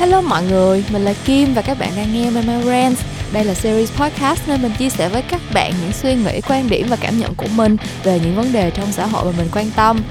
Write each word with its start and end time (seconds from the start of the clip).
Hello 0.00 0.20
mọi 0.20 0.42
người, 0.42 0.84
mình 0.92 1.04
là 1.04 1.14
Kim 1.24 1.54
và 1.54 1.62
các 1.62 1.78
bạn 1.78 1.90
đang 1.96 2.12
nghe 2.12 2.30
Mama 2.30 2.60
Rants. 2.62 3.02
Đây 3.32 3.44
là 3.44 3.54
series 3.54 3.92
podcast 3.92 4.48
nơi 4.48 4.58
mình 4.58 4.72
chia 4.78 4.90
sẻ 4.90 5.08
với 5.08 5.22
các 5.22 5.40
bạn 5.54 5.72
những 5.82 5.92
suy 5.92 6.14
nghĩ, 6.14 6.40
quan 6.48 6.68
điểm 6.68 6.86
và 6.90 6.96
cảm 6.96 7.18
nhận 7.18 7.34
của 7.34 7.46
mình 7.54 7.76
về 8.04 8.20
những 8.20 8.36
vấn 8.36 8.52
đề 8.52 8.70
trong 8.70 8.92
xã 8.92 9.06
hội 9.06 9.24
mà 9.24 9.32
mình 9.38 9.48
quan 9.52 9.70
tâm 9.76 10.02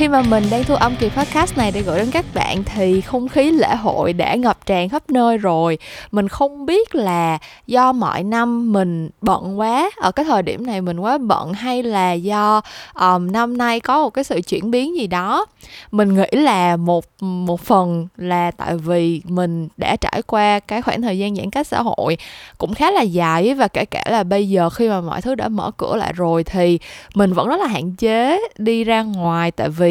khi 0.00 0.08
mà 0.08 0.22
mình 0.22 0.44
đang 0.50 0.64
thu 0.64 0.74
âm 0.74 0.96
kỳ 0.96 1.08
podcast 1.08 1.58
này 1.58 1.70
để 1.70 1.82
gửi 1.82 1.98
đến 1.98 2.10
các 2.10 2.24
bạn 2.34 2.64
thì 2.64 3.00
không 3.00 3.28
khí 3.28 3.50
lễ 3.50 3.76
hội 3.76 4.12
đã 4.12 4.34
ngập 4.34 4.66
tràn 4.66 4.88
khắp 4.88 5.10
nơi 5.10 5.38
rồi. 5.38 5.78
Mình 6.12 6.28
không 6.28 6.66
biết 6.66 6.94
là 6.94 7.38
do 7.66 7.92
mọi 7.92 8.24
năm 8.24 8.72
mình 8.72 9.10
bận 9.20 9.58
quá 9.58 9.90
ở 9.96 10.12
cái 10.12 10.24
thời 10.24 10.42
điểm 10.42 10.66
này 10.66 10.80
mình 10.80 11.00
quá 11.00 11.18
bận 11.18 11.52
hay 11.52 11.82
là 11.82 12.12
do 12.12 12.60
um, 12.94 13.32
năm 13.32 13.58
nay 13.58 13.80
có 13.80 14.02
một 14.02 14.10
cái 14.10 14.24
sự 14.24 14.40
chuyển 14.40 14.70
biến 14.70 14.96
gì 14.96 15.06
đó. 15.06 15.46
Mình 15.90 16.14
nghĩ 16.14 16.26
là 16.32 16.76
một 16.76 17.04
một 17.20 17.60
phần 17.60 18.08
là 18.16 18.50
tại 18.50 18.76
vì 18.76 19.22
mình 19.24 19.68
đã 19.76 19.96
trải 19.96 20.22
qua 20.26 20.60
cái 20.60 20.82
khoảng 20.82 21.02
thời 21.02 21.18
gian 21.18 21.36
giãn 21.36 21.50
cách 21.50 21.66
xã 21.66 21.82
hội 21.82 22.16
cũng 22.58 22.74
khá 22.74 22.90
là 22.90 23.02
dài 23.02 23.54
và 23.54 23.68
kể 23.68 23.84
cả 23.84 24.04
là 24.10 24.22
bây 24.22 24.48
giờ 24.48 24.70
khi 24.70 24.88
mà 24.88 25.00
mọi 25.00 25.20
thứ 25.20 25.34
đã 25.34 25.48
mở 25.48 25.70
cửa 25.76 25.96
lại 25.96 26.12
rồi 26.12 26.44
thì 26.44 26.78
mình 27.14 27.32
vẫn 27.32 27.48
rất 27.48 27.60
là 27.60 27.66
hạn 27.66 27.92
chế 27.92 28.40
đi 28.58 28.84
ra 28.84 29.02
ngoài. 29.02 29.50
Tại 29.50 29.68
vì 29.68 29.89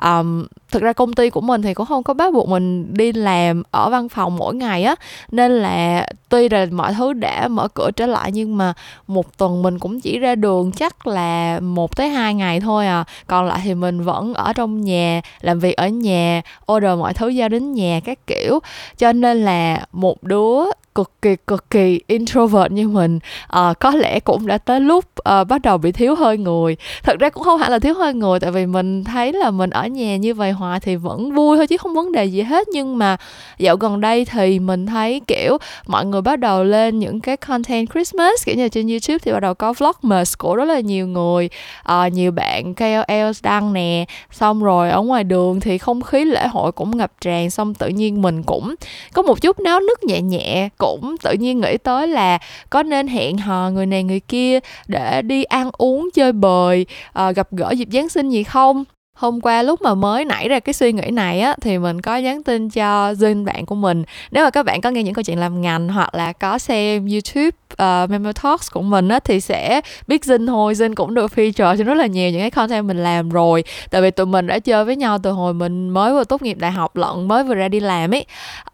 um, 0.00 0.48
thực 0.70 0.82
ra 0.82 0.92
công 0.92 1.12
ty 1.12 1.30
của 1.30 1.40
mình 1.40 1.62
thì 1.62 1.74
cũng 1.74 1.86
không 1.86 2.02
có 2.02 2.14
bắt 2.14 2.32
buộc 2.32 2.48
mình 2.48 2.94
đi 2.94 3.12
làm 3.12 3.62
ở 3.70 3.90
văn 3.90 4.08
phòng 4.08 4.36
mỗi 4.36 4.54
ngày 4.54 4.84
á. 4.84 4.94
Nên 5.30 5.52
là 5.52 6.06
tuy 6.28 6.48
là 6.48 6.66
mọi 6.70 6.94
thứ 6.94 7.12
đã 7.12 7.48
mở 7.48 7.68
cửa 7.68 7.90
trở 7.96 8.06
lại 8.06 8.32
nhưng 8.32 8.56
mà 8.56 8.74
một 9.06 9.38
tuần 9.38 9.62
mình 9.62 9.78
cũng 9.78 10.00
chỉ 10.00 10.18
ra 10.18 10.34
đường 10.34 10.72
chắc 10.72 11.06
là 11.06 11.60
một 11.60 11.96
tới 11.96 12.08
hai 12.08 12.34
ngày 12.34 12.60
thôi 12.60 12.86
à. 12.86 13.04
Còn 13.26 13.46
lại 13.46 13.60
thì 13.64 13.74
mình 13.74 14.00
vẫn 14.00 14.34
ở 14.34 14.52
trong 14.52 14.80
nhà 14.80 15.20
làm 15.40 15.58
việc 15.58 15.76
ở 15.76 15.88
nhà 15.88 16.42
order 16.72 16.98
mọi 16.98 17.14
thứ 17.14 17.28
giao 17.28 17.48
đến 17.48 17.72
nhà 17.72 18.00
các 18.04 18.26
kiểu. 18.26 18.58
Cho 18.98 19.12
nên 19.12 19.44
là 19.44 19.86
một 19.92 20.22
đứa 20.22 20.64
cực 20.94 21.22
kỳ 21.22 21.36
cực 21.46 21.70
kỳ 21.70 22.00
introvert 22.06 22.72
như 22.72 22.88
mình 22.88 23.18
à, 23.48 23.74
có 23.80 23.90
lẽ 23.90 24.20
cũng 24.20 24.46
đã 24.46 24.58
tới 24.58 24.80
lúc 24.80 25.04
à, 25.24 25.44
bắt 25.44 25.62
đầu 25.62 25.78
bị 25.78 25.92
thiếu 25.92 26.14
hơi 26.14 26.38
người. 26.38 26.76
Thật 27.02 27.18
ra 27.18 27.28
cũng 27.28 27.42
không 27.42 27.60
hẳn 27.60 27.70
là 27.70 27.78
thiếu 27.78 27.94
hơi 27.94 28.14
người 28.14 28.40
tại 28.40 28.50
vì 28.50 28.66
mình 28.66 29.04
thấy 29.04 29.32
là 29.32 29.50
mình 29.50 29.70
ở 29.70 29.86
nhà 29.86 30.16
như 30.16 30.34
vậy 30.34 30.52
hoài 30.58 30.80
thì 30.80 30.96
vẫn 30.96 31.34
vui 31.34 31.56
thôi 31.56 31.66
chứ 31.66 31.76
không 31.76 31.94
vấn 31.94 32.12
đề 32.12 32.24
gì 32.24 32.42
hết. 32.42 32.68
Nhưng 32.68 32.98
mà 32.98 33.16
dạo 33.58 33.76
gần 33.76 34.00
đây 34.00 34.24
thì 34.24 34.58
mình 34.58 34.86
thấy 34.86 35.20
kiểu 35.26 35.58
mọi 35.86 36.06
người 36.06 36.20
bắt 36.20 36.38
đầu 36.38 36.64
lên 36.64 36.98
những 36.98 37.20
cái 37.20 37.36
content 37.36 37.90
Christmas 37.90 38.44
kiểu 38.46 38.54
như 38.56 38.68
trên 38.68 38.88
YouTube 38.88 39.18
thì 39.18 39.32
bắt 39.32 39.40
đầu 39.40 39.54
có 39.54 39.72
vlogmas 39.72 40.36
của 40.38 40.56
rất 40.56 40.64
là 40.64 40.80
nhiều 40.80 41.06
người. 41.06 41.48
Uh, 41.92 42.12
nhiều 42.12 42.32
bạn 42.32 42.74
KOL 42.74 43.30
đăng 43.42 43.72
nè. 43.72 44.04
Xong 44.30 44.62
rồi 44.62 44.90
ở 44.90 45.02
ngoài 45.02 45.24
đường 45.24 45.60
thì 45.60 45.78
không 45.78 46.02
khí 46.02 46.24
lễ 46.24 46.48
hội 46.48 46.72
cũng 46.72 46.96
ngập 46.96 47.12
tràn 47.20 47.50
xong 47.50 47.74
tự 47.74 47.88
nhiên 47.88 48.22
mình 48.22 48.42
cũng 48.42 48.74
có 49.12 49.22
một 49.22 49.42
chút 49.42 49.60
náo 49.60 49.80
nức 49.80 50.04
nhẹ 50.04 50.20
nhẹ. 50.20 50.68
Cũng 50.78 51.16
tự 51.22 51.32
nhiên 51.32 51.60
nghĩ 51.60 51.76
tới 51.76 52.06
là 52.06 52.38
có 52.70 52.82
nên 52.82 53.08
hẹn 53.08 53.38
hò 53.38 53.70
người 53.70 53.86
này 53.86 54.02
người 54.02 54.20
kia 54.20 54.58
để 54.86 55.22
đi 55.22 55.44
ăn 55.44 55.70
uống 55.78 56.08
chơi 56.14 56.32
bời 56.32 56.86
uh, 57.28 57.36
gặp 57.36 57.48
gỡ 57.50 57.70
dịp 57.70 57.88
giáng 57.92 58.08
sinh 58.08 58.30
gì 58.30 58.42
không? 58.42 58.84
Hôm 59.18 59.40
qua 59.40 59.62
lúc 59.62 59.82
mà 59.82 59.94
mới 59.94 60.24
nảy 60.24 60.48
ra 60.48 60.60
cái 60.60 60.72
suy 60.72 60.92
nghĩ 60.92 61.10
này 61.10 61.40
á, 61.40 61.56
thì 61.60 61.78
mình 61.78 62.00
có 62.00 62.16
nhắn 62.16 62.42
tin 62.42 62.70
cho 62.70 63.14
duyên 63.14 63.44
bạn 63.44 63.66
của 63.66 63.74
mình. 63.74 64.04
Nếu 64.30 64.44
mà 64.44 64.50
các 64.50 64.62
bạn 64.62 64.80
có 64.80 64.90
nghe 64.90 65.02
những 65.02 65.14
câu 65.14 65.22
chuyện 65.22 65.38
làm 65.38 65.60
ngành 65.60 65.88
hoặc 65.88 66.14
là 66.14 66.32
có 66.32 66.58
xem 66.58 67.06
YouTube 67.06 67.50
uh, 67.82 68.10
Memo 68.10 68.32
Talks 68.32 68.70
của 68.72 68.82
mình 68.82 69.08
á 69.08 69.20
thì 69.20 69.40
sẽ 69.40 69.80
biết 70.06 70.22
Zin 70.22 70.46
thôi. 70.46 70.74
Zin 70.74 70.94
cũng 70.94 71.14
được 71.14 71.32
feature 71.36 71.76
cho 71.76 71.84
rất 71.84 71.94
là 71.94 72.06
nhiều 72.06 72.30
những 72.30 72.40
cái 72.40 72.50
content 72.50 72.86
mình 72.86 73.02
làm 73.02 73.28
rồi. 73.28 73.64
Tại 73.90 74.02
vì 74.02 74.10
tụi 74.10 74.26
mình 74.26 74.46
đã 74.46 74.58
chơi 74.58 74.84
với 74.84 74.96
nhau 74.96 75.18
từ 75.22 75.30
hồi 75.30 75.54
mình 75.54 75.88
mới 75.88 76.12
vừa 76.12 76.24
tốt 76.24 76.42
nghiệp 76.42 76.58
đại 76.58 76.72
học 76.72 76.96
lận 76.96 77.28
mới 77.28 77.44
vừa 77.44 77.54
ra 77.54 77.68
đi 77.68 77.80
làm 77.80 78.14
ấy. 78.14 78.26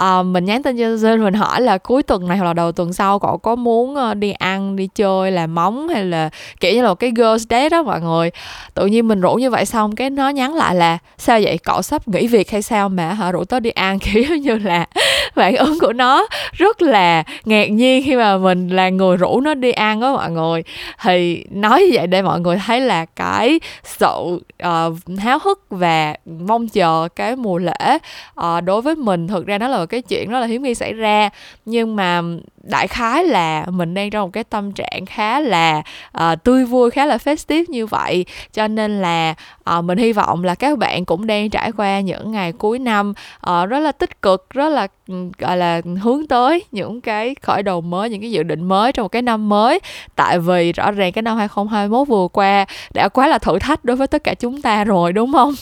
Uh, 0.02 0.26
mình 0.26 0.44
nhắn 0.44 0.62
tin 0.62 0.78
cho 0.78 0.84
Zin 0.84 1.24
mình 1.24 1.34
hỏi 1.34 1.60
là 1.60 1.78
cuối 1.78 2.02
tuần 2.02 2.28
này 2.28 2.38
hoặc 2.38 2.46
là 2.46 2.52
đầu 2.52 2.72
tuần 2.72 2.92
sau 2.92 3.18
cậu 3.18 3.38
có 3.38 3.54
muốn 3.54 3.94
ờ, 3.94 4.14
đi 4.14 4.32
ăn 4.32 4.76
đi 4.76 4.88
chơi 4.94 5.30
làm 5.30 5.54
móng 5.54 5.88
hay 5.88 6.04
là 6.04 6.30
kiểu 6.60 6.72
như 6.74 6.82
là 6.82 6.88
một 6.88 6.94
cái 6.94 7.12
girls 7.16 7.46
date 7.50 7.68
đó 7.68 7.82
mọi 7.82 8.00
người. 8.00 8.30
Tự 8.74 8.86
nhiên 8.86 9.08
mình 9.08 9.20
rủ 9.20 9.34
như 9.34 9.50
vậy 9.50 9.66
xong 9.66 9.94
cái 9.94 10.10
nó 10.10 10.28
nhắn 10.28 10.54
lại 10.54 10.74
là 10.74 10.98
sao 11.18 11.40
vậy? 11.42 11.58
Cậu 11.58 11.82
sắp 11.82 12.08
nghỉ 12.08 12.26
việc 12.26 12.50
hay 12.50 12.62
sao 12.62 12.88
mà 12.88 13.12
hả? 13.12 13.32
Rủ 13.32 13.44
tớ 13.44 13.60
đi 13.60 13.70
ăn. 13.70 13.98
Kiểu 14.04 14.36
như 14.36 14.58
là 14.58 14.86
phản 15.34 15.56
ứng 15.56 15.78
của 15.80 15.92
nó 15.92 16.26
rất 16.52 16.82
là 16.82 17.22
ngạc 17.44 17.70
nhiên 17.70 18.02
khi 18.04 18.16
mà 18.16 18.36
mình 18.36 18.68
là 18.68 18.88
người 18.96 19.16
rủ 19.16 19.40
nó 19.40 19.54
đi 19.54 19.72
ăn 19.72 20.00
đó 20.00 20.12
mọi 20.12 20.30
người. 20.30 20.62
Thì 21.02 21.44
nói 21.50 21.80
như 21.80 21.90
vậy 21.92 22.06
để 22.06 22.22
mọi 22.22 22.40
người 22.40 22.56
thấy 22.66 22.80
là 22.80 23.04
cái 23.04 23.60
sự 23.82 24.40
uh, 24.66 25.18
háo 25.18 25.38
hức 25.42 25.66
và 25.70 26.14
mong 26.24 26.68
chờ 26.68 27.08
cái 27.16 27.36
mùa 27.36 27.58
lễ 27.58 27.98
uh, 28.40 28.64
đối 28.64 28.82
với 28.82 28.94
mình 28.94 29.28
thực 29.28 29.46
ra 29.46 29.58
nó 29.58 29.68
là 29.68 29.78
một 29.78 29.86
cái 29.86 30.02
chuyện 30.02 30.30
rất 30.30 30.40
là 30.40 30.46
hiếm 30.46 30.64
khi 30.64 30.74
xảy 30.74 30.92
ra. 30.92 31.30
Nhưng 31.64 31.96
mà 31.96 32.22
đại 32.62 32.88
khái 32.88 33.24
là 33.24 33.64
mình 33.68 33.94
đang 33.94 34.10
trong 34.10 34.22
một 34.22 34.30
cái 34.32 34.44
tâm 34.44 34.72
trạng 34.72 35.06
khá 35.06 35.40
là 35.40 35.82
uh, 36.18 36.44
tươi 36.44 36.64
vui 36.64 36.90
khá 36.90 37.06
là 37.06 37.16
festive 37.16 37.64
như 37.68 37.86
vậy. 37.86 38.24
Cho 38.52 38.68
nên 38.68 39.02
là 39.02 39.34
uh, 39.78 39.84
mình 39.84 39.98
hy 39.98 40.12
vọng 40.12 40.44
là 40.44 40.54
các 40.54 40.78
bạn 40.78 41.04
cũng 41.04 41.26
đang 41.26 41.50
trải 41.50 41.72
qua 41.72 42.00
những 42.00 42.30
ngày 42.30 42.52
cuối 42.52 42.78
năm 42.78 43.12
uh, 43.50 43.68
rất 43.68 43.78
là 43.78 43.92
tích 43.92 44.22
cực 44.22 44.50
rất 44.50 44.68
là 44.68 44.86
gọi 45.38 45.56
là, 45.56 45.80
hướng 46.02 46.26
tới 46.26 46.64
những 46.70 47.00
cái 47.00 47.34
khởi 47.42 47.62
đầu 47.62 47.80
mới, 47.80 48.10
những 48.10 48.20
cái 48.20 48.30
dự 48.30 48.42
định 48.42 48.62
mới 48.62 48.92
trong 48.92 49.04
một 49.04 49.08
cái 49.08 49.22
năm 49.22 49.48
mới. 49.48 49.80
Tại 50.16 50.38
vì 50.38 50.72
rõ 50.72 50.90
ràng 50.90 51.12
cái 51.12 51.22
năm 51.22 51.36
2021 51.36 52.08
vừa 52.08 52.28
qua 52.32 52.66
đã 52.94 53.08
quá 53.08 53.26
là 53.26 53.38
thử 53.38 53.58
thách 53.58 53.84
đối 53.84 53.96
với 53.96 54.06
tất 54.06 54.24
cả 54.24 54.34
chúng 54.34 54.62
ta 54.62 54.84
rồi, 54.84 55.12
đúng 55.12 55.32
không? 55.32 55.54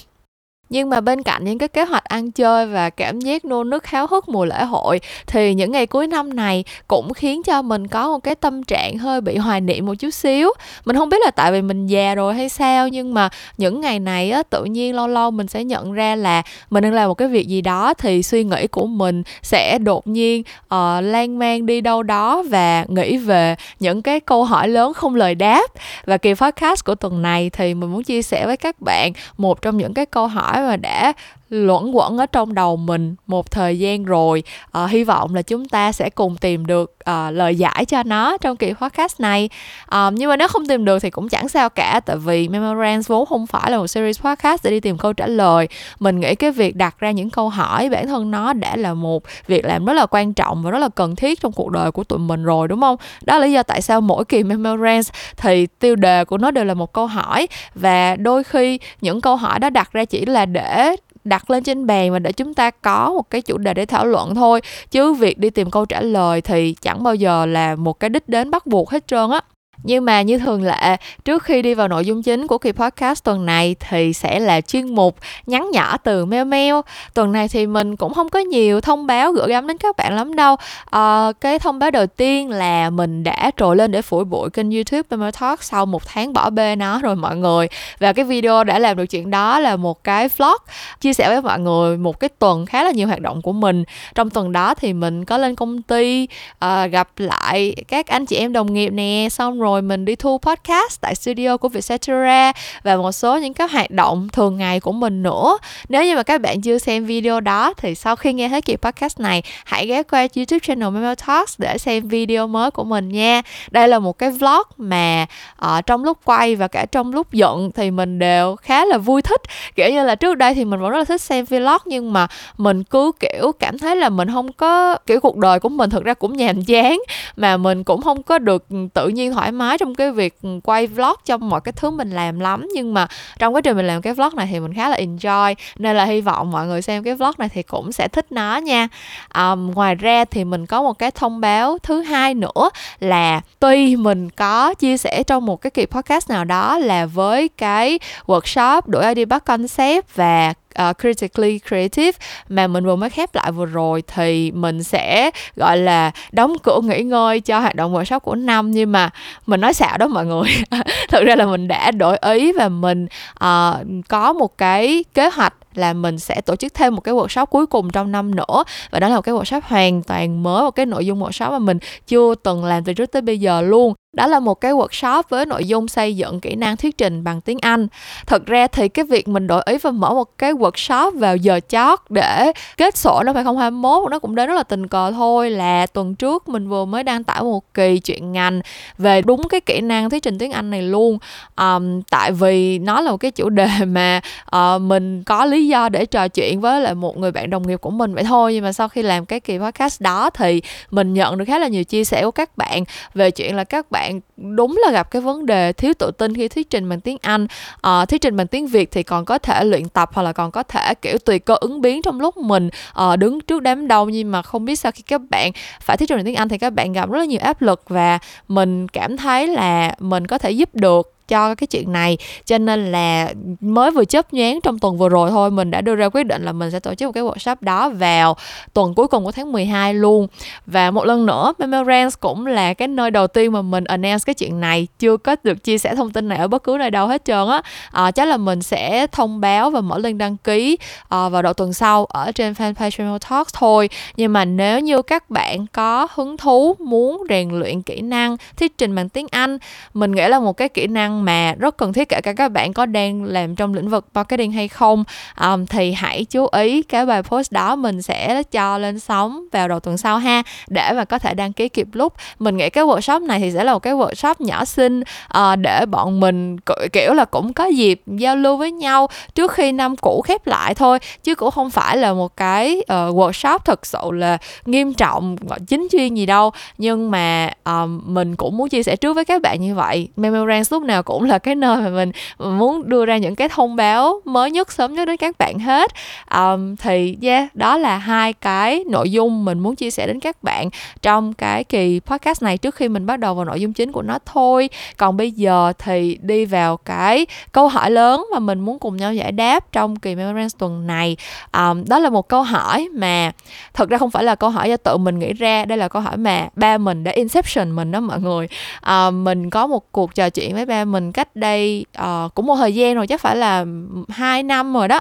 Nhưng 0.73 0.91
mà 0.91 1.01
bên 1.01 1.23
cạnh 1.23 1.45
những 1.45 1.59
cái 1.59 1.69
kế 1.69 1.85
hoạch 1.85 2.05
ăn 2.05 2.31
chơi 2.31 2.67
và 2.67 2.91
cảm 2.91 3.21
giác 3.21 3.45
nô 3.45 3.65
nức 3.65 3.87
háo 3.87 4.07
hức 4.07 4.29
mùa 4.29 4.45
lễ 4.45 4.65
hội 4.65 5.01
thì 5.27 5.55
những 5.55 5.73
ngày 5.73 5.87
cuối 5.87 6.07
năm 6.07 6.37
này 6.37 6.65
cũng 6.89 7.15
khiến 7.15 7.43
cho 7.43 7.63
mình 7.63 7.87
có 7.87 8.09
một 8.09 8.19
cái 8.19 8.35
tâm 8.35 8.63
trạng 8.63 8.99
hơi 8.99 9.21
bị 9.21 9.37
hoài 9.37 9.61
niệm 9.61 9.87
một 9.87 9.95
chút 9.95 10.11
xíu. 10.11 10.53
Mình 10.85 10.97
không 10.97 11.09
biết 11.09 11.17
là 11.25 11.31
tại 11.31 11.53
vì 11.53 11.63
mình 11.63 11.87
già 11.87 12.15
rồi 12.15 12.35
hay 12.35 12.49
sao 12.49 12.89
nhưng 12.89 13.15
mà 13.15 13.29
những 13.59 13.81
ngày 13.81 13.99
này 13.99 14.31
á 14.31 14.43
tự 14.43 14.65
nhiên 14.65 14.95
lâu 14.95 15.09
lâu 15.09 15.31
mình 15.31 15.47
sẽ 15.47 15.65
nhận 15.65 15.93
ra 15.93 16.17
là 16.17 16.43
mình 16.71 16.83
đang 16.85 16.93
làm 16.93 17.09
một 17.09 17.15
cái 17.15 17.29
việc 17.29 17.49
gì 17.49 17.61
đó 17.61 17.95
thì 17.95 18.23
suy 18.23 18.45
nghĩ 18.45 18.67
của 18.67 18.87
mình 18.87 19.23
sẽ 19.43 19.79
đột 19.79 20.07
nhiên 20.07 20.43
uh, 20.75 20.75
lan 21.03 21.39
man 21.39 21.67
đi 21.67 21.81
đâu 21.81 22.03
đó 22.03 22.43
và 22.49 22.85
nghĩ 22.89 23.17
về 23.17 23.57
những 23.81 24.03
cái 24.03 24.21
câu 24.21 24.45
hỏi 24.45 24.69
lớn 24.69 24.95
không 24.95 25.15
lời 25.15 25.35
đáp. 25.35 25.71
Và 26.05 26.17
kỳ 26.17 26.35
podcast 26.35 26.85
của 26.85 26.95
tuần 26.95 27.23
này 27.23 27.51
thì 27.51 27.75
mình 27.75 27.93
muốn 27.93 28.03
chia 28.03 28.23
sẻ 28.23 28.47
với 28.47 28.57
các 28.57 28.81
bạn 28.81 29.13
một 29.37 29.63
trong 29.63 29.77
những 29.77 29.95
cái 29.95 30.07
câu 30.07 30.27
hỏi 30.27 30.62
mà 30.63 30.77
đã 30.77 31.13
luẩn 31.53 31.91
quẩn 31.93 32.19
ở 32.19 32.27
trong 32.27 32.55
đầu 32.55 32.77
mình 32.77 33.15
một 33.27 33.51
thời 33.51 33.79
gian 33.79 34.05
rồi. 34.05 34.43
À, 34.73 34.87
hy 34.87 35.05
vọng 35.05 35.35
là 35.35 35.43
chúng 35.43 35.69
ta 35.69 35.93
sẽ 35.93 36.11
cùng 36.11 36.37
tìm 36.37 36.67
được 36.67 36.99
à, 37.05 37.31
lời 37.31 37.57
giải 37.57 37.85
cho 37.85 38.03
nó 38.03 38.37
trong 38.37 38.57
kỳ 38.57 38.73
podcast 38.73 39.21
này. 39.21 39.51
À, 39.87 40.11
nhưng 40.13 40.31
mà 40.31 40.37
nếu 40.37 40.49
không 40.49 40.67
tìm 40.67 40.85
được 40.85 40.99
thì 40.99 41.11
cũng 41.11 41.29
chẳng 41.29 41.49
sao 41.49 41.69
cả 41.69 42.01
tại 42.07 42.17
vì 42.17 42.49
Memorands 42.49 43.09
vốn 43.09 43.27
không 43.27 43.47
phải 43.47 43.71
là 43.71 43.79
một 43.79 43.87
series 43.87 44.21
podcast 44.21 44.65
để 44.65 44.71
đi 44.71 44.81
tìm 44.81 44.99
câu 44.99 45.13
trả 45.13 45.27
lời. 45.27 45.69
Mình 45.99 46.21
nghĩ 46.21 46.35
cái 46.35 46.51
việc 46.51 46.77
đặt 46.77 46.99
ra 46.99 47.11
những 47.11 47.31
câu 47.31 47.49
hỏi 47.49 47.89
bản 47.89 48.07
thân 48.07 48.31
nó 48.31 48.53
đã 48.53 48.77
là 48.77 48.95
một 48.95 49.23
việc 49.47 49.65
làm 49.65 49.85
rất 49.85 49.93
là 49.93 50.07
quan 50.07 50.35
trọng 50.35 50.63
và 50.63 50.71
rất 50.71 50.79
là 50.79 50.89
cần 50.89 51.17
thiết 51.17 51.41
trong 51.41 51.53
cuộc 51.53 51.71
đời 51.71 51.93
của 51.93 52.05
tụi 52.05 52.19
mình 52.19 52.45
rồi 52.45 52.69
đúng 52.69 52.81
không? 52.81 52.97
Đó 53.23 53.39
là 53.39 53.47
lý 53.47 53.53
do 53.53 53.63
tại 53.63 53.83
sao 53.83 54.01
mỗi 54.01 54.25
kỳ 54.25 54.43
Memorands 54.43 55.11
thì 55.37 55.67
tiêu 55.67 55.97
đề 55.97 56.25
của 56.25 56.39
nó 56.39 56.51
đều 56.51 56.65
là 56.65 56.75
một 56.75 56.93
câu 56.93 57.07
hỏi. 57.07 57.47
Và 57.75 58.17
đôi 58.17 58.45
khi 58.45 58.79
những 59.01 59.21
câu 59.21 59.37
hỏi 59.37 59.59
đó 59.59 59.71
đặt 59.71 59.93
ra 59.93 60.05
chỉ 60.05 60.27
là 60.27 60.47
để 60.47 60.97
đặt 61.25 61.51
lên 61.51 61.63
trên 61.63 61.87
bàn 61.87 62.13
và 62.13 62.19
để 62.19 62.33
chúng 62.33 62.55
ta 62.55 62.71
có 62.71 63.13
một 63.13 63.31
cái 63.31 63.43
chủ 63.43 63.59
đề 63.59 63.75
để 63.75 63.87
thảo 63.87 64.07
luận 64.07 64.35
thôi. 64.35 64.61
Chứ 64.91 65.15
việc 65.15 65.39
đi 65.39 65.51
tìm 65.51 65.71
câu 65.71 65.87
trả 65.87 66.01
lời 66.01 66.41
thì 66.41 66.75
chẳng 66.83 67.03
bao 67.03 67.15
giờ 67.15 67.47
là 67.47 67.77
một 67.77 68.01
cái 68.01 68.11
đích 68.11 68.29
đến 68.29 68.51
bắt 68.51 68.67
buộc 68.67 68.91
hết 68.91 69.07
trơn 69.07 69.31
á 69.31 69.41
nhưng 69.83 70.05
mà 70.05 70.23
như 70.23 70.39
thường 70.39 70.63
lệ, 70.63 70.97
trước 71.25 71.43
khi 71.43 71.63
đi 71.63 71.75
vào 71.75 71.89
nội 71.89 72.07
dung 72.07 72.23
chính 72.23 72.47
của 72.47 72.59
kỳ 72.59 72.73
podcast 72.73 73.25
tuần 73.25 73.47
này 73.47 73.77
thì 73.81 74.13
sẽ 74.13 74.41
là 74.41 74.61
chuyên 74.61 74.95
mục 74.95 75.17
nhắn 75.47 75.71
nhỏ 75.73 75.97
từ 75.97 76.25
Meo 76.25 76.45
Meo. 76.45 76.83
Tuần 77.15 77.33
này 77.33 77.49
thì 77.49 77.67
mình 77.67 77.97
cũng 77.97 78.15
không 78.15 78.29
có 78.29 78.39
nhiều 78.39 78.81
thông 78.81 79.07
báo 79.07 79.33
gửi 79.33 79.49
gắm 79.49 79.67
đến 79.67 79.79
các 79.79 79.97
bạn 79.97 80.17
lắm 80.17 80.37
đâu. 80.37 80.57
À, 80.91 81.33
cái 81.41 81.59
thông 81.59 81.79
báo 81.79 81.91
đầu 81.91 82.07
tiên 82.07 82.51
là 82.51 82.91
mình 82.91 83.25
đã 83.25 83.51
trồi 83.57 83.77
lên 83.77 83.91
để 83.91 84.03
phủi 84.03 84.25
bụi 84.25 84.51
kênh 84.51 84.71
YouTube 84.71 85.03
Memo 85.11 85.31
Talk 85.31 85.63
sau 85.63 85.87
một 85.87 86.03
tháng 86.07 86.33
bỏ 86.33 86.51
bê 86.51 86.77
nó 86.77 87.01
rồi 87.03 87.17
mọi 87.17 87.37
người. 87.37 87.69
Và 87.99 88.13
cái 88.13 88.25
video 88.25 88.65
đã 88.65 88.79
làm 88.79 88.97
được 88.97 89.07
chuyện 89.07 89.31
đó 89.31 89.61
là 89.61 89.77
một 89.77 90.05
cái 90.05 90.29
vlog 90.29 90.57
chia 91.01 91.13
sẻ 91.13 91.29
với 91.29 91.43
mọi 91.43 91.59
người 91.59 91.97
một 91.97 92.21
cái 92.21 92.29
tuần 92.39 92.67
khá 92.67 92.85
là 92.85 92.91
nhiều 92.91 93.07
hoạt 93.07 93.21
động 93.21 93.43
của 93.43 93.53
mình. 93.53 93.85
Trong 94.15 94.31
tuần 94.31 94.53
đó 94.53 94.75
thì 94.75 94.93
mình 94.93 95.25
có 95.25 95.39
lên 95.39 95.55
công 95.55 95.83
ty 95.83 96.29
uh, 96.65 96.91
gặp 96.91 97.09
lại 97.17 97.75
các 97.89 98.07
anh 98.07 98.27
chị 98.27 98.37
em 98.37 98.53
đồng 98.53 98.75
nghiệp 98.75 98.91
nè, 98.91 99.29
xong 99.31 99.61
rồi 99.61 99.72
rồi 99.73 99.83
mình 99.83 100.05
đi 100.05 100.17
thu 100.17 100.39
podcast 100.39 101.01
tại 101.01 101.15
studio 101.15 101.57
của 101.57 101.69
Vietcetera 101.69 102.53
và 102.83 102.97
một 102.97 103.13
số 103.13 103.39
những 103.39 103.55
cái 103.55 103.69
hoạt 103.69 103.91
động 103.91 104.29
thường 104.33 104.57
ngày 104.57 104.81
của 104.81 104.93
mình 104.93 105.23
nữa. 105.23 105.59
Nếu 105.89 106.05
như 106.05 106.17
mà 106.17 106.23
các 106.23 106.41
bạn 106.41 106.61
chưa 106.61 106.79
xem 106.79 107.05
video 107.05 107.41
đó 107.41 107.75
thì 107.77 107.95
sau 107.95 108.17
khi 108.17 108.33
nghe 108.33 108.49
hết 108.49 108.65
kỳ 108.65 108.77
podcast 108.77 109.21
này 109.21 109.43
hãy 109.65 109.87
ghé 109.87 110.03
qua 110.03 110.21
youtube 110.37 110.59
channel 110.63 110.91
Memo 110.91 111.15
Talks 111.15 111.61
để 111.61 111.79
xem 111.79 112.09
video 112.09 112.47
mới 112.47 112.71
của 112.71 112.85
mình 112.85 113.09
nha. 113.09 113.43
Đây 113.71 113.89
là 113.89 113.99
một 113.99 114.19
cái 114.19 114.31
vlog 114.31 114.63
mà 114.77 115.27
uh, 115.65 115.87
trong 115.87 116.05
lúc 116.05 116.19
quay 116.25 116.57
và 116.57 116.69
cả 116.69 116.87
trong 116.87 117.13
lúc 117.13 117.33
dựng 117.33 117.71
thì 117.75 117.91
mình 117.91 118.19
đều 118.19 118.57
khá 118.57 118.85
là 118.85 118.99
vui 118.99 119.23
thích. 119.23 119.41
Kiểu 119.75 119.91
như 119.91 120.05
là 120.05 120.15
trước 120.15 120.35
đây 120.35 120.55
thì 120.55 120.65
mình 120.65 120.81
vẫn 120.81 120.91
rất 120.91 120.99
là 120.99 121.05
thích 121.05 121.21
xem 121.21 121.45
vlog 121.45 121.79
nhưng 121.85 122.13
mà 122.13 122.27
mình 122.59 122.85
cứ 122.85 123.13
kiểu 123.21 123.53
cảm 123.59 123.79
thấy 123.79 123.97
là 123.97 124.09
mình 124.09 124.31
không 124.33 124.53
có 124.53 124.97
kiểu 125.07 125.21
cuộc 125.21 125.37
đời 125.37 125.61
của 125.61 125.69
mình 125.69 125.91
thực 125.91 126.05
ra 126.05 126.15
cũng 126.15 126.37
nhàm 126.37 126.65
chán 126.65 126.99
mà 127.37 127.57
mình 127.57 127.85
cũng 127.85 128.03
không 128.03 128.23
có 128.23 128.39
được 128.39 128.67
tự 128.95 129.09
nhiên 129.09 129.33
thoải 129.33 129.52
mái 129.53 129.79
trong 129.79 129.95
cái 129.95 130.11
việc 130.11 130.39
quay 130.65 130.87
vlog 130.87 131.15
trong 131.25 131.49
mọi 131.49 131.61
cái 131.61 131.73
thứ 131.73 131.91
mình 131.91 132.11
làm 132.11 132.41
lắm. 132.41 132.69
Nhưng 132.75 132.95
mà 132.95 133.07
trong 133.39 133.55
quá 133.55 133.61
trình 133.61 133.77
mình 133.77 133.87
làm 133.87 134.03
cái 134.03 134.15
vlog 134.15 134.37
này 134.37 134.49
thì 134.51 134.61
mình 134.61 134.75
khá 134.75 134.89
là 134.89 134.97
enjoy. 134.97 135.55
Nên 135.79 135.97
là 135.97 136.05
hy 136.05 136.21
vọng 136.21 136.51
mọi 136.51 136.67
người 136.67 136.83
xem 136.83 137.03
cái 137.03 137.15
vlog 137.15 137.33
này 137.39 137.49
thì 137.49 137.63
cũng 137.63 137.93
sẽ 137.93 138.09
thích 138.09 138.33
nó 138.33 138.57
nha. 138.57 138.89
Um, 139.35 139.71
ngoài 139.71 139.95
ra 139.95 140.25
thì 140.25 140.45
mình 140.45 140.67
có 140.67 140.83
một 140.83 140.99
cái 140.99 141.11
thông 141.11 141.41
báo 141.41 141.79
thứ 141.79 142.03
hai 142.03 142.35
nữa 142.35 142.71
là 143.01 143.41
tuy 143.61 143.97
mình 143.97 144.31
có 144.31 144.75
chia 144.75 144.97
sẻ 144.97 145.23
trong 145.23 145.47
một 145.47 145.61
cái 145.61 145.71
kỳ 145.71 145.87
podcast 145.87 146.31
nào 146.31 146.45
đó 146.45 146.79
là 146.79 147.07
với 147.07 147.49
cái 147.49 147.99
workshop 148.27 148.83
đổi 148.87 149.15
ID 149.15 149.29
bắt 149.29 149.45
concept 149.45 150.15
và 150.15 150.55
uh, 150.89 150.99
critically 150.99 151.61
creative 151.69 152.19
mà 152.49 152.67
mình 152.67 152.85
vừa 152.85 152.97
mới 152.97 153.11
khép 153.11 153.35
lại 153.35 153.53
vừa 153.53 153.67
rồi 153.67 154.03
thì 154.07 154.51
mình 154.51 154.83
sẽ 154.83 155.31
gọi 155.57 155.79
là 155.79 156.11
đóng 156.33 156.57
cửa 156.63 156.81
nghỉ 156.83 157.03
ngơi 157.03 157.41
cho 157.41 157.61
hoạt 157.61 157.75
động 157.75 157.95
workshop 157.95 158.21
của 158.21 158.35
năm. 158.35 158.71
Nhưng 158.71 158.93
mà 158.93 159.11
mình 159.47 159.61
nói 159.61 159.73
xạo 159.73 159.99
đó 159.99 160.07
mọi 160.07 160.27
người. 160.27 160.49
Thực 161.09 161.25
ra 161.25 161.37
là 161.37 161.47
mình 161.47 161.69
đã 161.69 161.91
đổi 161.91 162.17
ý 162.17 162.53
và 162.53 162.69
mình 162.69 163.07
uh, 163.45 163.75
có 164.09 164.33
một 164.33 164.59
cái 164.59 165.05
kế 165.15 165.31
hoạch 165.31 165.55
là 165.75 165.93
mình 165.93 166.19
sẽ 166.19 166.41
tổ 166.41 166.57
chức 166.57 166.75
thêm 166.75 166.95
một 166.95 167.01
cái 167.01 167.15
workshop 167.15 167.47
cuối 167.47 167.67
cùng 167.67 167.91
trong 167.91 168.13
năm 168.13 168.35
nữa. 168.35 168.65
Và 168.91 169.01
đó 169.01 169.09
là 169.09 169.17
một 169.17 169.23
cái 169.23 169.35
workshop 169.35 169.61
hoàn 169.65 170.03
toàn 170.03 170.43
mới 170.43 170.63
một 170.63 170.71
cái 170.71 170.87
nội 170.87 171.07
dung 171.07 171.23
workshop 171.23 171.51
mà 171.51 171.59
mình 171.59 171.79
chưa 172.07 172.35
từng 172.35 172.65
làm 172.65 172.85
từ 172.85 172.93
trước 172.93 173.13
tới 173.13 173.23
bây 173.23 173.41
giờ 173.41 173.61
luôn 173.61 173.95
đó 174.13 174.27
là 174.27 174.41
một 174.41 174.55
cái 174.55 174.73
workshop 174.73 175.23
với 175.29 175.47
nội 175.47 175.65
dung 175.65 175.89
xây 175.89 176.17
dựng 176.17 176.41
kỹ 176.41 176.55
năng 176.55 176.77
thuyết 176.77 176.99
trình 176.99 177.25
bằng 177.25 177.41
tiếng 177.41 177.59
Anh. 177.59 177.87
Thật 178.27 178.47
ra 178.47 178.67
thì 178.67 178.89
cái 178.89 179.05
việc 179.05 179.29
mình 179.29 179.47
đổi 179.47 179.63
ý 179.67 179.79
và 179.79 179.91
mở 179.91 180.11
một 180.11 180.39
cái 180.39 180.53
workshop 180.53 181.19
vào 181.19 181.37
giờ 181.37 181.61
chót 181.69 181.99
để 182.09 182.53
kết 182.77 182.97
sổ 182.97 183.23
năm 183.23 183.35
2021 183.35 184.11
nó 184.11 184.19
cũng 184.19 184.35
đến 184.35 184.49
rất 184.49 184.55
là 184.55 184.63
tình 184.63 184.89
cờ 184.89 185.11
thôi 185.11 185.51
là 185.51 185.87
tuần 185.87 186.15
trước 186.15 186.49
mình 186.49 186.69
vừa 186.69 186.85
mới 186.85 187.03
đăng 187.03 187.25
tải 187.25 187.43
một 187.43 187.75
kỳ 187.75 187.99
chuyện 187.99 188.33
ngành 188.33 188.61
về 188.99 189.23
đúng 189.23 189.49
cái 189.49 189.61
kỹ 189.61 189.81
năng 189.81 190.11
thuyết 190.11 190.23
trình 190.23 190.39
tiếng 190.39 190.53
Anh 190.53 190.71
này 190.71 190.83
luôn. 190.83 191.19
Um, 191.57 192.03
tại 192.11 192.33
vì 192.33 192.79
nó 192.79 193.01
là 193.01 193.11
một 193.11 193.17
cái 193.17 193.31
chủ 193.31 193.49
đề 193.49 193.69
mà 193.87 194.21
uh, 194.57 194.81
mình 194.81 195.23
có 195.23 195.45
lý 195.45 195.69
do 195.69 195.89
để 195.89 196.07
trò 196.07 196.29
chuyện 196.29 196.61
với 196.61 196.81
lại 196.81 196.95
một 196.95 197.19
người 197.19 197.33
bạn 197.33 197.51
đồng 197.51 197.67
nghiệp 197.67 197.81
của 197.81 197.91
mình 197.91 198.15
vậy 198.15 198.25
thôi 198.25 198.55
nhưng 198.55 198.65
mà 198.65 198.73
sau 198.73 198.89
khi 198.89 199.03
làm 199.03 199.27
cái 199.27 199.41
kỳ 199.41 199.59
podcast 199.59 200.01
đó 200.01 200.31
thì 200.31 200.63
mình 200.91 201.13
nhận 201.13 201.39
được 201.39 201.45
khá 201.45 201.59
là 201.59 201.69
nhiều 201.69 201.85
chia 201.85 202.05
sẻ 202.05 202.23
của 202.25 202.31
các 202.31 202.57
bạn 202.57 202.85
về 203.15 203.31
chuyện 203.31 203.57
là 203.57 203.65
các 203.65 203.91
bạn 203.91 204.02
bạn 204.03 204.21
đúng 204.57 204.81
là 204.85 204.93
gặp 204.93 205.11
cái 205.11 205.23
vấn 205.23 205.47
đề 205.47 205.73
thiếu 205.73 205.93
tự 205.99 206.11
tin 206.11 206.35
khi 206.35 206.49
thuyết 206.49 206.71
trình 206.71 206.89
bằng 206.89 207.01
tiếng 207.01 207.19
Anh. 207.23 207.47
Uh, 207.87 208.09
thuyết 208.09 208.21
trình 208.21 208.37
bằng 208.37 208.47
tiếng 208.47 208.67
Việt 208.67 208.91
thì 208.91 209.03
còn 209.03 209.25
có 209.25 209.39
thể 209.39 209.65
luyện 209.65 209.89
tập 209.89 210.11
hoặc 210.13 210.23
là 210.23 210.33
còn 210.33 210.51
có 210.51 210.63
thể 210.63 210.95
kiểu 210.95 211.19
tùy 211.19 211.39
cơ 211.39 211.55
ứng 211.61 211.81
biến 211.81 212.03
trong 212.03 212.21
lúc 212.21 212.37
mình 212.37 212.71
uh, 213.03 213.19
đứng 213.19 213.41
trước 213.41 213.63
đám 213.63 213.89
đông. 213.89 214.11
Nhưng 214.11 214.31
mà 214.31 214.43
không 214.43 214.65
biết 214.65 214.77
sao 214.77 214.93
khi 214.93 215.03
các 215.03 215.21
bạn 215.31 215.53
phải 215.81 215.97
thuyết 215.97 216.09
trình 216.09 216.19
bằng 216.19 216.25
tiếng 216.25 216.35
Anh 216.35 216.49
thì 216.49 216.59
các 216.59 216.71
bạn 216.71 216.93
gặp 216.93 217.11
rất 217.11 217.19
là 217.19 217.25
nhiều 217.25 217.41
áp 217.43 217.63
lực 217.63 217.83
và 217.89 218.19
mình 218.49 218.89
cảm 218.89 219.17
thấy 219.17 219.47
là 219.47 219.95
mình 219.99 220.27
có 220.27 220.39
thể 220.39 220.51
giúp 220.51 220.75
được 220.75 221.12
cho 221.29 221.55
cái 221.55 221.67
chuyện 221.67 221.93
này. 221.93 222.19
Cho 222.45 222.59
nên 222.59 222.93
là 222.93 223.33
mới 223.61 223.91
vừa 223.91 224.05
chớp 224.05 224.33
nhoáng 224.35 224.61
trong 224.61 224.79
tuần 224.79 224.99
vừa 224.99 225.09
rồi 225.09 225.31
thôi 225.31 225.51
mình 225.51 225.71
đã 225.71 225.81
đưa 225.81 225.95
ra 225.95 226.09
quyết 226.09 226.27
định 226.27 226.45
là 226.45 226.53
mình 226.53 226.71
sẽ 226.71 226.81
tổ 226.81 226.95
chức 226.95 227.07
một 227.07 227.13
cái 227.13 227.25
workshop 227.25 227.57
đó 227.61 227.89
vào 227.89 228.37
tuần 228.75 228.95
cuối 228.95 229.09
cùng 229.09 229.25
của 229.25 229.33
tháng 229.33 229.53
12 229.53 229.95
luôn. 229.95 230.27
Và 230.67 230.91
một 230.91 231.05
lần 231.05 231.27
nữa 231.27 231.53
Memorance 231.59 232.17
cũng 232.21 232.47
là 232.47 232.75
cái 232.75 232.89
nơi 232.89 233.11
đầu 233.11 233.27
tiên 233.27 233.53
mà 233.53 233.63
mình 233.63 233.85
announce 233.85 234.23
cái 234.27 234.35
chuyện 234.35 234.61
này. 234.61 234.89
Chưa 234.99 235.17
có 235.17 235.37
được 235.43 235.65
chia 235.65 235.79
sẻ 235.79 235.95
thông 235.95 236.11
tin 236.11 236.29
này 236.29 236.39
ở 236.39 236.49
bất 236.49 236.63
cứ 236.63 236.77
nơi 236.79 236.91
đâu 236.91 237.07
hết 237.07 237.25
trơn 237.25 237.49
á. 237.49 237.63
À, 237.91 238.11
chắc 238.11 238.29
là 238.29 238.37
mình 238.37 238.63
sẽ 238.63 239.07
thông 239.07 239.41
báo 239.41 239.71
và 239.71 239.81
mở 239.81 239.99
link 239.99 240.19
đăng 240.19 240.37
ký 240.37 240.79
à, 241.09 241.29
vào 241.29 241.43
đầu 241.43 241.53
tuần 241.53 241.73
sau 241.73 242.05
ở 242.05 242.33
trên 242.33 242.53
fanpage 242.53 242.91
Channel 242.91 243.17
Talks 243.31 243.55
thôi. 243.55 243.89
Nhưng 244.17 244.33
mà 244.33 244.45
nếu 244.45 244.81
như 244.81 245.03
các 245.03 245.31
bạn 245.31 245.67
có 245.73 246.09
hứng 246.15 246.37
thú 246.37 246.77
muốn 246.79 247.23
rèn 247.29 247.51
luyện 247.51 247.83
kỹ 247.83 248.01
năng 248.01 248.37
thuyết 248.57 248.79
trình 248.79 248.95
bằng 248.95 249.09
tiếng 249.09 249.27
Anh 249.31 249.59
mình 249.95 250.13
nghĩ 250.13 250.29
là 250.29 250.41
một 250.41 250.53
cái 250.53 250.69
kỹ 250.69 250.87
năng 250.87 251.12
mà 251.13 251.55
rất 251.59 251.77
cần 251.77 251.93
thiết 251.93 252.09
kể 252.09 252.21
cả 252.21 252.33
các 252.33 252.53
bạn 252.53 252.73
có 252.73 252.87
đang 252.87 253.25
làm 253.25 253.57
trong 253.57 253.75
lĩnh 253.75 253.89
vực 253.89 254.07
marketing 254.15 254.53
hay 254.53 254.69
không. 254.69 255.05
Um, 255.41 255.67
thì 255.67 255.93
hãy 255.93 256.25
chú 256.25 256.47
ý 256.47 256.83
cái 256.83 257.07
bài 257.07 257.23
post 257.23 257.53
đó 257.53 257.77
mình 257.77 258.03
sẽ 258.03 258.43
cho 258.43 258.79
lên 258.79 259.01
sóng 259.01 259.45
vào 259.53 259.69
đầu 259.69 259.81
tuần 259.81 259.99
sau 259.99 260.19
ha 260.19 260.43
để 260.69 260.93
mà 260.93 261.05
có 261.05 261.19
thể 261.19 261.35
đăng 261.35 261.53
ký 261.53 261.69
kịp 261.69 261.89
lúc. 261.93 262.15
Mình 262.39 262.57
nghĩ 262.57 262.71
cái 262.71 262.85
workshop 262.85 263.27
này 263.27 263.41
thì 263.41 263.53
sẽ 263.53 263.65
là 263.65 263.73
một 263.73 263.79
cái 263.79 263.95
workshop 263.95 264.35
nhỏ 264.39 264.65
xinh 264.65 265.01
uh, 265.39 265.59
để 265.59 265.87
bọn 265.87 266.21
mình 266.21 266.57
kiểu 266.93 267.15
là 267.15 267.25
cũng 267.25 267.53
có 267.53 267.65
dịp 267.65 268.03
giao 268.07 268.37
lưu 268.37 268.57
với 268.57 268.73
nhau 268.73 269.09
trước 269.35 269.53
khi 269.53 269.73
năm 269.73 269.97
cũ 269.97 270.23
khép 270.27 270.47
lại 270.47 270.75
thôi 270.75 270.99
chứ 271.25 271.35
cũng 271.35 271.51
không 271.51 271.71
phải 271.71 271.97
là 271.97 272.13
một 272.13 272.37
cái 272.37 272.77
uh, 272.79 272.87
workshop 273.17 273.59
thực 273.59 273.87
sự 273.87 274.11
là 274.13 274.39
nghiêm 274.67 274.95
trọng 274.95 275.37
chính 275.67 275.89
chuyên 275.93 276.15
gì 276.15 276.27
đâu. 276.27 276.51
Nhưng 276.79 277.11
mà 277.11 277.51
um, 277.65 278.01
mình 278.05 278.37
cũng 278.37 278.57
muốn 278.57 278.69
chia 278.69 278.83
sẻ 278.83 278.97
trước 278.97 279.15
với 279.15 279.25
các 279.25 279.43
bạn 279.43 279.61
như 279.61 279.75
vậy. 279.75 280.09
Memorance 280.17 280.69
lúc 280.71 280.83
nào 280.83 281.02
cũng 281.03 281.25
là 281.25 281.39
cái 281.39 281.55
nơi 281.55 281.77
mà 281.77 281.91
mình 281.91 282.13
muốn 282.39 282.89
đưa 282.89 283.07
ra 283.07 283.17
những 283.17 283.35
cái 283.35 283.49
thông 283.49 283.77
báo 283.77 284.21
mới 284.25 284.51
nhất 284.51 284.73
sớm 284.73 284.95
nhất 284.95 285.05
đến 285.05 285.17
các 285.17 285.39
bạn 285.39 285.59
hết. 285.59 285.93
Um, 286.35 286.77
thì 286.77 287.17
yeah 287.23 287.57
đó 287.57 287.77
là 287.77 287.99
hai 287.99 288.33
cái 288.33 288.85
nội 288.91 289.11
dung 289.11 289.45
mình 289.45 289.59
muốn 289.59 289.77
chia 289.77 289.91
sẻ 289.91 290.07
đến 290.07 290.21
các 290.21 290.43
bạn 290.43 290.71
trong 291.03 291.33
cái 291.33 291.65
kỳ 291.65 292.01
podcast 292.07 292.43
này 292.43 292.59
trước 292.59 292.75
khi 292.75 292.89
mình 292.89 293.07
bắt 293.07 293.19
đầu 293.19 293.35
vào 293.35 293.45
nội 293.45 293.61
dung 293.61 293.73
chính 293.73 293.93
của 293.93 294.03
nó 294.03 294.19
thôi. 294.27 294.69
Còn 294.97 295.17
bây 295.17 295.31
giờ 295.31 295.73
thì 295.79 296.19
đi 296.23 296.45
vào 296.45 296.77
cái 296.77 297.27
câu 297.53 297.69
hỏi 297.69 297.91
lớn 297.91 298.27
mà 298.33 298.39
mình 298.39 298.61
muốn 298.61 298.79
cùng 298.79 298.97
nhau 298.97 299.15
giải 299.15 299.33
đáp 299.33 299.73
trong 299.73 299.97
kỳ 299.97 300.15
Memorance 300.15 300.57
tuần 300.59 300.87
này. 300.87 301.17
Um, 301.53 301.85
đó 301.89 301.99
là 301.99 302.11
một 302.11 302.29
câu 302.29 302.43
hỏi 302.43 302.89
mà 302.93 303.33
thật 303.75 303.89
ra 303.89 303.99
không 303.99 304.11
phải 304.11 304.25
là 304.25 304.35
câu 304.35 304.51
hỏi 304.51 304.69
do 304.69 304.77
tự 304.77 304.97
mình 304.97 305.19
nghĩ 305.19 305.33
ra 305.33 305.65
đây 305.65 305.79
là 305.79 305.89
câu 305.89 306.03
hỏi 306.03 306.17
mà 306.17 306.49
ba 306.57 306.79
mình 306.79 307.05
đã 307.05 307.13
inception 307.13 307.71
mình 307.71 307.91
đó 307.91 308.01
mọi 308.01 308.21
người. 308.21 308.49
Um, 308.87 309.25
mình 309.25 309.51
có 309.51 309.67
một 309.67 309.93
cuộc 309.93 310.15
trò 310.15 310.31
chuyện 310.31 310.55
với 310.55 310.67
ba 310.67 310.85
mình 310.85 310.92
mình 310.93 311.13
cách 311.13 311.37
đây 311.37 311.85
uh, 312.03 312.35
cũng 312.35 312.47
một 312.47 312.57
thời 312.57 312.75
gian 312.75 312.95
rồi 312.95 313.07
chắc 313.07 313.21
phải 313.21 313.37
là 313.37 313.65
hai 314.09 314.43
năm 314.43 314.75
rồi 314.75 314.89
đó. 314.89 315.01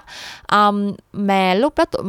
Um, 0.52 0.92
mà 1.12 1.54
lúc 1.54 1.72
đó 1.76 1.84
tụi 1.84 2.02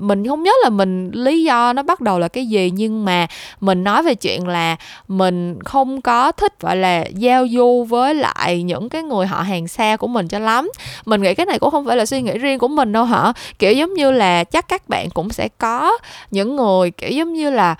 mình 0.00 0.28
không 0.28 0.42
nhớ 0.42 0.52
là 0.62 0.70
mình 0.70 1.10
lý 1.14 1.42
do 1.42 1.72
nó 1.72 1.82
bắt 1.82 2.00
đầu 2.00 2.18
là 2.18 2.28
cái 2.28 2.46
gì 2.46 2.70
nhưng 2.74 3.04
mà 3.04 3.26
mình 3.60 3.84
nói 3.84 4.02
về 4.02 4.14
chuyện 4.14 4.48
là 4.48 4.76
mình 5.08 5.62
không 5.64 6.00
có 6.00 6.32
thích 6.32 6.60
gọi 6.60 6.76
là 6.76 7.04
giao 7.14 7.46
du 7.48 7.84
với 7.88 8.14
lại 8.14 8.62
những 8.62 8.88
cái 8.88 9.02
người 9.02 9.26
họ 9.26 9.42
hàng 9.42 9.68
xa 9.68 9.96
của 9.96 10.06
mình 10.06 10.28
cho 10.28 10.38
lắm. 10.38 10.70
Mình 11.06 11.22
nghĩ 11.22 11.34
cái 11.34 11.46
này 11.46 11.58
cũng 11.58 11.70
không 11.70 11.86
phải 11.86 11.96
là 11.96 12.06
suy 12.06 12.22
nghĩ 12.22 12.38
riêng 12.38 12.58
của 12.58 12.68
mình 12.68 12.92
đâu 12.92 13.04
hả? 13.04 13.32
Kiểu 13.58 13.72
giống 13.72 13.94
như 13.94 14.10
là 14.10 14.44
chắc 14.44 14.68
các 14.68 14.88
bạn 14.88 15.10
cũng 15.10 15.30
sẽ 15.30 15.48
có 15.58 15.98
những 16.30 16.56
người 16.56 16.90
kiểu 16.90 17.10
giống 17.10 17.32
như 17.32 17.50
là 17.50 17.74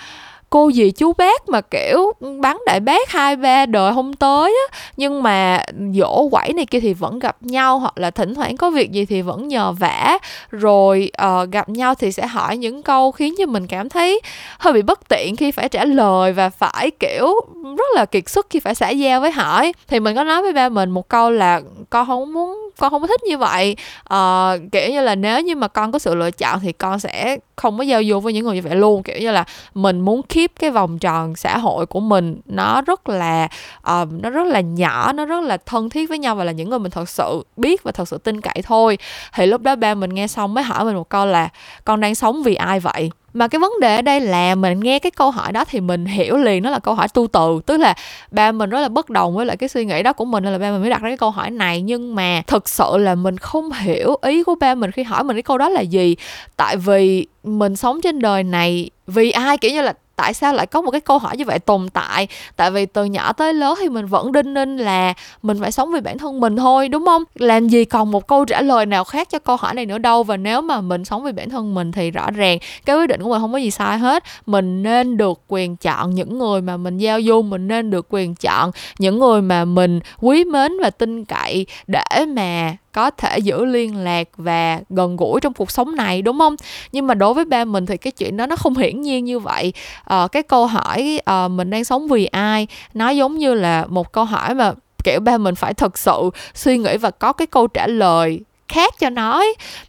cô 0.51 0.71
dì 0.73 0.91
chú 0.91 1.13
bác 1.13 1.49
mà 1.49 1.61
kiểu 1.61 2.13
bắn 2.41 2.57
đại 2.67 2.81
bác 2.81 3.11
hai 3.11 3.37
ba 3.37 3.67
đời 3.67 3.93
không 3.95 4.13
tới 4.15 4.57
á. 4.71 4.79
Nhưng 4.97 5.23
mà 5.23 5.63
dỗ 5.95 6.29
quẩy 6.31 6.53
này 6.53 6.67
kia 6.67 6.81
thì 6.81 6.95
vẫn 6.95 7.19
gặp 7.19 7.37
nhau 7.41 7.79
hoặc 7.79 7.99
là 7.99 8.11
thỉnh 8.11 8.35
thoảng 8.35 8.57
có 8.57 8.71
việc 8.71 8.93
gì 8.93 9.05
thì 9.05 9.23
vẫn 9.23 9.49
nhờ 9.49 9.73
vả. 9.73 10.19
Rồi 10.51 11.11
uh, 11.25 11.51
gặp 11.51 11.69
nhau 11.69 11.95
thì 11.95 12.13
sẽ 12.13 12.27
hỏi 12.27 12.57
những 12.57 12.83
câu 12.83 13.13
khiến 13.13 13.35
cho 13.39 13.47
mình 13.47 13.67
cảm 13.67 13.89
thấy 13.89 14.21
hơi 14.59 14.73
bị 14.73 14.83
bất 14.83 15.09
tiện 15.09 15.37
khi 15.37 15.51
phải 15.51 15.69
trả 15.69 15.85
lời 15.85 16.33
và 16.33 16.51
phải 16.51 16.91
kiểu 16.91 17.35
rất 17.79 17.87
là 17.95 18.05
kiệt 18.05 18.29
sức 18.29 18.47
khi 18.51 18.61
phải 18.61 18.75
xã 18.75 18.89
giao 18.89 19.21
với 19.21 19.31
hỏi 19.31 19.73
thì 19.89 20.01
mình 20.01 20.17
có 20.17 20.25
nói 20.25 20.43
với 20.43 20.53
ba 20.53 20.69
mình 20.69 20.91
một 20.91 21.09
câu 21.09 21.31
là 21.31 21.61
con 21.91 22.07
không 22.07 22.33
muốn 22.33 22.71
con 22.79 22.91
không 22.91 23.01
có 23.01 23.07
thích 23.07 23.23
như 23.23 23.39
vậy. 23.39 23.77
Uh, 24.15 24.73
kiểu 24.73 24.91
như 24.91 25.01
là 25.01 25.15
nếu 25.15 25.41
như 25.41 25.57
mà 25.57 25.69
con 25.69 25.93
có 25.93 25.99
sự 25.99 26.15
lựa 26.15 26.31
chọn 26.31 26.61
thì 26.61 26.73
con 26.73 27.01
sẽ 27.01 27.37
không 27.61 27.79
có 27.79 27.85
giao 27.85 28.03
du 28.05 28.21
với 28.21 28.33
những 28.33 28.45
người 28.45 28.55
như 28.55 28.63
vậy 28.63 28.77
luôn. 28.77 29.03
Kiểu 29.03 29.19
như 29.19 29.31
là 29.31 29.45
mình 29.75 30.01
muốn 30.01 30.23
keep 30.23 30.51
cái 30.59 30.71
vòng 30.71 30.99
tròn 30.99 31.37
xã 31.37 31.59
hội 31.59 31.87
của 31.87 32.01
mình 32.01 32.41
nó 32.47 32.83
rất 32.83 33.09
là 33.09 33.49
uh, 33.79 34.09
nó 34.23 34.31
rất 34.31 34.47
là 34.47 34.61
nhỏ 34.61 35.13
nó 35.13 35.25
rất 35.25 35.45
là 35.45 35.57
thân 35.57 35.91
thiết 35.91 36.09
với 36.09 36.19
nhau 36.19 36.35
và 36.35 36.45
là 36.45 36.53
những 36.53 36.71
người 36.71 36.79
mình 36.79 36.91
thật 36.91 37.09
sự 37.09 37.45
biết 37.57 37.83
và 37.83 37.93
thật 37.93 38.09
sự 38.09 38.19
tin 38.19 38.41
cậy 38.41 38.63
thôi. 38.63 38.99
Thì 39.35 39.47
lúc 39.47 39.61
đó 39.61 39.77
ba 39.77 39.95
mình 39.95 40.11
nghe 40.11 40.27
xong 40.27 40.55
mới 40.55 40.65
hỏi 40.65 40.85
mình 40.85 40.95
một 40.95 41.09
câu 41.09 41.27
là 41.27 41.49
con 41.85 42.01
đang 42.01 42.15
sống 42.15 42.43
vì 42.43 42.55
ai 42.55 42.81
vậy? 42.81 43.11
Mà 43.35 43.49
cái 43.49 43.59
vấn 43.59 43.73
đề 43.81 43.97
ở 43.97 44.03
đây 44.03 44.21
là 44.21 44.55
mình 44.55 44.81
nghe 44.81 44.99
cái 44.99 45.11
câu 45.11 45.31
hỏi 45.31 45.53
đó 45.53 45.65
thì 45.65 45.81
mình 45.81 46.07
hiểu 46.07 46.37
liền 46.37 46.63
nó 46.63 46.71
là 46.71 46.79
câu 46.79 46.95
hỏi 46.95 47.09
tu 47.15 47.27
từ. 47.27 47.61
Tức 47.67 47.77
là 47.77 47.95
ba 48.31 48.53
mình 48.53 48.71
rất 48.71 48.81
là 48.81 48.89
bất 48.89 49.11
đồng 49.11 49.35
với 49.35 49.47
lại 49.47 49.57
cái 49.57 49.69
suy 49.69 49.85
nghĩ 49.85 50.03
đó 50.03 50.13
của 50.13 50.25
mình 50.25 50.45
nên 50.45 50.53
là 50.53 50.59
ba 50.59 50.71
mình 50.71 50.81
mới 50.81 50.91
đặt 50.91 51.03
ra 51.03 51.09
cái 51.09 51.17
câu 51.17 51.31
hỏi 51.31 51.51
này. 51.51 51.83
Nhưng 51.83 52.15
mà 52.15 52.43
thực 52.47 52.69
sự 52.69 52.97
là 52.97 53.15
mình 53.15 53.39
không 53.39 53.73
hiểu 53.73 54.17
ý 54.23 54.43
của 54.43 54.55
ba 54.55 54.75
mình 54.75 54.91
khi 54.91 55.03
hỏi 55.03 55.25
mình 55.25 55.37
cái 55.37 55.43
câu 55.43 55.59
đó 55.59 55.69
là 55.69 55.81
gì. 55.81 56.17
Tại 56.57 56.77
vì 56.77 57.27
mình 57.59 57.77
sống 57.77 58.01
trên 58.01 58.19
đời 58.19 58.43
này 58.45 58.91
vì 59.07 59.31
ai? 59.31 59.59
Kiểu 59.59 59.71
như 59.71 59.83
là 59.83 59.93
tại 60.17 60.35
sao 60.35 60.55
lại 60.55 60.67
có 60.67 60.81
một 60.81 60.91
cái 60.91 61.01
câu 61.01 61.19
hỏi 61.19 61.37
như 61.37 61.45
vậy 61.45 61.59
tồn 61.59 61.89
tại? 61.93 62.29
Tại 62.57 62.71
vì 62.71 62.87
từ 62.87 63.05
nhỏ 63.05 63.33
tới 63.33 63.55
lớn 63.55 63.75
thì 63.81 63.89
mình 63.89 64.07
vẫn 64.07 64.33
đinh 64.33 64.55
ninh 64.55 64.77
là 64.77 65.15
mình 65.43 65.61
phải 65.61 65.73
sống 65.73 65.93
vì 65.93 66.01
bản 66.01 66.19
thân 66.19 66.41
mình 66.41 66.57
thôi, 66.57 66.89
đúng 66.89 67.07
không? 67.07 67.25
Làm 67.35 67.69
gì 67.69 67.85
còn 67.85 68.11
một 68.11 68.27
câu 68.27 68.45
trả 68.45 68.61
lời 68.61 68.87
nào 68.87 69.05
khác 69.05 69.29
cho 69.31 69.39
câu 69.39 69.57
hỏi 69.57 69.75
này 69.75 69.87
nữa 69.87 69.99
đâu. 69.99 70.23
Và 70.23 70.37
nếu 70.37 70.61
mà 70.61 70.81
mình 70.81 71.05
sống 71.05 71.25
vì 71.25 71.33
bản 71.33 71.51
thân 71.51 71.75
mình 71.75 71.93
thì 71.93 72.11
rõ 72.11 72.31
ràng 72.31 72.59
cái 72.85 72.97
quyết 72.97 73.07
định 73.07 73.23
của 73.23 73.29
mình 73.29 73.41
không 73.41 73.53
có 73.53 73.59
gì 73.59 73.71
sai 73.71 73.99
hết. 73.99 74.25
Mình 74.47 74.83
nên 74.83 75.17
được 75.17 75.41
quyền 75.49 75.77
chọn 75.77 76.15
những 76.15 76.39
người 76.39 76.61
mà 76.61 76.77
mình 76.77 76.99
giao 76.99 77.23
du, 77.23 77.43
mình 77.43 77.69
nên 77.69 77.91
được 77.91 78.07
quyền 78.11 78.35
chọn 78.35 78.71
những 78.99 79.19
người 79.19 79.43
mà 79.43 79.65
mình 79.65 80.01
quý 80.21 80.45
mến 80.45 80.73
và 80.83 80.91
tin 80.91 81.25
cậy 81.25 81.67
để 81.87 82.27
mà 82.29 82.77
có 82.93 83.11
thể 83.11 83.39
giữ 83.39 83.65
liên 83.65 83.97
lạc 83.97 84.29
và 84.37 84.81
gần 84.91 85.17
gũi 85.17 85.41
trong 85.41 85.55
cuộc 85.55 85.71
sống 85.71 85.97
này 85.97 86.23
đúng 86.23 86.39
không? 86.39 86.57
Nhưng 86.93 87.07
mà 87.07 87.15
đối 87.15 87.35
với 87.35 87.45
ba 87.45 87.65
mình 87.65 87.87
thì 87.87 87.97
cái 87.97 88.11
chuyện 88.11 88.37
đó 88.37 88.47
nó 88.47 88.57
không 88.57 88.75
hiển 88.75 89.01
nhiên 89.01 89.25
như 89.25 89.39
vậy. 89.39 89.73
À, 90.05 90.29
cái 90.33 90.43
câu 90.43 90.67
hỏi 90.67 91.21
à, 91.25 91.49
mình 91.49 91.71
đang 91.71 91.85
sống 91.85 92.09
vì 92.09 92.27
ai 92.27 92.67
nó 92.95 93.11
giống 93.11 93.39
như 93.39 93.55
là 93.55 93.87
một 93.89 94.13
câu 94.13 94.25
hỏi 94.25 94.55
mà 94.55 94.73
kiểu 95.05 95.21
ba 95.21 95.39
mình 95.39 95.55
phải 95.55 95.75
thật 95.75 95.99
sự 95.99 96.31
suy 96.55 96.79
nghĩ 96.79 96.97
và 96.97 97.11
có 97.11 97.33
cái 97.33 97.47
câu 97.47 97.67
trả 97.67 97.87
lời 97.87 98.41
khác 98.71 98.95
cho 98.99 99.11
nó 99.11 99.45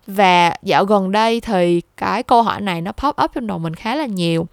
và 0.07 0.53
dạo 0.63 0.85
gần 0.85 1.11
đây 1.11 1.41
thì 1.41 1.81
cái 1.97 2.23
câu 2.23 2.43
hỏi 2.43 2.61
này 2.61 2.81
nó 2.81 2.91
pop 2.91 3.15
up 3.23 3.31
trong 3.33 3.47
đầu 3.47 3.59
mình 3.59 3.75
khá 3.75 3.95
là 3.95 4.05
nhiều. 4.05 4.47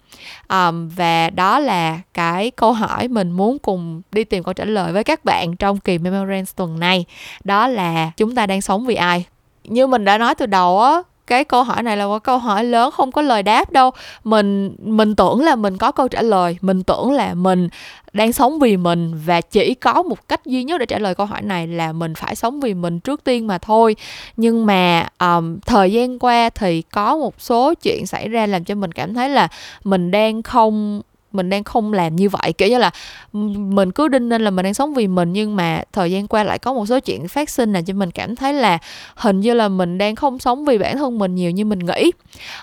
Um, 0.49 0.89
và 0.89 1.29
đó 1.29 1.59
là 1.59 1.99
cái 2.13 2.51
câu 2.51 2.73
hỏi 2.73 3.07
mình 3.07 3.31
muốn 3.31 3.59
cùng 3.59 4.01
đi 4.11 4.23
tìm 4.23 4.43
câu 4.43 4.53
trả 4.53 4.65
lời 4.65 4.93
với 4.93 5.03
các 5.03 5.25
bạn 5.25 5.55
trong 5.55 5.79
kỳ 5.79 5.97
Memorance 5.97 6.51
tuần 6.55 6.79
này. 6.79 7.05
Đó 7.43 7.67
là 7.67 8.11
chúng 8.17 8.35
ta 8.35 8.45
đang 8.45 8.61
sống 8.61 8.85
vì 8.85 8.95
ai? 8.95 9.25
Như 9.63 9.87
mình 9.87 10.05
đã 10.05 10.17
nói 10.17 10.35
từ 10.35 10.45
đầu 10.45 10.81
á 10.81 11.01
cái 11.29 11.43
câu 11.43 11.63
hỏi 11.63 11.83
này 11.83 11.97
là 11.97 12.07
một 12.07 12.23
câu 12.23 12.37
hỏi 12.37 12.63
lớn 12.63 12.91
không 12.91 13.11
có 13.11 13.21
lời 13.21 13.43
đáp 13.43 13.71
đâu. 13.71 13.91
Mình 14.23 14.75
mình 14.79 15.15
tưởng 15.15 15.43
là 15.43 15.55
mình 15.55 15.77
có 15.77 15.91
câu 15.91 16.07
trả 16.07 16.21
lời 16.21 16.57
mình 16.61 16.83
tưởng 16.83 17.11
là 17.11 17.33
mình 17.33 17.69
đang 18.13 18.33
sống 18.33 18.59
vì 18.59 18.77
mình 18.77 19.21
và 19.25 19.41
chỉ 19.41 19.73
có 19.73 20.03
một 20.03 20.27
cách 20.27 20.45
duy 20.45 20.63
nhất 20.63 20.77
để 20.77 20.85
trả 20.85 20.99
lời 20.99 21.15
câu 21.15 21.25
hỏi 21.25 21.41
này 21.41 21.67
là 21.67 21.91
mình 21.93 22.15
phải 22.15 22.35
sống 22.35 22.59
vì 22.59 22.73
mình 22.73 22.99
trước 22.99 23.23
tiên 23.23 23.47
mà 23.47 23.57
thôi. 23.57 23.95
Nhưng 24.37 24.65
mà 24.65 25.07
um, 25.19 25.59
thời 25.59 25.91
gian 25.91 26.19
qua 26.19 26.49
thì 26.49 26.81
có 26.81 27.17
một 27.17 27.41
số 27.41 27.73
chuyện 27.73 28.07
xảy 28.07 28.29
ra 28.29 28.45
làm 28.45 28.63
cho 28.63 28.75
mình 28.75 28.91
cảm 28.91 29.13
thấy 29.13 29.29
là 29.29 29.47
mình 29.83 30.11
đang 30.11 30.43
không 30.43 31.01
mình 31.31 31.49
đang 31.49 31.63
không 31.63 31.93
làm 31.93 32.15
như 32.15 32.29
vậy. 32.29 32.53
Kiểu 32.53 32.69
như 32.69 32.77
là 32.77 32.91
mình 33.33 33.91
cứ 33.91 34.07
đinh 34.07 34.29
nên 34.29 34.41
là 34.41 34.49
mình 34.49 34.63
đang 34.63 34.73
sống 34.73 34.93
vì 34.93 35.07
mình 35.07 35.33
nhưng 35.33 35.55
mà 35.55 35.83
thời 35.93 36.11
gian 36.11 36.27
qua 36.27 36.43
lại 36.43 36.59
có 36.59 36.73
một 36.73 36.85
số 36.85 36.99
chuyện 36.99 37.27
phát 37.27 37.49
sinh 37.49 37.73
là 37.73 37.81
cho 37.81 37.93
mình 37.93 38.11
cảm 38.11 38.35
thấy 38.35 38.53
là 38.53 38.77
hình 39.15 39.39
như 39.39 39.53
là 39.53 39.67
mình 39.67 39.97
đang 39.97 40.15
không 40.15 40.39
sống 40.39 40.65
vì 40.65 40.77
bản 40.77 40.97
thân 40.97 41.19
mình 41.19 41.35
nhiều 41.35 41.51
như 41.51 41.65
mình 41.65 41.79
nghĩ. 41.79 42.11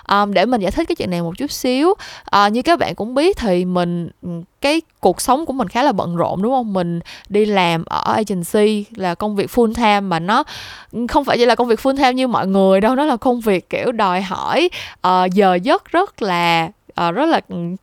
Um, 0.09 0.33
để 0.33 0.45
mình 0.45 0.61
giải 0.61 0.71
thích 0.71 0.87
cái 0.87 0.95
chuyện 0.95 1.09
này 1.09 1.21
một 1.21 1.37
chút 1.37 1.51
xíu. 1.51 1.89
Uh, 1.89 2.51
như 2.51 2.61
các 2.61 2.79
bạn 2.79 2.95
cũng 2.95 3.15
biết 3.15 3.37
thì 3.37 3.65
mình 3.65 4.09
cái 4.61 4.81
cuộc 4.99 5.21
sống 5.21 5.45
của 5.45 5.53
mình 5.53 5.67
khá 5.67 5.83
là 5.83 5.91
bận 5.91 6.15
rộn 6.15 6.41
đúng 6.41 6.51
không? 6.51 6.73
Mình 6.73 6.99
đi 7.29 7.45
làm 7.45 7.85
ở 7.85 8.13
agency 8.13 8.85
là 8.95 9.15
công 9.15 9.35
việc 9.35 9.49
full 9.49 9.73
time 9.73 9.99
mà 9.99 10.19
nó 10.19 10.43
không 11.09 11.25
phải 11.25 11.37
chỉ 11.37 11.45
là 11.45 11.55
công 11.55 11.67
việc 11.67 11.79
full 11.79 11.97
time 11.97 12.13
như 12.13 12.27
mọi 12.27 12.47
người 12.47 12.81
đâu 12.81 12.95
nó 12.95 13.05
là 13.05 13.17
công 13.17 13.41
việc 13.41 13.69
kiểu 13.69 13.91
đòi 13.91 14.21
hỏi 14.21 14.69
uh, 15.07 15.31
giờ 15.33 15.55
giấc 15.55 15.91
rất 15.91 16.21
là 16.21 16.69
uh, 17.07 17.15
rất 17.15 17.25
là 17.25 17.41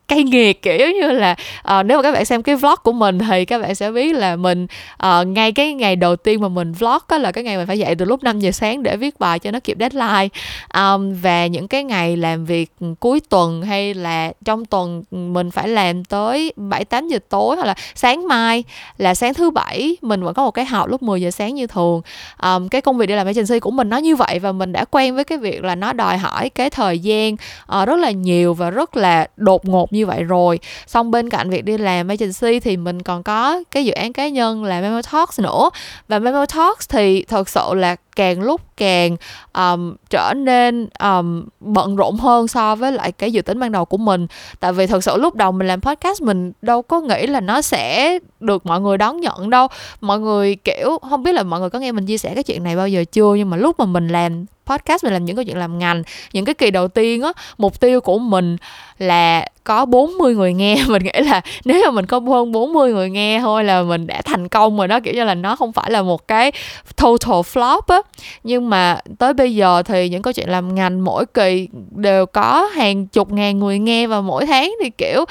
cay 0.09 0.23
nghiệt 0.23 0.63
kiểu 0.63 0.91
như 0.91 1.11
là 1.11 1.37
uh, 1.79 1.87
nếu 1.87 1.99
mà 1.99 2.03
các 2.03 2.13
bạn 2.13 2.25
xem 2.25 2.43
cái 2.43 2.57
vlog 2.57 2.75
của 2.83 2.93
mình 2.93 3.19
thì 3.19 3.45
các 3.45 3.59
bạn 3.63 3.75
sẽ 3.75 3.91
biết 3.91 4.15
là 4.15 4.37
mình 4.37 4.67
uh, 5.07 5.27
ngay 5.27 5.53
cái 5.53 5.75
ngày 5.75 5.97
đầu 5.97 6.17
tiên 6.17 6.41
mà 6.41 6.49
mình 6.49 6.73
vlog 6.73 6.99
đó 7.09 7.19
là 7.19 7.33
cái 7.33 7.45
ngày 7.45 7.57
mình 7.57 7.67
phải 7.67 7.79
dậy 7.79 7.95
từ 7.95 8.05
lúc 8.05 8.23
5 8.23 8.41
giờ 8.41 8.51
sáng 8.51 8.83
để 8.83 8.97
viết 8.97 9.19
bài 9.19 9.39
cho 9.39 9.51
nó 9.51 9.61
kịp 9.61 9.77
deadline. 9.81 10.29
Um, 10.75 11.15
và 11.23 11.47
những 11.47 11.69
cái 11.69 11.85
ngày 11.85 12.17
làm 12.17 12.45
việc 12.45 12.71
cuối 13.01 13.21
tuần 13.21 13.63
hay 13.63 13.95
là 13.95 14.33
trong 14.45 14.65
tuần 14.65 15.03
mình 15.11 15.51
phải 15.51 15.69
làm 15.69 16.05
tới 16.05 16.53
7 16.57 16.85
8 16.85 17.09
giờ 17.09 17.19
tối 17.29 17.57
hoặc 17.57 17.67
là 17.67 17.75
sáng 17.95 18.29
mai 18.29 18.65
là 18.99 19.15
sáng 19.15 19.35
thứ 19.35 19.51
bảy 19.51 19.97
mình 20.03 20.23
vẫn 20.23 20.35
có 20.35 20.45
một 20.45 20.51
cái 20.51 20.65
học 20.65 20.89
lúc 20.89 21.03
10 21.03 21.21
giờ 21.21 21.31
sáng 21.31 21.55
như 21.55 21.67
thường. 21.67 22.03
Um, 22.43 22.69
cái 22.69 22.81
công 22.81 22.99
việc 22.99 23.07
đi 23.07 23.15
làm 23.15 23.27
agency 23.27 23.61
của 23.61 23.71
mình 23.71 23.89
nó 23.89 23.97
như 23.97 24.17
vậy 24.17 24.39
và 24.39 24.53
mình 24.53 24.73
đã 24.73 24.85
quen 24.91 25.15
với 25.15 25.25
cái 25.25 25.39
việc 25.39 25.65
là 25.65 25.75
nó 25.75 25.93
đòi 25.93 26.19
hỏi 26.19 26.49
cái 26.49 26.71
thời 26.71 26.99
gian 26.99 27.33
uh, 27.33 27.89
rất 27.89 27.97
là 27.97 28.11
nhiều 28.11 28.55
và 28.55 28.71
rất 28.71 28.97
là 28.97 29.04
là 29.05 29.27
đột 29.37 29.69
ngột 29.69 29.93
như 29.93 30.07
vậy 30.07 30.23
rồi. 30.23 30.59
Xong 30.87 31.11
bên 31.11 31.31
cạnh 31.31 31.51
việc 31.51 31.65
đi 31.65 31.79
làm 31.79 32.09
agency 32.09 32.61
thì 32.61 32.77
mình 32.77 33.03
còn 33.03 33.23
có 33.23 33.63
cái 33.71 33.85
dự 33.85 33.93
án 33.93 34.13
cá 34.13 34.29
nhân 34.29 34.65
là 34.65 34.81
Memo 34.81 35.01
Talks 35.13 35.41
nữa. 35.41 35.71
Và 36.09 36.19
Memo 36.19 36.47
Talks 36.47 36.89
thì 36.89 37.25
thật 37.25 37.49
sự 37.49 37.75
là 37.75 37.97
càng 38.17 38.41
lúc 38.41 38.74
càng 38.77 39.17
um, 39.55 39.95
trở 40.11 40.35
nên 40.37 40.89
um, 41.01 41.45
bận 41.61 41.97
rộn 41.97 42.17
hơn 42.17 42.49
so 42.49 42.75
với 42.75 42.93
lại 42.93 43.13
cái 43.13 43.33
dự 43.33 43.43
tính 43.43 43.61
ban 43.61 43.73
đầu 43.73 43.85
của 43.85 43.97
mình. 43.97 44.27
Tại 44.61 44.73
vì 44.73 44.87
thật 44.87 45.05
sự 45.05 45.17
lúc 45.17 45.35
đầu 45.35 45.53
mình 45.53 45.67
làm 45.67 45.81
podcast 45.81 46.23
mình 46.23 46.53
đâu 46.63 46.83
có 46.83 47.01
nghĩ 47.01 47.27
là 47.27 47.41
nó 47.41 47.63
sẽ 47.63 48.19
được 48.41 48.67
mọi 48.67 48.81
người 48.81 48.99
đón 48.99 49.21
nhận 49.21 49.51
đâu. 49.51 49.69
Mọi 50.01 50.21
người 50.21 50.57
kiểu 50.57 50.99
không 51.11 51.23
biết 51.23 51.33
là 51.33 51.43
mọi 51.43 51.61
người 51.61 51.71
có 51.71 51.79
nghe 51.79 51.93
mình 51.93 52.07
chia 52.07 52.19
sẻ 52.19 52.35
cái 52.35 52.43
chuyện 52.43 52.65
này 52.65 52.77
bao 52.77 52.89
giờ 52.89 53.05
chưa? 53.13 53.35
Nhưng 53.35 53.51
mà 53.51 53.57
lúc 53.57 53.79
mà 53.79 53.85
mình 53.85 54.09
làm 54.09 54.47
podcast 54.67 55.05
mình 55.05 55.13
làm 55.13 55.25
những 55.25 55.37
cái 55.37 55.45
chuyện 55.45 55.59
làm 55.59 55.79
ngành 55.79 56.03
những 56.33 56.45
cái 56.45 56.55
kỳ 56.55 56.71
đầu 56.71 56.89
tiên 56.89 57.23
á 57.23 57.33
mục 57.59 57.81
tiêu 57.81 58.01
của 58.01 58.19
mình 58.19 58.57
là 58.99 59.47
có 59.65 59.85
40 59.85 60.35
người 60.35 60.53
nghe, 60.53 60.77
mình 60.89 61.03
nghĩ 61.03 61.21
là 61.25 61.41
nếu 61.65 61.83
mà 61.85 61.91
mình 61.91 62.07
có 62.07 62.21
hơn 62.21 62.53
40 62.53 62.93
người 62.93 63.11
nghe 63.11 63.41
thôi 63.41 63.65
là 63.65 63.83
mình 63.83 64.07
đã 64.07 64.23
thành 64.23 64.49
công 64.49 64.79
rồi 64.79 64.89
đó. 64.89 65.01
Kiểu 65.01 65.15
như 65.15 65.25
là 65.25 65.35
nó 65.35 65.57
không 65.57 65.73
phải 65.73 65.91
là 65.91 66.03
một 66.03 66.29
cái 66.29 66.53
total 66.97 67.41
flop 67.41 67.81
á. 67.87 67.99
Nhưng 68.45 68.71
mà 68.71 68.99
tới 69.19 69.33
bây 69.33 69.55
giờ 69.55 69.83
thì 69.83 70.09
những 70.09 70.23
câu 70.23 70.33
chuyện 70.33 70.49
làm 70.49 70.75
ngành 70.75 71.05
mỗi 71.05 71.27
kỳ 71.27 71.69
đều 71.91 72.27
có 72.27 72.71
hàng 72.75 73.07
chục 73.07 73.33
ngàn 73.33 73.59
người 73.59 73.79
nghe 73.79 74.07
và 74.07 74.21
mỗi 74.21 74.47
tháng 74.47 74.75
thì, 74.83 74.91
kiểu, 74.91 75.25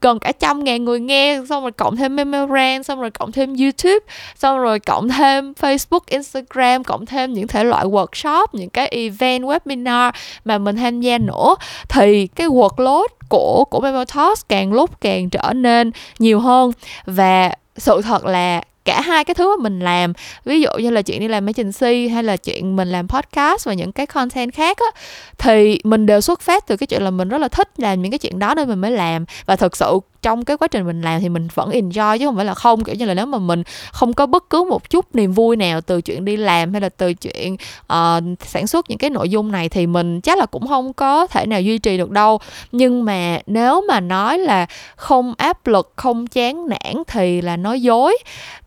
gần 0.00 0.18
cả 0.18 0.32
trăm 0.32 0.64
ngàn 0.64 0.84
người 0.84 1.00
nghe, 1.00 1.40
xong 1.48 1.62
rồi 1.62 1.72
cộng 1.72 1.96
thêm 1.96 2.16
memorand, 2.16 2.86
xong 2.86 3.00
rồi 3.00 3.10
cộng 3.10 3.32
thêm 3.32 3.56
youtube, 3.56 4.06
xong 4.36 4.58
rồi 4.58 4.80
cộng 4.80 5.08
thêm 5.08 5.52
facebook, 5.60 6.00
instagram, 6.06 6.84
cộng 6.84 7.06
thêm 7.06 7.32
những 7.32 7.46
thể 7.46 7.64
loại 7.64 7.84
workshop, 7.84 8.46
những 8.52 8.70
cái 8.70 8.88
event 8.88 9.42
webinar 9.42 10.12
mà 10.44 10.58
mình 10.58 10.76
tham 10.76 11.00
gia 11.00 11.18
nữa. 11.18 11.54
Thì 11.88 12.26
cái 12.26 12.46
workload 12.48 13.06
của 13.28 13.64
của 13.64 13.80
Memo 13.80 14.04
Talks 14.04 14.42
càng 14.48 14.72
lúc 14.72 15.00
càng 15.00 15.30
trở 15.30 15.52
nên 15.54 15.90
nhiều 16.18 16.40
hơn. 16.40 16.70
Và 17.06 17.52
sự 17.76 18.02
thật 18.02 18.24
là 18.24 18.62
cả 18.84 19.00
hai 19.00 19.24
cái 19.24 19.34
thứ 19.34 19.56
mà 19.56 19.62
mình 19.62 19.80
làm, 19.80 20.12
ví 20.44 20.60
dụ 20.60 20.70
như 20.78 20.90
là 20.90 21.02
chuyện 21.02 21.20
đi 21.20 21.28
làm 21.28 21.46
agency 21.46 22.08
hay 22.08 22.22
là 22.22 22.36
chuyện 22.36 22.76
mình 22.76 22.88
làm 22.88 23.08
podcast 23.08 23.66
và 23.66 23.74
những 23.74 23.92
cái 23.92 24.06
content 24.06 24.54
khác 24.54 24.78
á, 24.78 25.00
thì 25.38 25.80
mình 25.84 26.06
đều 26.06 26.20
xuất 26.20 26.40
phát 26.40 26.66
từ 26.66 26.76
cái 26.76 26.86
chuyện 26.86 27.02
là 27.02 27.10
mình 27.10 27.28
rất 27.28 27.38
là 27.38 27.48
thích 27.48 27.68
làm 27.76 28.02
những 28.02 28.12
cái 28.12 28.18
chuyện 28.18 28.38
đó 28.38 28.54
nên 28.54 28.68
mình 28.68 28.80
mới 28.80 28.90
làm. 28.90 29.24
Và 29.46 29.56
thực 29.56 29.76
sự 29.76 30.00
trong 30.24 30.44
cái 30.44 30.56
quá 30.56 30.68
trình 30.68 30.86
mình 30.86 31.02
làm 31.02 31.20
thì 31.20 31.28
mình 31.28 31.48
vẫn 31.54 31.70
enjoy 31.70 32.18
chứ 32.18 32.26
không 32.26 32.36
phải 32.36 32.44
là 32.44 32.54
không. 32.54 32.84
Kiểu 32.84 32.94
như 32.94 33.06
là 33.06 33.14
nếu 33.14 33.26
mà 33.26 33.38
mình 33.38 33.62
không 33.92 34.12
có 34.12 34.26
bất 34.26 34.50
cứ 34.50 34.66
một 34.70 34.90
chút 34.90 35.14
niềm 35.14 35.32
vui 35.32 35.56
nào 35.56 35.80
từ 35.80 36.00
chuyện 36.00 36.24
đi 36.24 36.36
làm 36.36 36.72
hay 36.72 36.80
là 36.80 36.88
từ 36.88 37.14
chuyện 37.14 37.56
uh, 37.92 38.22
sản 38.40 38.66
xuất 38.66 38.90
những 38.90 38.98
cái 38.98 39.10
nội 39.10 39.28
dung 39.28 39.52
này 39.52 39.68
thì 39.68 39.86
mình 39.86 40.20
chắc 40.20 40.38
là 40.38 40.46
cũng 40.46 40.66
không 40.66 40.92
có 40.92 41.26
thể 41.26 41.46
nào 41.46 41.60
duy 41.60 41.78
trì 41.78 41.98
được 41.98 42.10
đâu. 42.10 42.40
Nhưng 42.72 43.04
mà 43.04 43.38
nếu 43.46 43.84
mà 43.88 44.00
nói 44.00 44.38
là 44.38 44.66
không 44.96 45.34
áp 45.36 45.66
lực 45.66 45.92
không 45.96 46.26
chán 46.26 46.68
nản 46.68 47.02
thì 47.06 47.40
là 47.40 47.56
nói 47.56 47.80
dối. 47.80 48.18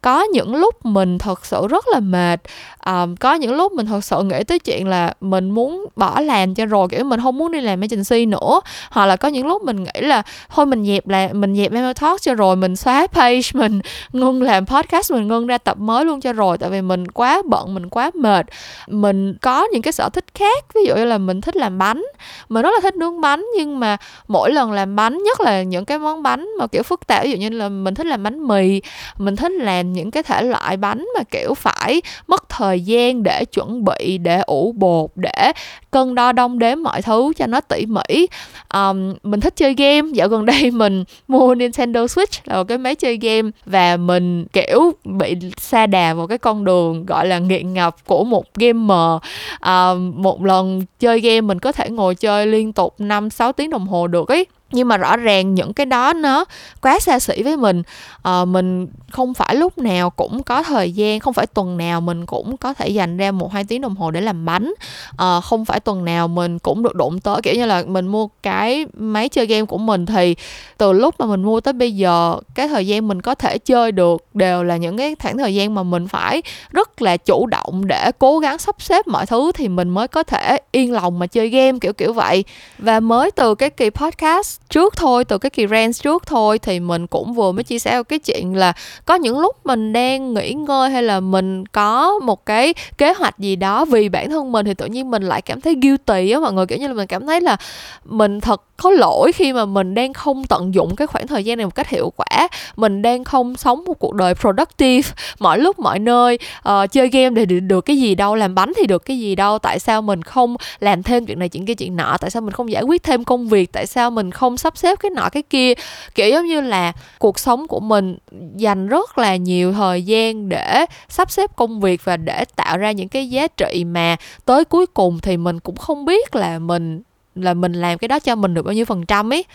Có 0.01 0.23
những 0.23 0.55
lúc 0.55 0.85
mình 0.85 1.17
thật 1.17 1.45
sự 1.45 1.67
rất 1.67 1.87
là 1.87 1.99
mệt 1.99 2.41
um, 2.87 3.15
có 3.15 3.33
những 3.33 3.55
lúc 3.55 3.73
mình 3.73 3.85
thật 3.85 4.03
sự 4.03 4.23
nghĩ 4.23 4.43
tới 4.43 4.59
chuyện 4.59 4.87
là 4.87 5.13
mình 5.21 5.51
muốn 5.51 5.85
bỏ 5.95 6.19
làm 6.19 6.55
cho 6.55 6.65
rồi 6.65 6.87
kiểu 6.91 7.03
mình 7.03 7.21
không 7.21 7.37
muốn 7.37 7.51
đi 7.51 7.61
làm 7.61 7.81
agency 7.81 8.25
nữa. 8.25 8.59
Hoặc 8.91 9.05
là 9.05 9.15
có 9.15 9.27
những 9.27 9.47
lúc 9.47 9.63
mình 9.63 9.83
nghĩ 9.83 10.01
là 10.01 10.21
thôi 10.49 10.65
mình 10.65 10.85
dẹp 10.85 11.07
là 11.07 11.29
mình 11.33 11.55
dẹp 11.55 11.71
Memo 11.71 11.93
Talk 11.93 12.21
cho 12.21 12.33
rồi 12.33 12.55
mình 12.55 12.75
xóa 12.75 13.07
page 13.07 13.41
mình 13.53 13.81
ngưng 14.11 14.41
làm 14.41 14.65
podcast 14.65 15.11
mình 15.11 15.27
ngưng 15.27 15.47
ra 15.47 15.57
tập 15.57 15.77
mới 15.77 16.05
luôn 16.05 16.21
cho 16.21 16.33
rồi 16.33 16.57
tại 16.57 16.69
vì 16.69 16.81
mình 16.81 17.07
quá 17.07 17.41
bận 17.45 17.73
mình 17.73 17.89
quá 17.89 18.11
mệt. 18.13 18.45
Mình 18.87 19.35
có 19.41 19.67
những 19.71 19.81
cái 19.81 19.91
sở 19.91 20.09
thích 20.09 20.25
khác 20.33 20.65
ví 20.75 20.81
dụ 20.87 20.95
như 20.95 21.05
là 21.05 21.17
mình 21.17 21.41
thích 21.41 21.55
làm 21.55 21.77
bánh. 21.77 22.03
Mình 22.49 22.63
rất 22.63 22.71
là 22.73 22.79
thích 22.81 22.95
nướng 22.95 23.21
bánh 23.21 23.45
nhưng 23.57 23.79
mà 23.79 23.97
mỗi 24.27 24.51
lần 24.51 24.71
làm 24.71 24.95
bánh 24.95 25.17
nhất 25.23 25.41
là 25.41 25.63
những 25.63 25.85
cái 25.85 25.99
món 25.99 26.23
bánh 26.23 26.49
mà 26.59 26.67
kiểu 26.67 26.83
phức 26.83 27.07
tạp 27.07 27.23
ví 27.23 27.31
dụ 27.31 27.37
như 27.37 27.49
là 27.49 27.69
mình 27.69 27.93
thích 27.93 28.05
làm 28.05 28.23
bánh 28.23 28.47
mì 28.47 28.81
mình 29.17 29.35
thích 29.35 29.51
làm 29.51 29.93
những 29.93 30.11
cái 30.11 30.23
thể 30.23 30.41
loại 30.41 30.77
bánh 30.77 31.07
mà 31.17 31.23
kiểu 31.23 31.53
phải 31.53 32.01
mất 32.27 32.49
thời 32.49 32.76
thời 32.77 32.81
gian 32.81 33.23
để 33.23 33.45
chuẩn 33.45 33.85
bị 33.85 34.17
để 34.17 34.41
ủ 34.41 34.71
bột 34.71 35.09
để 35.15 35.51
cân 35.91 36.15
đo 36.15 36.31
đong 36.31 36.59
đếm 36.59 36.83
mọi 36.83 37.01
thứ 37.01 37.33
cho 37.37 37.47
nó 37.47 37.61
tỉ 37.61 37.85
mỉ. 37.85 38.27
Um, 38.73 39.13
mình 39.23 39.39
thích 39.39 39.55
chơi 39.55 39.73
game. 39.73 40.09
Dạo 40.13 40.27
gần 40.27 40.45
đây 40.45 40.71
mình 40.71 41.03
mua 41.27 41.55
Nintendo 41.55 42.05
Switch 42.05 42.41
là 42.45 42.55
một 42.55 42.63
cái 42.63 42.77
máy 42.77 42.95
chơi 42.95 43.17
game 43.17 43.51
và 43.65 43.97
mình 43.97 44.45
kiểu 44.53 44.91
bị 45.03 45.35
xa 45.57 45.87
đà 45.87 46.13
vào 46.13 46.27
cái 46.27 46.37
con 46.37 46.65
đường 46.65 47.05
gọi 47.05 47.27
là 47.27 47.39
nghiện 47.39 47.73
ngập 47.73 47.95
của 48.05 48.23
một 48.23 48.45
gamer. 48.55 49.21
Um, 49.65 50.13
một 50.15 50.43
lần 50.43 50.81
chơi 50.99 51.19
game 51.19 51.41
mình 51.41 51.59
có 51.59 51.71
thể 51.71 51.89
ngồi 51.89 52.15
chơi 52.15 52.47
liên 52.47 52.73
tục 52.73 52.95
5 52.97 53.29
6 53.29 53.51
tiếng 53.51 53.69
đồng 53.69 53.87
hồ 53.87 54.07
được 54.07 54.27
ấy 54.27 54.45
nhưng 54.71 54.87
mà 54.87 54.97
rõ 54.97 55.17
ràng 55.17 55.55
những 55.55 55.73
cái 55.73 55.85
đó 55.85 56.13
nó 56.13 56.45
quá 56.81 56.99
xa 56.99 57.19
xỉ 57.19 57.43
với 57.43 57.57
mình. 57.57 57.83
À, 58.21 58.45
mình 58.45 58.87
không 59.11 59.33
phải 59.33 59.55
lúc 59.55 59.77
nào 59.77 60.09
cũng 60.09 60.43
có 60.43 60.63
thời 60.63 60.91
gian 60.91 61.19
không 61.19 61.33
phải 61.33 61.47
tuần 61.47 61.77
nào 61.77 62.01
mình 62.01 62.25
cũng 62.25 62.57
có 62.57 62.73
thể 62.73 62.87
dành 62.87 63.17
ra 63.17 63.31
một 63.31 63.53
hai 63.53 63.63
tiếng 63.63 63.81
đồng 63.81 63.95
hồ 63.95 64.11
để 64.11 64.21
làm 64.21 64.45
bánh. 64.45 64.73
À, 65.17 65.41
không 65.41 65.65
phải 65.65 65.79
tuần 65.79 66.05
nào 66.05 66.27
mình 66.27 66.59
cũng 66.59 66.83
được 66.83 66.95
đụng 66.95 67.19
tới 67.19 67.41
kiểu 67.43 67.55
như 67.55 67.65
là 67.65 67.83
mình 67.87 68.07
mua 68.07 68.27
cái 68.43 68.85
máy 68.93 69.29
chơi 69.29 69.45
game 69.45 69.65
của 69.65 69.77
mình 69.77 70.05
thì 70.05 70.35
từ 70.77 70.93
lúc 70.93 71.15
mà 71.19 71.25
mình 71.25 71.43
mua 71.43 71.61
tới 71.61 71.73
bây 71.73 71.95
giờ 71.95 72.37
cái 72.55 72.67
thời 72.67 72.87
gian 72.87 73.07
mình 73.07 73.21
có 73.21 73.35
thể 73.35 73.57
chơi 73.57 73.91
được 73.91 74.25
đều 74.33 74.63
là 74.63 74.77
những 74.77 74.97
cái 74.97 75.15
khoảng 75.19 75.37
thời 75.37 75.55
gian 75.55 75.75
mà 75.75 75.83
mình 75.83 76.07
phải 76.07 76.41
rất 76.71 77.01
là 77.01 77.17
chủ 77.17 77.45
động 77.45 77.87
để 77.87 78.11
cố 78.19 78.39
gắng 78.39 78.57
sắp 78.57 78.75
xếp 78.79 79.07
mọi 79.07 79.25
thứ 79.25 79.51
thì 79.55 79.67
mình 79.67 79.89
mới 79.89 80.07
có 80.07 80.23
thể 80.23 80.57
yên 80.71 80.93
lòng 80.93 81.19
mà 81.19 81.27
chơi 81.27 81.49
game 81.49 81.79
kiểu 81.81 81.93
kiểu 81.93 82.13
vậy. 82.13 82.43
Và 82.77 82.99
mới 82.99 83.31
từ 83.31 83.55
cái 83.55 83.69
kỳ 83.69 83.89
podcast 83.89 84.59
trước 84.69 84.95
thôi, 84.95 85.25
từ 85.25 85.37
cái 85.37 85.49
kỳ 85.49 85.67
rent 85.67 85.95
trước 85.95 86.23
thôi, 86.25 86.59
thì 86.59 86.79
mình 86.79 87.07
cũng 87.07 87.33
vừa 87.33 87.51
mới 87.51 87.63
chia 87.63 87.79
sẻ 87.79 88.03
cái 88.03 88.19
chuyện 88.19 88.55
là 88.55 88.73
có 89.05 89.15
những 89.15 89.39
lúc 89.39 89.65
mình 89.65 89.93
đang 89.93 90.33
nghỉ 90.33 90.53
ngơi 90.53 90.89
hay 90.89 91.03
là 91.03 91.19
mình 91.19 91.65
có 91.65 92.19
một 92.19 92.45
cái 92.45 92.73
kế 92.97 93.13
hoạch 93.13 93.39
gì 93.39 93.55
đó 93.55 93.85
vì 93.85 94.09
bản 94.09 94.29
thân 94.29 94.51
mình 94.51 94.65
thì 94.65 94.73
tự 94.73 94.85
nhiên 94.85 95.11
mình 95.11 95.23
lại 95.23 95.41
cảm 95.41 95.61
thấy 95.61 95.75
guilty 95.81 96.31
á 96.31 96.39
mọi 96.39 96.53
người. 96.53 96.65
Kiểu 96.65 96.77
như 96.77 96.87
là 96.87 96.93
mình 96.93 97.07
cảm 97.07 97.25
thấy 97.25 97.41
là 97.41 97.57
mình 98.05 98.41
thật 98.41 98.61
có 98.77 98.91
lỗi 98.91 99.31
khi 99.31 99.53
mà 99.53 99.65
mình 99.65 99.95
đang 99.95 100.13
không 100.13 100.43
tận 100.43 100.73
dụng 100.73 100.95
cái 100.95 101.07
khoảng 101.07 101.27
thời 101.27 101.43
gian 101.43 101.57
này 101.57 101.65
một 101.65 101.75
cách 101.75 101.89
hiệu 101.89 102.13
quả. 102.15 102.47
Mình 102.75 103.01
đang 103.01 103.23
không 103.23 103.55
sống 103.55 103.83
một 103.87 103.99
cuộc 103.99 104.13
đời 104.13 104.33
productive 104.33 105.11
mọi 105.39 105.59
lúc 105.59 105.79
mọi 105.79 105.99
nơi 105.99 106.39
uh, 106.69 106.91
chơi 106.91 107.09
game 107.09 107.29
để 107.29 107.45
được, 107.45 107.59
được 107.59 107.81
cái 107.81 107.97
gì 107.97 108.15
đâu 108.15 108.35
làm 108.35 108.55
bánh 108.55 108.73
thì 108.77 108.87
được 108.87 109.05
cái 109.05 109.19
gì 109.19 109.35
đâu. 109.35 109.59
Tại 109.59 109.79
sao 109.79 110.01
mình 110.01 110.21
không 110.21 110.55
làm 110.79 111.03
thêm 111.03 111.25
chuyện 111.25 111.39
này 111.39 111.49
chuyện 111.49 111.65
kia 111.65 111.73
chuyện 111.73 111.95
nọ? 111.95 112.17
Tại 112.21 112.29
sao 112.29 112.41
mình 112.41 112.51
không 112.51 112.71
giải 112.71 112.83
quyết 112.83 113.03
thêm 113.03 113.23
công 113.23 113.47
việc? 113.47 113.71
Tại 113.71 113.87
sao 113.87 114.11
mình 114.11 114.31
không 114.31 114.57
sắp 114.57 114.77
xếp 114.77 114.99
cái 114.99 115.09
nọ 115.09 115.29
cái 115.31 115.43
kia? 115.43 115.73
Kiểu 116.15 116.29
giống 116.29 116.45
như 116.45 116.61
là 116.61 116.93
cuộc 117.19 117.39
sống 117.39 117.67
của 117.67 117.79
mình 117.79 118.17
dành 118.55 118.87
rất 118.87 119.17
là 119.17 119.35
nhiều 119.35 119.73
thời 119.73 120.03
gian 120.03 120.49
để 120.49 120.85
sắp 121.09 121.31
xếp 121.31 121.55
công 121.55 121.79
việc 121.79 122.01
và 122.03 122.17
để 122.17 122.45
tạo 122.55 122.77
ra 122.77 122.91
những 122.91 123.09
cái 123.09 123.29
giá 123.29 123.47
trị 123.47 123.83
mà 123.83 124.15
tới 124.45 124.65
cuối 124.65 124.85
cùng 124.85 125.19
thì 125.19 125.37
mình 125.37 125.59
cũng 125.59 125.75
không 125.75 126.05
biết 126.05 126.35
là 126.35 126.59
mình 126.59 127.01
là 127.41 127.53
mình 127.53 127.73
làm 127.73 127.97
cái 127.97 128.07
đó 128.07 128.19
cho 128.19 128.35
mình 128.35 128.53
được 128.53 128.65
bao 128.65 128.73
nhiêu 128.73 128.85
phần 128.85 129.05
trăm 129.05 129.33
ấy. 129.33 129.45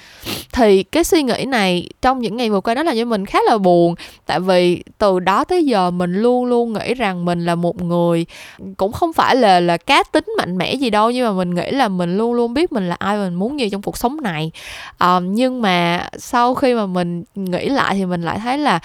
Thì 0.53 0.83
cái 0.83 1.05
suy 1.05 1.23
nghĩ 1.23 1.45
này 1.45 1.89
trong 2.03 2.19
những 2.19 2.37
ngày 2.37 2.51
vừa 2.51 2.61
qua 2.61 2.75
đó 2.75 2.83
là 2.83 2.95
cho 2.97 3.05
mình 3.05 3.27
khá 3.27 3.39
là 3.47 3.59
buồn. 3.59 3.95
Tại 4.27 4.41
vì 4.41 4.83
từ 4.99 5.21
đó 5.21 5.45
tới 5.45 5.67
giờ 5.67 5.91
mình 5.91 6.15
luôn 6.15 6.45
luôn 6.45 6.73
nghĩ 6.73 6.95
rằng 6.95 7.25
mình 7.25 7.45
là 7.45 7.55
một 7.55 7.83
người 7.83 8.27
cũng 8.77 8.93
không 8.93 9.13
phải 9.13 9.37
là 9.37 9.61
là 9.61 9.77
cá 9.77 10.03
tính 10.03 10.25
mạnh 10.39 10.59
mẽ 10.59 10.75
gì 10.75 10.91
đâu 10.91 11.11
nhưng 11.11 11.27
mà 11.27 11.33
mình 11.33 11.55
nghĩ 11.55 11.71
là 11.71 11.89
mình 11.89 12.17
luôn 12.17 12.35
luôn 12.35 12.55
biết 12.55 12.73
mình 12.73 12.89
là 12.89 12.97
ai 12.99 13.19
và 13.19 13.25
mình 13.25 13.35
muốn 13.35 13.61
gì 13.61 13.71
trong 13.71 13.83
cuộc 13.83 13.97
sống 13.97 14.21
này. 14.21 14.51
À, 14.99 15.21
nhưng 15.23 15.63
mà 15.63 16.09
sau 16.19 16.55
khi 16.55 16.75
mà 16.75 16.87
mình 16.87 17.25
nghĩ 17.35 17.69
lại 17.69 17.95
thì 17.95 18.07
mình 18.07 18.23
lại 18.23 18.39
thấy 18.39 18.59
là 18.59 18.81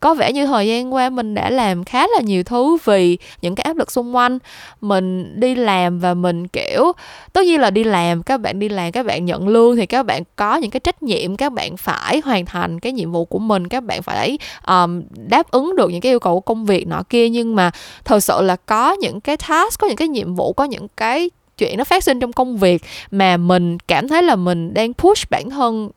có 0.00 0.14
vẻ 0.14 0.32
như 0.32 0.46
thời 0.46 0.66
gian 0.66 0.94
qua 0.94 1.10
mình 1.10 1.34
đã 1.34 1.50
làm 1.50 1.84
khá 1.84 2.06
là 2.14 2.20
nhiều 2.20 2.42
thứ 2.42 2.76
vì 2.84 3.18
những 3.42 3.54
cái 3.54 3.62
áp 3.62 3.76
lực 3.76 3.92
xung 3.92 4.16
quanh. 4.16 4.38
Mình 4.80 5.40
đi 5.40 5.54
làm 5.54 5.98
và 5.98 6.14
mình 6.14 6.48
kiểu 6.48 6.92
tất 7.32 7.44
nhiên 7.44 7.60
là 7.60 7.70
đi 7.70 7.84
làm 7.84 8.22
các 8.22 8.40
bạn 8.40 8.58
đi 8.58 8.68
làm 8.68 8.92
các 8.92 9.06
bạn 9.06 9.24
nhận 9.24 9.48
lương 9.48 9.76
thì 9.76 9.86
các 9.86 10.06
bạn 10.06 10.22
có 10.36 10.56
những 10.56 10.70
cái 10.70 10.80
trách 10.80 11.02
nhiệm 11.02 11.36
các 11.36 11.52
bạn 11.52 11.76
phải 11.76 12.20
hoàn 12.24 12.46
thành 12.46 12.80
cái 12.80 12.92
nhiệm 12.92 13.12
vụ 13.12 13.24
của 13.24 13.38
mình 13.38 13.68
các 13.68 13.84
bạn 13.84 14.02
phải 14.02 14.38
um, 14.66 15.02
đáp 15.28 15.50
ứng 15.50 15.76
được 15.76 15.90
những 15.90 16.00
cái 16.00 16.12
yêu 16.12 16.20
cầu 16.20 16.34
của 16.34 16.54
công 16.54 16.64
việc 16.64 16.86
nọ 16.86 17.02
kia. 17.08 17.28
Nhưng 17.28 17.56
mà 17.56 17.70
thật 18.04 18.20
sự 18.20 18.42
là 18.42 18.56
có 18.56 18.92
những 18.92 19.20
cái 19.20 19.36
task 19.36 19.80
có 19.80 19.86
những 19.86 19.96
cái 19.96 20.08
nhiệm 20.08 20.34
vụ 20.34 20.52
có 20.52 20.64
những 20.64 20.86
cái 20.96 21.30
chuyện 21.58 21.78
nó 21.78 21.84
phát 21.84 22.04
sinh 22.04 22.20
trong 22.20 22.32
công 22.32 22.56
việc 22.56 22.82
mà 23.10 23.36
mình 23.36 23.78
cảm 23.78 24.08
thấy 24.08 24.22
là 24.22 24.36
mình 24.36 24.74
đang 24.74 24.94
push 24.94 25.30
bản 25.30 25.50
thân 25.50 25.90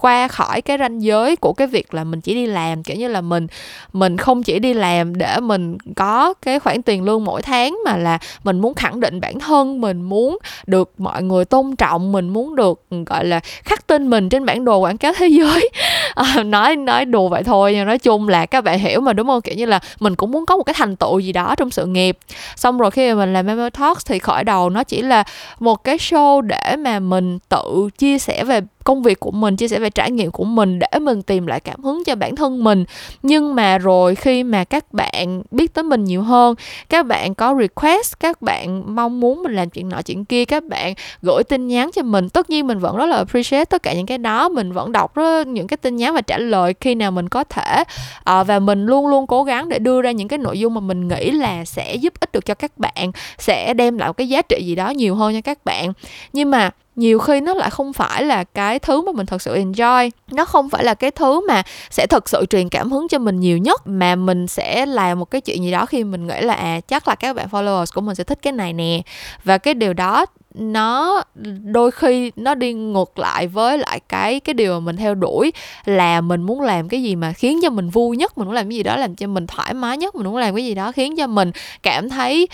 qua 0.00 0.28
khỏi 0.28 0.62
cái 0.62 0.78
ranh 0.78 1.02
giới 1.02 1.36
của 1.36 1.52
cái 1.52 1.66
việc 1.66 1.94
là 1.94 2.04
mình 2.04 2.20
chỉ 2.20 2.34
đi 2.34 2.46
làm 2.46 2.82
kiểu 2.82 2.96
như 2.96 3.08
là 3.08 3.20
mình 3.20 3.46
mình 3.92 4.16
không 4.16 4.42
chỉ 4.42 4.58
đi 4.58 4.74
làm 4.74 5.18
để 5.18 5.40
mình 5.40 5.78
có 5.96 6.34
cái 6.42 6.58
khoản 6.58 6.82
tiền 6.82 7.04
lương 7.04 7.24
mỗi 7.24 7.42
tháng 7.42 7.78
mà 7.84 7.96
là 7.96 8.18
mình 8.44 8.60
muốn 8.60 8.74
khẳng 8.74 9.00
định 9.00 9.20
bản 9.20 9.38
thân 9.38 9.80
mình 9.80 10.02
muốn 10.02 10.38
được 10.66 10.92
mọi 10.98 11.22
người 11.22 11.44
tôn 11.44 11.76
trọng 11.76 12.12
mình 12.12 12.28
muốn 12.28 12.56
được 12.56 12.82
gọi 13.06 13.24
là 13.24 13.40
khắc 13.64 13.86
tên 13.86 14.10
mình 14.10 14.28
trên 14.28 14.44
bản 14.44 14.64
đồ 14.64 14.78
quảng 14.78 14.98
cáo 14.98 15.12
thế 15.16 15.28
giới. 15.28 15.70
À, 16.14 16.42
nói 16.44 16.76
nói 16.76 17.04
đùa 17.04 17.28
vậy 17.28 17.42
thôi 17.42 17.72
nhưng 17.74 17.86
nói 17.86 17.98
chung 17.98 18.28
là 18.28 18.46
các 18.46 18.64
bạn 18.64 18.78
hiểu 18.78 19.00
mà 19.00 19.12
đúng 19.12 19.26
không? 19.26 19.40
Kiểu 19.40 19.54
như 19.54 19.66
là 19.66 19.80
mình 20.00 20.16
cũng 20.16 20.30
muốn 20.30 20.46
có 20.46 20.56
một 20.56 20.62
cái 20.62 20.74
thành 20.78 20.96
tựu 20.96 21.18
gì 21.18 21.32
đó 21.32 21.54
trong 21.56 21.70
sự 21.70 21.86
nghiệp. 21.86 22.18
Xong 22.56 22.78
rồi 22.78 22.90
khi 22.90 23.08
mà 23.08 23.14
mình 23.14 23.32
làm 23.32 23.46
Memo 23.46 23.70
Talks 23.70 24.06
thì 24.06 24.18
khởi 24.18 24.44
đầu 24.44 24.70
nó 24.70 24.84
chỉ 24.84 25.02
là 25.02 25.24
một 25.60 25.84
cái 25.84 25.96
show 25.96 26.40
để 26.40 26.76
mà 26.78 27.00
mình 27.00 27.38
tự 27.48 27.88
chia 27.98 28.18
sẻ 28.18 28.44
về 28.44 28.60
công 28.84 29.02
việc 29.02 29.20
của 29.20 29.30
mình 29.30 29.56
chia 29.56 29.68
sẻ 29.68 29.78
về 29.78 29.90
trải 29.90 30.10
nghiệm 30.10 30.30
của 30.30 30.44
mình 30.44 30.78
để 30.78 30.98
mình 30.98 31.22
tìm 31.22 31.46
lại 31.46 31.60
cảm 31.60 31.84
hứng 31.84 32.04
cho 32.04 32.14
bản 32.14 32.36
thân 32.36 32.64
mình. 32.64 32.84
Nhưng 33.22 33.54
mà 33.54 33.78
rồi 33.78 34.14
khi 34.14 34.42
mà 34.42 34.64
các 34.64 34.92
bạn 34.92 35.42
biết 35.50 35.74
tới 35.74 35.84
mình 35.84 36.04
nhiều 36.04 36.22
hơn 36.22 36.54
các 36.88 37.06
bạn 37.06 37.34
có 37.34 37.54
request 37.60 38.20
các 38.20 38.42
bạn 38.42 38.94
mong 38.94 39.20
muốn 39.20 39.42
mình 39.42 39.54
làm 39.54 39.70
chuyện 39.70 39.88
nọ 39.88 40.02
chuyện 40.02 40.24
kia 40.24 40.44
các 40.44 40.64
bạn 40.64 40.94
gửi 41.22 41.44
tin 41.44 41.68
nhắn 41.68 41.90
cho 41.94 42.02
mình. 42.02 42.28
Tất 42.28 42.50
nhiên 42.50 42.66
mình 42.66 42.78
vẫn 42.78 42.96
rất 42.96 43.06
là 43.06 43.16
appreciate 43.16 43.64
tất 43.64 43.82
cả 43.82 43.92
những 43.94 44.06
cái 44.06 44.18
đó 44.18 44.48
mình 44.48 44.72
vẫn 44.72 44.92
đọc 44.92 45.14
rất, 45.14 45.46
những 45.46 45.66
cái 45.66 45.76
tin 45.76 45.96
nhắn 45.96 46.14
và 46.14 46.20
trả 46.20 46.38
lời 46.38 46.74
khi 46.80 46.94
nào 46.94 47.10
mình 47.10 47.28
có 47.28 47.44
thể. 47.44 47.84
À, 48.24 48.42
và 48.42 48.58
mình 48.58 48.86
luôn 48.86 49.06
luôn 49.06 49.26
cố 49.26 49.44
gắng 49.44 49.68
để 49.68 49.78
đưa 49.78 50.02
ra 50.02 50.10
những 50.10 50.28
cái 50.28 50.38
nội 50.38 50.58
dung 50.58 50.74
mà 50.74 50.80
mình 50.80 51.08
nghĩ 51.08 51.30
là 51.30 51.64
sẽ 51.64 51.94
giúp 51.94 52.12
ích 52.20 52.32
được 52.32 52.44
cho 52.44 52.54
các 52.54 52.78
bạn 52.78 53.12
sẽ 53.38 53.74
đem 53.74 53.98
lại 53.98 54.08
một 54.08 54.16
cái 54.16 54.28
giá 54.28 54.42
trị 54.42 54.64
gì 54.64 54.74
đó 54.74 54.90
nhiều 54.90 55.14
hơn 55.14 55.34
cho 55.34 55.40
các 55.40 55.64
bạn. 55.64 55.92
Nhưng 56.32 56.50
mà 56.50 56.70
nhiều 56.96 57.18
khi 57.18 57.40
nó 57.40 57.54
lại 57.54 57.70
không 57.70 57.92
phải 57.92 58.24
là 58.24 58.44
cái 58.44 58.78
thứ 58.78 59.02
mà 59.02 59.12
mình 59.12 59.26
thật 59.26 59.42
sự 59.42 59.54
enjoy. 59.54 60.10
Nó 60.30 60.44
không 60.44 60.70
phải 60.70 60.84
là 60.84 60.94
cái 60.94 61.10
thứ 61.10 61.46
mà 61.48 61.62
sẽ 61.90 62.06
thật 62.06 62.28
sự 62.28 62.46
truyền 62.50 62.68
cảm 62.68 62.92
hứng 62.92 63.08
cho 63.08 63.18
mình 63.18 63.40
nhiều 63.40 63.58
nhất, 63.58 63.82
mà 63.86 64.16
mình 64.16 64.46
sẽ 64.46 64.86
làm 64.86 65.18
một 65.18 65.30
cái 65.30 65.40
chuyện 65.40 65.64
gì 65.64 65.70
đó 65.70 65.86
khi 65.86 66.04
mình 66.04 66.26
nghĩ 66.26 66.40
là 66.40 66.54
à 66.54 66.80
chắc 66.80 67.08
là 67.08 67.14
các 67.14 67.36
bạn 67.36 67.48
followers 67.50 67.86
của 67.94 68.00
mình 68.00 68.14
sẽ 68.14 68.24
thích 68.24 68.38
cái 68.42 68.52
này 68.52 68.72
nè. 68.72 69.02
Và 69.44 69.58
cái 69.58 69.74
điều 69.74 69.92
đó, 69.92 70.26
nó 70.54 71.22
đôi 71.64 71.90
khi 71.90 72.32
nó 72.36 72.54
đi 72.54 72.72
ngược 72.72 73.18
lại 73.18 73.46
với 73.46 73.78
lại 73.78 74.00
cái 74.08 74.40
cái 74.40 74.54
điều 74.54 74.72
mà 74.72 74.80
mình 74.80 74.96
theo 74.96 75.14
đuổi, 75.14 75.52
là 75.84 76.20
mình 76.20 76.42
muốn 76.42 76.60
làm 76.60 76.88
cái 76.88 77.02
gì 77.02 77.16
mà 77.16 77.32
khiến 77.32 77.60
cho 77.62 77.70
mình 77.70 77.90
vui 77.90 78.16
nhất, 78.16 78.38
mình 78.38 78.46
muốn 78.46 78.54
làm 78.54 78.68
cái 78.68 78.76
gì 78.76 78.82
đó 78.82 78.96
làm 78.96 79.14
cho 79.14 79.26
mình 79.26 79.46
thoải 79.46 79.74
mái 79.74 79.98
nhất, 79.98 80.14
mình 80.14 80.26
muốn 80.26 80.36
làm 80.36 80.54
cái 80.54 80.64
gì 80.64 80.74
đó 80.74 80.92
khiến 80.92 81.16
cho 81.16 81.26
mình 81.26 81.50
cảm 81.82 82.08
thấy 82.08 82.48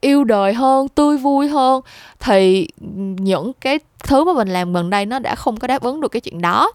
yêu 0.00 0.24
đời 0.24 0.54
hơn 0.54 0.88
tươi 0.88 1.16
vui 1.16 1.48
hơn 1.48 1.80
thì 2.20 2.68
những 3.18 3.52
cái 3.60 3.78
thứ 4.08 4.24
mà 4.24 4.32
mình 4.32 4.48
làm 4.48 4.72
gần 4.72 4.90
đây 4.90 5.06
nó 5.06 5.18
đã 5.18 5.34
không 5.34 5.56
có 5.56 5.68
đáp 5.68 5.82
ứng 5.82 6.00
được 6.00 6.08
cái 6.08 6.20
chuyện 6.20 6.40
đó. 6.40 6.72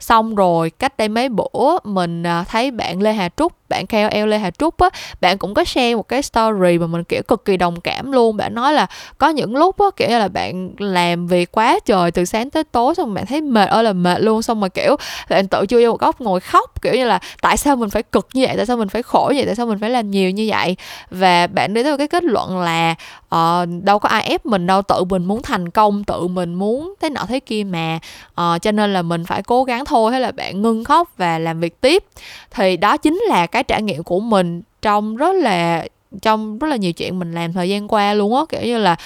Xong 0.00 0.34
rồi 0.34 0.70
cách 0.70 0.96
đây 0.96 1.08
mấy 1.08 1.28
bữa 1.28 1.78
mình 1.84 2.22
à, 2.22 2.44
thấy 2.48 2.70
bạn 2.70 3.02
lê 3.02 3.12
hà 3.12 3.28
trúc, 3.36 3.52
bạn 3.68 3.86
KOL 3.86 4.26
lê 4.28 4.38
hà 4.38 4.50
trúc 4.50 4.78
á, 4.78 4.88
bạn 5.20 5.38
cũng 5.38 5.54
có 5.54 5.64
share 5.64 5.94
một 5.94 6.08
cái 6.08 6.22
story 6.22 6.78
mà 6.78 6.86
mình, 6.86 7.04
kiểu, 7.04 7.22
cực 7.22 7.44
kỳ 7.44 7.56
đồng 7.56 7.80
cảm 7.80 8.12
luôn. 8.12 8.36
Bạn 8.36 8.54
nói 8.54 8.72
là 8.72 8.86
có 9.18 9.28
những 9.28 9.56
lúc 9.56 9.78
á, 9.78 9.86
kiểu 9.96 10.08
như 10.08 10.18
là 10.18 10.28
bạn 10.28 10.70
làm 10.78 11.26
việc 11.26 11.52
quá 11.52 11.78
trời 11.84 12.10
từ 12.10 12.24
sáng 12.24 12.50
tới 12.50 12.64
tối 12.64 12.94
xong 12.94 13.14
bạn 13.14 13.26
thấy 13.26 13.40
mệt 13.40 13.68
ơi 13.68 13.84
là 13.84 13.92
mệt 13.92 14.20
luôn. 14.20 14.42
Xong 14.42 14.60
mà, 14.60 14.68
kiểu, 14.68 14.96
bạn 15.30 15.48
tự 15.48 15.66
chui 15.68 15.84
vô 15.84 15.90
một 15.90 16.00
góc 16.00 16.20
ngồi 16.20 16.40
khóc, 16.40 16.82
kiểu 16.82 16.94
như 16.94 17.04
là 17.04 17.18
tại 17.42 17.56
sao 17.56 17.76
mình 17.76 17.90
phải 17.90 18.02
cực 18.02 18.28
như 18.34 18.44
vậy, 18.46 18.56
tại 18.56 18.66
sao 18.66 18.76
mình 18.76 18.88
phải 18.88 19.02
khổ 19.02 19.26
như 19.28 19.36
vậy, 19.36 19.46
tại 19.46 19.54
sao 19.54 19.66
mình 19.66 19.78
phải 19.78 19.90
làm 19.90 20.10
nhiều 20.10 20.30
như 20.30 20.46
vậy? 20.50 20.76
Và 21.10 21.46
bạn 21.46 21.74
đi 21.74 21.82
tới 21.82 21.92
một 21.92 21.98
cái 21.98 22.08
kết 22.08 22.24
luận 22.24 22.58
là 22.58 22.94
uh, 23.34 23.68
đâu 23.82 23.98
có 23.98 24.08
ai 24.08 24.22
ép 24.22 24.46
mình 24.46 24.66
đâu 24.66 24.82
tự 24.82 25.04
mình 25.04 25.24
muốn 25.24 25.42
thành 25.42 25.70
công 25.70 26.04
tự 26.04 26.26
mình 26.26 26.54
muốn 26.54 26.94
thế 27.00 27.10
nọ 27.10 27.20
thế 27.28 27.40
kia 27.40 27.64
mà. 27.64 27.98
Uh, 28.40 28.62
cho 28.62 28.72
nên 28.72 28.92
là 28.92 29.02
mình 29.02 29.24
phải 29.24 29.42
cố 29.42 29.64
gắng 29.64 29.84
thôi 29.84 30.12
hay 30.12 30.20
là 30.20 30.32
bạn 30.32 30.62
ngưng 30.62 30.84
khóc 30.84 31.08
và 31.16 31.38
làm 31.38 31.60
việc 31.60 31.80
tiếp. 31.80 32.04
Thì 32.50 32.76
đó 32.76 32.96
chính 32.96 33.22
là 33.28 33.46
cái 33.46 33.62
trải 33.62 33.82
nghiệm 33.82 34.02
của 34.02 34.20
mình 34.20 34.62
trong 34.82 35.16
rất 35.16 35.32
là 35.32 35.86
trong 36.22 36.58
rất 36.58 36.68
là 36.68 36.76
nhiều 36.76 36.92
chuyện 36.92 37.18
mình 37.18 37.34
làm 37.34 37.52
thời 37.52 37.68
gian 37.68 37.88
qua 37.88 38.14
luôn 38.14 38.36
á. 38.36 38.42
Kiểu 38.48 38.62
như 38.62 38.78
là 38.78 38.96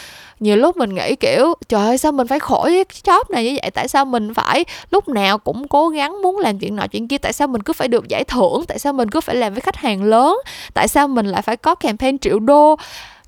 nhiều 0.40 0.56
lúc 0.56 0.76
mình 0.76 0.94
nghĩ 0.94 1.16
kiểu 1.16 1.54
trời 1.68 1.86
ơi 1.86 1.98
sao 1.98 2.12
mình 2.12 2.26
phải 2.26 2.38
khổ 2.38 2.60
với 2.62 2.84
cái 2.84 3.00
job 3.04 3.22
này 3.30 3.44
như 3.44 3.58
vậy? 3.62 3.70
Tại 3.70 3.88
sao 3.88 4.04
mình 4.04 4.34
phải 4.34 4.64
lúc 4.90 5.08
nào 5.08 5.38
cũng 5.38 5.68
cố 5.68 5.88
gắng 5.88 6.22
muốn 6.22 6.38
làm 6.38 6.58
chuyện 6.58 6.76
nọ 6.76 6.86
chuyện 6.86 7.08
kia? 7.08 7.18
Tại 7.18 7.32
sao 7.32 7.48
mình 7.48 7.62
cứ 7.62 7.72
phải 7.72 7.88
được 7.88 8.08
giải 8.08 8.24
thưởng? 8.24 8.64
Tại 8.68 8.78
sao 8.78 8.92
mình 8.92 9.10
cứ 9.10 9.20
phải 9.20 9.36
làm 9.36 9.54
với 9.54 9.60
khách 9.60 9.76
hàng 9.76 10.02
lớn? 10.02 10.38
Tại 10.74 10.88
sao 10.88 11.08
mình 11.08 11.26
lại 11.26 11.42
phải 11.42 11.56
có 11.56 11.74
campaign 11.74 12.18
triệu 12.18 12.38
đô? 12.38 12.76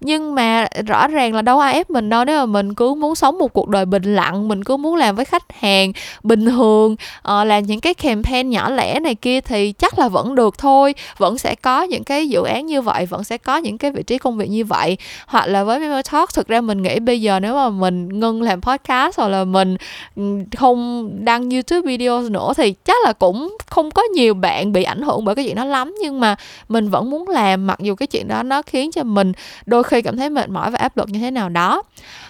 Nhưng 0.00 0.34
mà 0.34 0.66
rõ 0.86 1.08
ràng 1.08 1.34
là 1.34 1.42
đâu 1.42 1.58
ai 1.58 1.74
ép 1.74 1.90
mình 1.90 2.08
đâu. 2.10 2.24
Nếu 2.24 2.38
mà 2.38 2.46
mình 2.46 2.74
cứ 2.74 2.94
muốn 2.94 3.14
sống 3.14 3.38
một 3.38 3.52
cuộc 3.52 3.68
đời 3.68 3.84
bình 3.84 4.14
lặng 4.14 4.48
mình 4.48 4.64
cứ 4.64 4.76
muốn 4.76 4.96
làm 4.96 5.16
với 5.16 5.24
khách 5.24 5.60
hàng 5.60 5.92
bình 6.22 6.46
thường 6.46 6.92
uh, 6.92 7.46
làm 7.46 7.62
những 7.62 7.80
cái 7.80 7.94
campaign 7.94 8.50
nhỏ 8.50 8.70
lẻ 8.70 9.00
này 9.00 9.14
kia 9.14 9.40
thì 9.40 9.72
chắc 9.72 9.98
là 9.98 10.08
vẫn 10.08 10.34
được 10.34 10.58
thôi. 10.58 10.94
Vẫn 11.18 11.38
sẽ 11.38 11.54
có 11.54 11.82
những 11.82 12.04
cái 12.04 12.28
dự 12.28 12.42
án 12.42 12.66
như 12.66 12.82
vậy 12.82 13.06
vẫn 13.06 13.24
sẽ 13.24 13.38
có 13.38 13.56
những 13.56 13.78
cái 13.78 13.90
vị 13.90 14.02
trí 14.02 14.18
công 14.18 14.36
việc 14.36 14.50
như 14.50 14.64
vậy. 14.64 14.96
Hoặc 15.26 15.46
là 15.46 15.64
với 15.64 15.78
Memo 15.78 16.02
Talk 16.12 16.34
thực 16.34 16.48
ra 16.48 16.60
mình 16.60 16.82
nghĩ 16.82 17.00
bây 17.00 17.20
giờ 17.20 17.40
nếu 17.40 17.54
mà 17.54 17.70
mình 17.70 18.20
ngưng 18.20 18.42
làm 18.42 18.60
podcast 18.60 19.18
hoặc 19.18 19.28
là 19.28 19.44
mình 19.44 19.76
ừ, 20.16 20.22
không 20.56 21.10
đăng 21.24 21.50
YouTube 21.50 21.80
video 21.80 22.22
nữa 22.22 22.52
thì 22.56 22.74
chắc 22.84 22.96
là 23.04 23.12
cũng 23.12 23.56
không 23.66 23.90
có 23.90 24.02
nhiều 24.02 24.34
bạn 24.34 24.72
bị 24.72 24.82
ảnh 24.82 25.02
hưởng 25.02 25.24
bởi 25.24 25.34
cái 25.34 25.44
chuyện 25.44 25.56
đó 25.56 25.64
lắm. 25.64 25.94
Nhưng 26.00 26.20
mà 26.20 26.36
mình 26.68 26.90
vẫn 26.90 27.10
muốn 27.10 27.28
làm 27.28 27.66
mặc 27.66 27.80
dù 27.80 27.94
cái 27.94 28.06
chuyện 28.06 28.28
đó 28.28 28.42
nó 28.42 28.62
khiến 28.62 28.92
cho 28.92 29.02
mình 29.02 29.32
đôi 29.66 29.82
khi 29.90 30.02
cảm 30.02 30.16
thấy 30.16 30.30
mệt 30.30 30.48
mỏi 30.48 30.70
và 30.70 30.78
áp 30.78 30.96
lực 30.96 31.08
như 31.08 31.20
thế 31.20 31.30
nào 31.30 31.48
đó. 31.48 31.82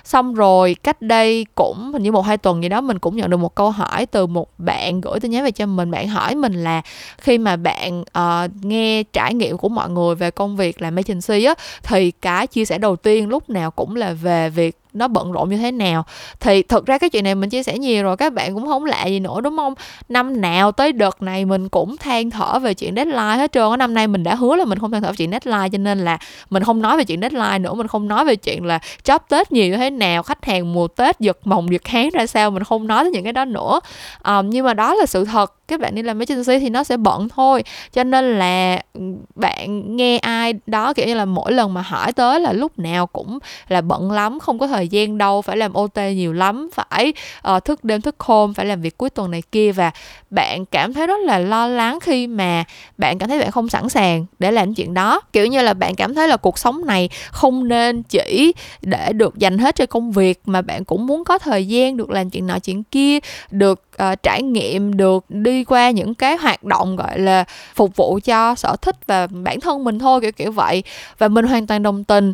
Xong 0.04 0.34
rồi 0.34 0.76
cách 0.82 1.02
đây 1.02 1.46
cũng 1.54 1.92
hình 1.92 2.02
như 2.02 2.12
một 2.12 2.22
hai 2.22 2.36
tuần 2.36 2.62
gì 2.62 2.68
đó 2.68 2.80
mình 2.80 2.98
cũng 2.98 3.16
nhận 3.16 3.30
được 3.30 3.36
một 3.36 3.54
câu 3.54 3.70
hỏi 3.70 4.06
từ 4.06 4.26
một 4.26 4.48
bạn 4.58 5.00
gửi 5.00 5.20
tin 5.20 5.30
nhắn 5.30 5.44
về 5.44 5.50
cho 5.50 5.66
mình. 5.66 5.90
Bạn 5.90 6.08
hỏi 6.08 6.34
mình 6.34 6.64
là 6.64 6.82
khi 7.18 7.38
mà 7.38 7.56
bạn 7.56 8.00
uh, 8.00 8.64
nghe 8.64 9.02
trải 9.02 9.34
nghiệm 9.34 9.58
của 9.58 9.68
mọi 9.68 9.90
người 9.90 10.14
về 10.14 10.30
công 10.30 10.56
việc 10.56 10.82
làm 10.82 10.96
agency 10.96 11.44
á 11.44 11.54
thì 11.82 12.10
cái 12.10 12.46
chia 12.46 12.64
sẻ 12.64 12.78
đầu 12.78 12.96
tiên 12.96 13.28
lúc 13.28 13.50
nào 13.50 13.70
cũng 13.70 13.96
là 13.96 14.12
về 14.12 14.50
việc 14.50 14.76
nó 14.92 15.08
bận 15.08 15.32
rộn 15.32 15.50
như 15.50 15.56
thế 15.56 15.72
nào. 15.72 16.04
Thì 16.40 16.62
thực 16.62 16.86
ra 16.86 16.98
cái 16.98 17.10
chuyện 17.10 17.24
này 17.24 17.34
mình 17.34 17.50
chia 17.50 17.62
sẻ 17.62 17.78
nhiều 17.78 18.02
rồi 18.02 18.16
các 18.16 18.32
bạn 18.32 18.54
cũng 18.54 18.66
không 18.66 18.84
lạ 18.84 19.06
gì 19.06 19.20
nữa 19.20 19.40
đúng 19.40 19.56
không? 19.56 19.74
Năm 20.08 20.40
nào 20.40 20.72
tới 20.72 20.92
đợt 20.92 21.22
này 21.22 21.44
mình 21.44 21.68
cũng 21.68 21.96
than 21.96 22.30
thở 22.30 22.58
về 22.58 22.74
chuyện 22.74 22.94
deadline 22.96 23.36
hết 23.36 23.52
trơn 23.52 23.78
năm 23.78 23.94
nay 23.94 24.06
mình 24.06 24.24
đã 24.24 24.34
hứa 24.34 24.56
là 24.56 24.64
mình 24.64 24.78
không 24.78 24.90
than 24.90 25.02
thở 25.02 25.08
về 25.08 25.16
chuyện 25.16 25.30
deadline 25.30 25.68
cho 25.72 25.78
nên 25.78 26.04
là 26.04 26.18
mình 26.50 26.62
không 26.62 26.82
nói 26.82 26.96
về 26.96 27.04
chuyện 27.04 27.20
deadline 27.20 27.58
nữa 27.58 27.74
mình 27.74 27.86
không 27.86 28.08
nói 28.08 28.24
về 28.24 28.36
chuyện 28.36 28.64
là 28.64 28.78
job 29.04 29.18
tết 29.28 29.52
nhiều 29.52 29.68
như 29.68 29.76
thế 29.76 29.90
nào 29.90 30.22
khách 30.22 30.44
hàng 30.44 30.72
mùa 30.72 30.88
tết 30.88 31.20
giật 31.20 31.38
mồng 31.44 31.72
giật 31.72 31.88
hán 31.88 32.08
ra 32.08 32.26
sao 32.26 32.50
mình 32.50 32.64
không 32.64 32.86
nói 32.86 33.04
tới 33.04 33.10
những 33.10 33.24
cái 33.24 33.32
đó 33.32 33.44
nữa. 33.44 33.80
Um, 34.24 34.50
nhưng 34.50 34.66
mà 34.66 34.74
đó 34.74 34.94
là 34.94 35.06
sự 35.06 35.24
thật 35.24 35.54
các 35.68 35.80
bạn 35.80 35.94
đi 35.94 36.02
làm 36.02 36.18
agency 36.18 36.58
thì 36.58 36.70
nó 36.70 36.84
sẽ 36.84 36.96
bận 36.96 37.28
thôi. 37.28 37.62
Cho 37.92 38.04
nên 38.04 38.38
là 38.38 38.82
ừ, 38.94 39.00
bạn 39.34 39.96
nghe 39.96 40.18
ai 40.18 40.54
đó 40.66 40.92
kiểu 40.92 41.06
như 41.06 41.14
là 41.14 41.24
mỗi 41.24 41.52
lần 41.52 41.74
mà 41.74 41.82
hỏi 41.82 42.12
tới 42.12 42.40
là 42.40 42.52
lúc 42.52 42.78
nào 42.78 43.06
cũng 43.06 43.38
là 43.68 43.80
bận 43.80 44.12
lắm 44.12 44.38
không 44.40 44.58
có 44.58 44.66
thời 44.66 44.79
thời 44.80 44.88
gian 44.88 45.18
đâu 45.18 45.42
phải 45.42 45.56
làm 45.56 45.72
OT 45.72 45.98
nhiều 46.14 46.32
lắm 46.32 46.68
phải 46.74 47.12
uh, 47.56 47.64
thức 47.64 47.84
đêm 47.84 48.00
thức 48.00 48.14
hôm 48.18 48.54
phải 48.54 48.66
làm 48.66 48.80
việc 48.80 48.98
cuối 48.98 49.10
tuần 49.10 49.30
này 49.30 49.42
kia 49.52 49.72
và 49.72 49.90
bạn 50.30 50.66
cảm 50.66 50.94
thấy 50.94 51.06
rất 51.06 51.20
là 51.20 51.38
lo 51.38 51.66
lắng 51.66 51.98
khi 52.00 52.26
mà 52.26 52.64
bạn 52.98 53.18
cảm 53.18 53.28
thấy 53.28 53.38
bạn 53.38 53.50
không 53.50 53.68
sẵn 53.68 53.88
sàng 53.88 54.26
để 54.38 54.52
làm 54.52 54.74
chuyện 54.74 54.94
đó. 54.94 55.20
Kiểu 55.32 55.46
như 55.46 55.62
là 55.62 55.74
bạn 55.74 55.94
cảm 55.94 56.14
thấy 56.14 56.28
là 56.28 56.36
cuộc 56.36 56.58
sống 56.58 56.86
này 56.86 57.08
không 57.30 57.68
nên 57.68 58.02
chỉ 58.02 58.52
để 58.82 59.12
được 59.12 59.38
dành 59.38 59.58
hết 59.58 59.76
cho 59.76 59.86
công 59.86 60.12
việc 60.12 60.40
mà 60.44 60.62
bạn 60.62 60.84
cũng 60.84 61.06
muốn 61.06 61.24
có 61.24 61.38
thời 61.38 61.66
gian 61.66 61.96
được 61.96 62.10
làm 62.10 62.30
chuyện 62.30 62.46
nọ 62.46 62.58
chuyện 62.58 62.82
kia 62.82 63.18
được 63.50 63.82
uh, 64.02 64.22
trải 64.22 64.42
nghiệm 64.42 64.96
được 64.96 65.24
đi 65.28 65.64
qua 65.64 65.90
những 65.90 66.14
cái 66.14 66.36
hoạt 66.36 66.64
động 66.64 66.96
gọi 66.96 67.18
là 67.18 67.44
phục 67.74 67.96
vụ 67.96 68.18
cho 68.24 68.54
sở 68.54 68.76
thích 68.82 68.96
và 69.06 69.26
bản 69.26 69.60
thân 69.60 69.84
mình 69.84 69.98
thôi 69.98 70.20
kiểu 70.20 70.32
kiểu 70.32 70.52
vậy. 70.52 70.82
Và 71.18 71.28
mình 71.28 71.46
hoàn 71.46 71.66
toàn 71.66 71.82
đồng 71.82 72.04
tình. 72.04 72.32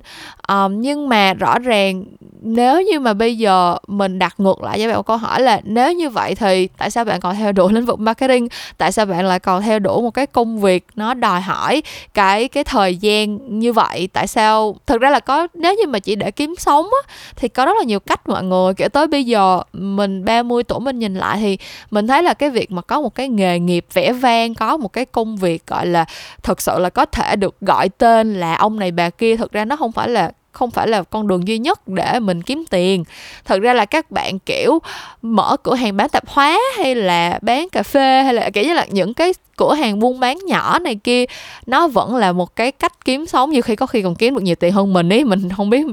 Um, 0.48 0.80
nhưng 0.80 1.08
mà 1.08 1.34
rõ 1.34 1.58
ràng 1.58 2.04
nếu 2.40 2.82
như 2.82 3.00
mà 3.00 3.14
bây 3.14 3.38
giờ 3.38 3.76
mình 3.86 4.18
đặt 4.18 4.34
ngược 4.38 4.62
lại 4.62 4.78
cho 4.80 4.86
bạn 4.86 4.96
một 4.96 5.06
câu 5.06 5.16
hỏi 5.16 5.42
là 5.42 5.60
nếu 5.64 5.92
như 5.92 6.10
vậy 6.10 6.34
thì 6.34 6.68
tại 6.78 6.90
sao 6.90 7.04
bạn 7.04 7.20
còn 7.20 7.36
theo 7.36 7.52
đuổi 7.52 7.72
lĩnh 7.72 7.86
vực 7.86 8.00
marketing? 8.00 8.48
Tại 8.78 8.92
sao 8.92 9.06
bạn 9.06 9.24
lại 9.24 9.38
còn 9.38 9.62
theo 9.62 9.78
đuổi 9.78 10.02
một 10.02 10.10
cái 10.10 10.26
công 10.26 10.60
việc 10.60 10.86
nó 10.96 11.14
đòi 11.14 11.40
hỏi 11.40 11.82
cái 12.14 12.48
cái 12.48 12.64
thời 12.64 12.96
gian 12.96 13.38
như 13.58 13.72
vậy? 13.72 14.08
Tại 14.12 14.26
sao? 14.26 14.76
Thực 14.86 15.00
ra 15.00 15.10
là 15.10 15.20
có 15.20 15.48
nếu 15.54 15.74
như 15.74 15.86
mà 15.86 15.98
chỉ 15.98 16.16
để 16.16 16.30
kiếm 16.30 16.54
sống 16.58 16.84
á, 16.84 17.12
thì 17.36 17.48
có 17.48 17.66
rất 17.66 17.76
là 17.78 17.84
nhiều 17.84 18.00
cách 18.00 18.28
mọi 18.28 18.44
người. 18.44 18.74
Kể 18.74 18.88
tới 18.88 19.06
bây 19.06 19.24
giờ 19.24 19.62
mình 19.72 20.24
30 20.24 20.62
tuổi 20.62 20.80
mình 20.80 20.98
nhìn 20.98 21.14
lại 21.14 21.38
thì 21.40 21.58
mình 21.90 22.06
thấy 22.06 22.22
là 22.22 22.34
cái 22.34 22.50
việc 22.50 22.70
mà 22.72 22.82
có 22.82 23.00
một 23.00 23.14
cái 23.14 23.28
nghề 23.28 23.58
nghiệp 23.58 23.86
vẽ 23.92 24.12
vang 24.12 24.54
có 24.54 24.76
một 24.76 24.92
cái 24.92 25.04
công 25.04 25.36
việc 25.36 25.66
gọi 25.66 25.86
là 25.86 26.04
thực 26.42 26.60
sự 26.60 26.78
là 26.78 26.90
có 26.90 27.04
thể 27.04 27.36
được 27.36 27.60
gọi 27.60 27.88
tên 27.88 28.34
là 28.34 28.54
ông 28.54 28.78
này 28.78 28.90
bà 28.90 29.10
kia 29.10 29.36
thực 29.36 29.52
ra 29.52 29.64
nó 29.64 29.76
không 29.76 29.92
phải 29.92 30.08
là 30.08 30.32
không 30.56 30.70
phải 30.70 30.88
là 30.88 31.02
con 31.02 31.28
đường 31.28 31.48
duy 31.48 31.58
nhất 31.58 31.88
để 31.88 32.20
mình 32.20 32.42
kiếm 32.42 32.64
tiền. 32.70 33.04
Thật 33.44 33.60
ra 33.62 33.74
là 33.74 33.84
các 33.84 34.10
bạn, 34.10 34.38
kiểu, 34.38 34.78
mở 35.22 35.56
cửa 35.62 35.74
hàng 35.74 35.96
bán 35.96 36.08
tạp 36.08 36.28
hóa 36.28 36.58
hay 36.76 36.94
là 36.94 37.38
bán 37.42 37.68
cà 37.68 37.82
phê 37.82 38.22
hay 38.22 38.34
là, 38.34 38.50
kiểu 38.50 38.64
như 38.64 38.74
là, 38.74 38.86
những 38.90 39.14
cái 39.14 39.32
cửa 39.56 39.74
hàng 39.74 39.98
buôn 39.98 40.20
bán 40.20 40.38
nhỏ 40.46 40.78
này 40.78 40.94
kia, 40.94 41.24
nó 41.66 41.88
vẫn 41.88 42.16
là 42.16 42.32
một 42.32 42.56
cái 42.56 42.72
cách 42.72 43.04
kiếm 43.04 43.26
sống. 43.26 43.50
Nhiều 43.50 43.62
khi 43.62 43.76
có 43.76 43.86
khi 43.86 44.02
còn 44.02 44.14
kiếm 44.14 44.34
được 44.34 44.42
nhiều 44.42 44.54
tiền 44.54 44.72
hơn 44.72 44.92
mình 44.92 45.12
ấy 45.12 45.24
mình 45.24 45.48
không 45.56 45.70
biết, 45.70 45.86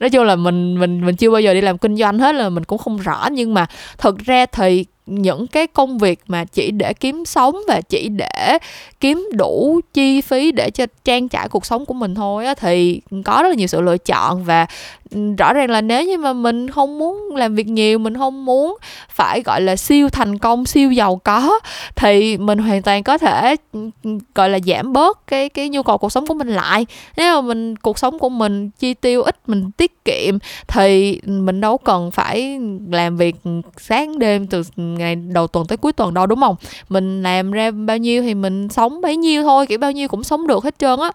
nói 0.00 0.10
chung 0.10 0.24
là 0.24 0.36
mình 0.36 0.80
mình 0.80 1.06
mình 1.06 1.16
chưa 1.16 1.30
bao 1.30 1.40
giờ 1.40 1.54
đi 1.54 1.60
làm 1.60 1.78
kinh 1.78 1.96
doanh 1.96 2.18
hết 2.18 2.34
là 2.34 2.48
mình 2.48 2.64
cũng 2.64 2.78
không 2.78 2.96
rõ. 2.96 3.28
Nhưng 3.32 3.54
mà 3.54 3.66
thực 3.98 4.18
ra 4.18 4.46
thì 4.46 4.84
những 5.06 5.46
cái 5.46 5.66
công 5.66 5.98
việc 5.98 6.20
mà 6.26 6.44
chỉ 6.44 6.70
để 6.70 6.92
kiếm 6.92 7.24
sống 7.24 7.56
và 7.68 7.80
chỉ 7.80 8.08
để 8.08 8.58
kiếm 9.00 9.28
đủ 9.32 9.80
chi 9.94 10.20
phí 10.20 10.52
để 10.52 10.70
cho 10.70 10.86
trang 11.04 11.28
trải 11.28 11.48
cuộc 11.48 11.66
sống 11.66 11.86
của 11.86 11.94
mình 11.94 12.14
thôi 12.14 12.46
á, 12.46 12.54
thì 12.54 13.00
có 13.24 13.42
rất 13.42 13.48
là 13.48 13.54
nhiều 13.54 13.66
sự 13.66 13.80
lựa 13.80 13.98
chọn 13.98 14.44
và 14.44 14.66
rõ 15.38 15.52
ràng 15.52 15.70
là 15.70 15.80
nếu 15.80 16.04
như 16.04 16.18
mà 16.18 16.32
mình 16.32 16.70
không 16.70 16.98
muốn 16.98 17.36
làm 17.36 17.54
việc 17.54 17.66
nhiều, 17.66 17.98
mình 17.98 18.16
không 18.16 18.44
muốn 18.44 18.76
phải, 19.08 19.42
gọi 19.42 19.60
là, 19.60 19.76
siêu 19.76 20.08
thành 20.08 20.38
công, 20.38 20.66
siêu 20.66 20.92
giàu 20.92 21.20
có, 21.24 21.60
thì 21.96 22.36
mình 22.36 22.58
hoàn 22.58 22.82
toàn 22.82 23.02
có 23.02 23.18
thể 23.18 23.56
ừ, 23.72 23.90
gọi 24.34 24.48
là, 24.48 24.58
giảm 24.66 24.92
bớt 24.92 25.26
cái 25.26 25.48
cái 25.48 25.68
nhu 25.68 25.82
cầu 25.82 25.98
cuộc 25.98 26.12
sống 26.12 26.26
của 26.26 26.34
mình 26.34 26.48
lại. 26.48 26.86
Nếu 27.16 27.34
mà 27.34 27.48
mình, 27.48 27.76
cuộc 27.76 27.98
sống 27.98 28.18
của 28.18 28.28
mình 28.28 28.70
chi 28.70 28.94
tiêu 28.94 29.22
ít, 29.22 29.36
mình 29.46 29.70
tiết 29.70 30.04
kiệm, 30.04 30.38
thì 30.68 31.20
mình 31.24 31.60
đâu 31.60 31.78
cần 31.78 32.10
phải 32.10 32.58
làm 32.90 33.16
việc 33.16 33.36
sáng 33.76 34.18
đêm 34.18 34.46
từ 34.46 34.62
ngày 34.76 35.14
đầu 35.14 35.46
tuần 35.46 35.66
tới 35.66 35.76
cuối 35.76 35.92
tuần 35.92 36.14
đâu, 36.14 36.26
đúng 36.26 36.40
không? 36.40 36.56
Mình 36.88 37.22
làm 37.22 37.50
ra 37.50 37.70
bao 37.70 37.98
nhiêu 37.98 38.22
thì 38.22 38.34
mình 38.34 38.68
sống 38.68 39.00
bấy 39.00 39.16
nhiêu 39.16 39.42
thôi, 39.42 39.66
kiểu, 39.66 39.78
bao 39.78 39.92
nhiêu 39.92 40.08
cũng 40.08 40.24
sống 40.24 40.46
được 40.46 40.64
hết 40.64 40.78
trơn 40.78 41.00
á. 41.00 41.10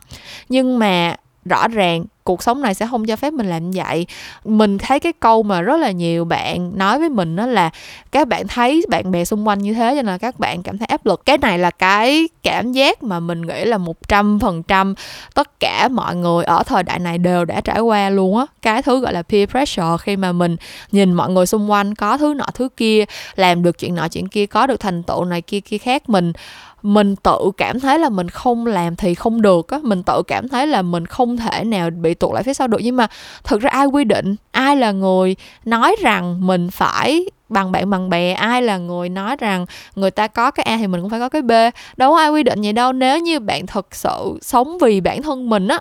Nhưng 0.50 0.80
mà 0.80 1.16
rõ 1.46 1.68
ràng, 1.68 2.06
cuộc 2.24 2.44
sống 2.44 2.62
này 2.62 2.74
sẽ 2.74 2.88
không 2.92 3.06
cho 3.06 3.16
phép 3.16 3.34
mình 3.34 3.50
làm 3.50 3.72
vậy. 3.72 4.06
Mình 4.46 4.78
thấy 4.78 5.00
cái 5.00 5.14
câu 5.20 5.44
mà 5.44 5.62
rất 5.62 5.80
là 5.80 5.92
nhiều 5.92 6.26
bạn 6.26 6.72
nói 6.78 7.00
với 7.00 7.10
mình 7.10 7.36
đó 7.36 7.46
là 7.46 7.70
các 8.12 8.28
bạn 8.28 8.48
thấy 8.48 8.84
bạn 8.90 9.12
bè 9.12 9.26
xung 9.26 9.48
quanh 9.48 9.60
như 9.60 9.74
thế 9.74 9.90
cho 9.90 9.96
nên 9.96 10.06
là 10.06 10.18
các 10.18 10.40
bạn 10.40 10.64
cảm 10.64 10.78
thấy 10.78 10.86
áp 10.86 11.06
lực. 11.06 11.26
Cái 11.26 11.38
này 11.38 11.60
là 11.60 11.72
cái 11.72 12.30
cảm 12.44 12.72
giác 12.72 13.04
mà 13.04 13.20
mình 13.20 13.42
nghĩ 13.42 13.66
là 13.66 13.78
một 13.78 14.08
trăm 14.08 14.40
phần 14.40 14.64
trăm 14.64 14.96
tất 15.34 15.60
cả 15.60 15.88
mọi 15.88 16.16
người 16.16 16.44
ở 16.44 16.64
thời 16.64 16.84
đại 16.84 17.00
này 17.00 17.18
đều 17.18 17.46
đã 17.46 17.62
trải 17.62 17.80
qua 17.80 18.10
luôn 18.10 18.38
á. 18.38 18.46
Cái 18.62 18.82
thứ 18.82 19.00
gọi 19.00 19.14
là 19.14 19.24
peer 19.24 19.50
pressure, 19.50 19.98
khi 20.02 20.16
mà 20.16 20.32
mình 20.32 20.56
nhìn 20.92 21.14
mọi 21.14 21.30
người 21.30 21.46
xung 21.46 21.72
quanh 21.72 21.96
có 21.96 22.18
thứ 22.18 22.34
nọ 22.38 22.46
thứ 22.54 22.70
kia, 22.78 23.06
làm 23.36 23.64
được 23.64 23.78
chuyện 23.80 23.96
nọ 23.96 24.08
chuyện 24.08 24.28
kia, 24.28 24.46
có 24.46 24.68
được 24.68 24.80
thành 24.80 25.04
tựu 25.04 25.26
này 25.26 25.42
kia 25.42 25.60
kia 25.60 25.78
khác 25.78 26.10
mình 26.10 26.34
mình 26.82 27.16
tự 27.16 27.52
cảm 27.58 27.80
thấy 27.80 28.00
là 28.00 28.10
mình 28.10 28.30
không 28.30 28.66
làm 28.66 28.96
thì 28.96 29.16
không 29.16 29.42
được 29.42 29.68
á, 29.68 29.80
mình 29.84 30.04
tự 30.04 30.24
cảm 30.28 30.48
thấy 30.48 30.68
là 30.68 30.82
mình 30.82 31.06
không 31.06 31.38
thể 31.38 31.64
nào 31.64 31.90
bị 31.90 32.14
tụt 32.14 32.34
lại 32.34 32.44
phía 32.44 32.54
sau 32.54 32.68
được. 32.68 32.78
Nhưng 32.82 32.96
mà 32.96 33.08
thực 33.44 33.62
ra 33.62 33.70
ai 33.70 33.86
quy 33.86 34.04
định, 34.04 34.36
ai 34.52 34.76
là 34.76 34.92
người 34.92 35.36
nói 35.66 35.96
rằng 36.02 36.48
mình 36.48 36.70
phải 36.72 37.26
bằng 37.50 37.72
bạn 37.72 37.90
bằng 37.90 38.10
bè, 38.10 38.34
ai 38.34 38.62
là 38.62 38.78
người 38.78 39.10
nói 39.10 39.36
rằng 39.36 39.66
người 39.96 40.12
ta 40.12 40.28
có 40.28 40.52
cái 40.52 40.64
a 40.64 40.78
thì 40.78 40.88
mình 40.88 41.02
cũng 41.02 41.10
phải 41.10 41.20
có 41.20 41.30
cái 41.30 41.42
b? 41.42 41.52
Đâu 41.98 42.12
có 42.12 42.18
ai 42.18 42.30
quy 42.30 42.44
định 42.44 42.62
vậy 42.62 42.74
đâu. 42.74 42.94
Nếu 42.94 43.20
như 43.20 43.40
bạn 43.40 43.68
thật 43.68 43.88
sự 43.92 44.38
sống 44.42 44.78
vì 44.78 45.02
bản 45.02 45.22
thân 45.22 45.50
mình 45.50 45.68
á, 45.68 45.80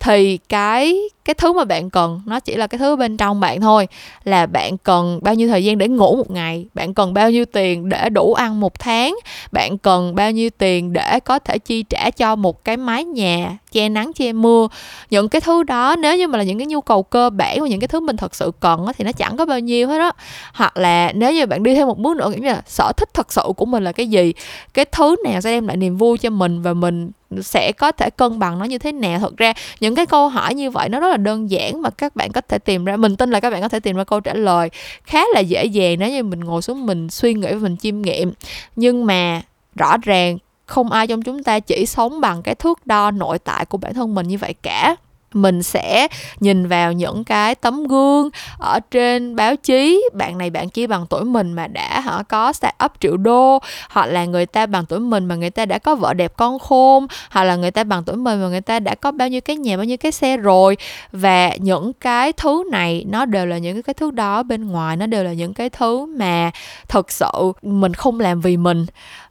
thì 0.00 0.38
cái 0.48 0.98
cái 1.26 1.34
thứ 1.34 1.52
mà 1.52 1.64
bạn 1.64 1.90
cần, 1.90 2.20
nó 2.26 2.40
chỉ 2.40 2.56
là 2.56 2.66
cái 2.66 2.78
thứ 2.78 2.96
bên 2.96 3.16
trong 3.16 3.40
bạn 3.40 3.60
thôi, 3.60 3.88
là 4.24 4.46
bạn 4.46 4.78
cần 4.78 5.18
bao 5.22 5.34
nhiêu 5.34 5.48
thời 5.48 5.64
gian 5.64 5.78
để 5.78 5.88
ngủ 5.88 6.16
một 6.16 6.30
ngày, 6.30 6.66
bạn 6.74 6.94
cần 6.94 7.14
bao 7.14 7.30
nhiêu 7.30 7.44
tiền 7.44 7.88
để 7.88 8.08
đủ 8.10 8.34
ăn 8.34 8.60
một 8.60 8.78
tháng, 8.78 9.16
bạn 9.52 9.78
cần 9.78 10.14
bao 10.14 10.30
nhiêu 10.30 10.50
tiền 10.50 10.92
để 10.92 11.20
có 11.20 11.38
thể 11.38 11.58
chi 11.58 11.82
trả 11.82 12.10
cho 12.10 12.36
một 12.36 12.64
cái 12.64 12.76
mái 12.76 13.04
nhà 13.04 13.58
che 13.72 13.88
nắng, 13.88 14.12
che 14.12 14.32
mưa. 14.32 14.68
Những 15.10 15.28
cái 15.28 15.40
thứ 15.40 15.62
đó, 15.62 15.96
nếu 15.96 16.16
như 16.16 16.28
mà 16.28 16.38
là 16.38 16.44
những 16.44 16.58
cái 16.58 16.66
nhu 16.66 16.80
cầu 16.80 17.02
cơ 17.02 17.30
bản 17.30 17.60
và 17.60 17.68
những 17.68 17.80
cái 17.80 17.88
thứ 17.88 18.00
mình 18.00 18.16
thật 18.16 18.34
sự 18.34 18.52
cần 18.60 18.86
thì 18.98 19.04
nó 19.04 19.12
chẳng 19.12 19.36
có 19.36 19.46
bao 19.46 19.58
nhiêu 19.58 19.88
hết 19.88 19.98
đó 19.98 20.12
hoặc 20.54 20.76
là 20.76 21.12
nếu 21.12 21.32
như 21.32 21.46
bạn 21.46 21.62
đi 21.62 21.74
thêm 21.74 21.86
một 21.86 21.98
bước 21.98 22.16
nữa, 22.16 22.30
nghĩa 22.30 22.46
là 22.46 22.62
sở 22.66 22.92
thích 22.96 23.08
thật 23.14 23.32
sự 23.32 23.42
của 23.56 23.66
mình 23.66 23.84
là 23.84 23.92
cái 23.92 24.06
gì? 24.06 24.32
Cái 24.74 24.84
thứ 24.84 25.16
nào 25.24 25.40
sẽ 25.40 25.50
đem 25.50 25.66
lại 25.66 25.76
niềm 25.76 25.96
vui 25.96 26.18
cho 26.18 26.30
mình 26.30 26.62
và 26.62 26.74
mình 26.74 27.10
sẽ 27.42 27.72
có 27.72 27.92
thể 27.92 28.10
cân 28.10 28.38
bằng 28.38 28.58
nó 28.58 28.64
như 28.64 28.78
thế 28.78 28.92
nào. 28.92 29.18
Thật 29.18 29.36
ra, 29.36 29.52
những 29.80 29.94
cái 29.94 30.06
câu 30.06 30.28
hỏi 30.28 30.54
như 30.54 30.70
vậy 30.70 30.88
nó 30.88 31.00
rất 31.00 31.08
là 31.08 31.16
đơn 31.16 31.50
giản 31.50 31.82
mà 31.82 31.90
các 31.90 32.16
bạn 32.16 32.32
có 32.32 32.40
thể 32.40 32.58
tìm 32.58 32.84
ra. 32.84 32.96
Mình 32.96 33.16
tin 33.16 33.30
là 33.30 33.40
các 33.40 33.50
bạn 33.50 33.62
có 33.62 33.68
thể 33.68 33.80
tìm 33.80 33.96
ra 33.96 34.04
câu 34.04 34.20
trả 34.20 34.34
lời 34.34 34.70
khá 35.02 35.20
là 35.34 35.40
dễ 35.40 35.64
dàng 35.64 35.98
nếu 35.98 36.10
như 36.10 36.22
mình 36.22 36.40
ngồi 36.40 36.62
xuống 36.62 36.86
mình 36.86 37.10
suy 37.10 37.34
nghĩ 37.34 37.48
và 37.52 37.58
mình 37.58 37.76
chiêm 37.76 38.02
nghiệm. 38.02 38.32
Nhưng 38.76 39.06
mà 39.06 39.42
rõ 39.74 39.96
ràng 40.02 40.38
không 40.66 40.92
ai 40.92 41.06
trong 41.06 41.22
chúng 41.22 41.42
ta 41.42 41.60
chỉ 41.60 41.86
sống 41.86 42.20
bằng 42.20 42.42
cái 42.42 42.54
thước 42.54 42.86
đo 42.86 43.10
nội 43.10 43.38
tại 43.38 43.64
của 43.64 43.78
bản 43.78 43.94
thân 43.94 44.14
mình 44.14 44.28
như 44.28 44.38
vậy 44.38 44.54
cả 44.62 44.96
mình 45.36 45.62
sẽ 45.62 46.08
nhìn 46.40 46.68
vào 46.68 46.92
những 46.92 47.24
cái 47.24 47.54
tấm 47.54 47.86
gương 47.86 48.30
ở 48.58 48.80
trên 48.90 49.36
báo 49.36 49.56
chí. 49.56 50.08
Bạn 50.14 50.38
này 50.38 50.50
bạn 50.50 50.68
kia 50.68 50.86
bằng 50.86 51.06
tuổi 51.10 51.24
mình 51.24 51.52
mà 51.52 51.66
đã 51.66 52.00
họ 52.00 52.22
có 52.22 52.52
start 52.52 52.74
up 52.84 52.92
triệu 53.00 53.16
đô. 53.16 53.58
Hoặc 53.90 54.06
là 54.06 54.24
người 54.24 54.46
ta 54.46 54.66
bằng 54.66 54.86
tuổi 54.86 55.00
mình 55.00 55.26
mà 55.26 55.34
người 55.34 55.50
ta 55.50 55.66
đã 55.66 55.78
có 55.78 55.94
vợ 55.94 56.14
đẹp 56.14 56.32
con 56.36 56.58
khôn. 56.58 57.06
Hoặc 57.30 57.44
là 57.44 57.56
người 57.56 57.70
ta 57.70 57.84
bằng 57.84 58.04
tuổi 58.04 58.16
mình 58.16 58.42
mà 58.42 58.48
người 58.48 58.60
ta 58.60 58.80
đã 58.80 58.94
có 58.94 59.10
bao 59.10 59.28
nhiêu 59.28 59.40
cái 59.40 59.56
nhà, 59.56 59.76
bao 59.76 59.84
nhiêu 59.84 59.96
cái 59.96 60.12
xe 60.12 60.36
rồi. 60.36 60.76
Và 61.12 61.56
những 61.56 61.92
cái 61.92 62.32
thứ 62.32 62.64
này, 62.72 63.04
nó 63.08 63.24
đều 63.24 63.46
là 63.46 63.58
những 63.58 63.82
cái 63.82 63.94
thứ 63.94 64.10
đó 64.10 64.42
bên 64.42 64.68
ngoài. 64.68 64.96
Nó 64.96 65.06
đều 65.06 65.24
là 65.24 65.32
những 65.32 65.54
cái 65.54 65.70
thứ 65.70 66.06
mà 66.06 66.50
thật 66.88 67.10
sự 67.12 67.52
mình 67.62 67.94
không 67.94 68.20
làm 68.20 68.40
vì 68.40 68.56
mình 68.56 68.86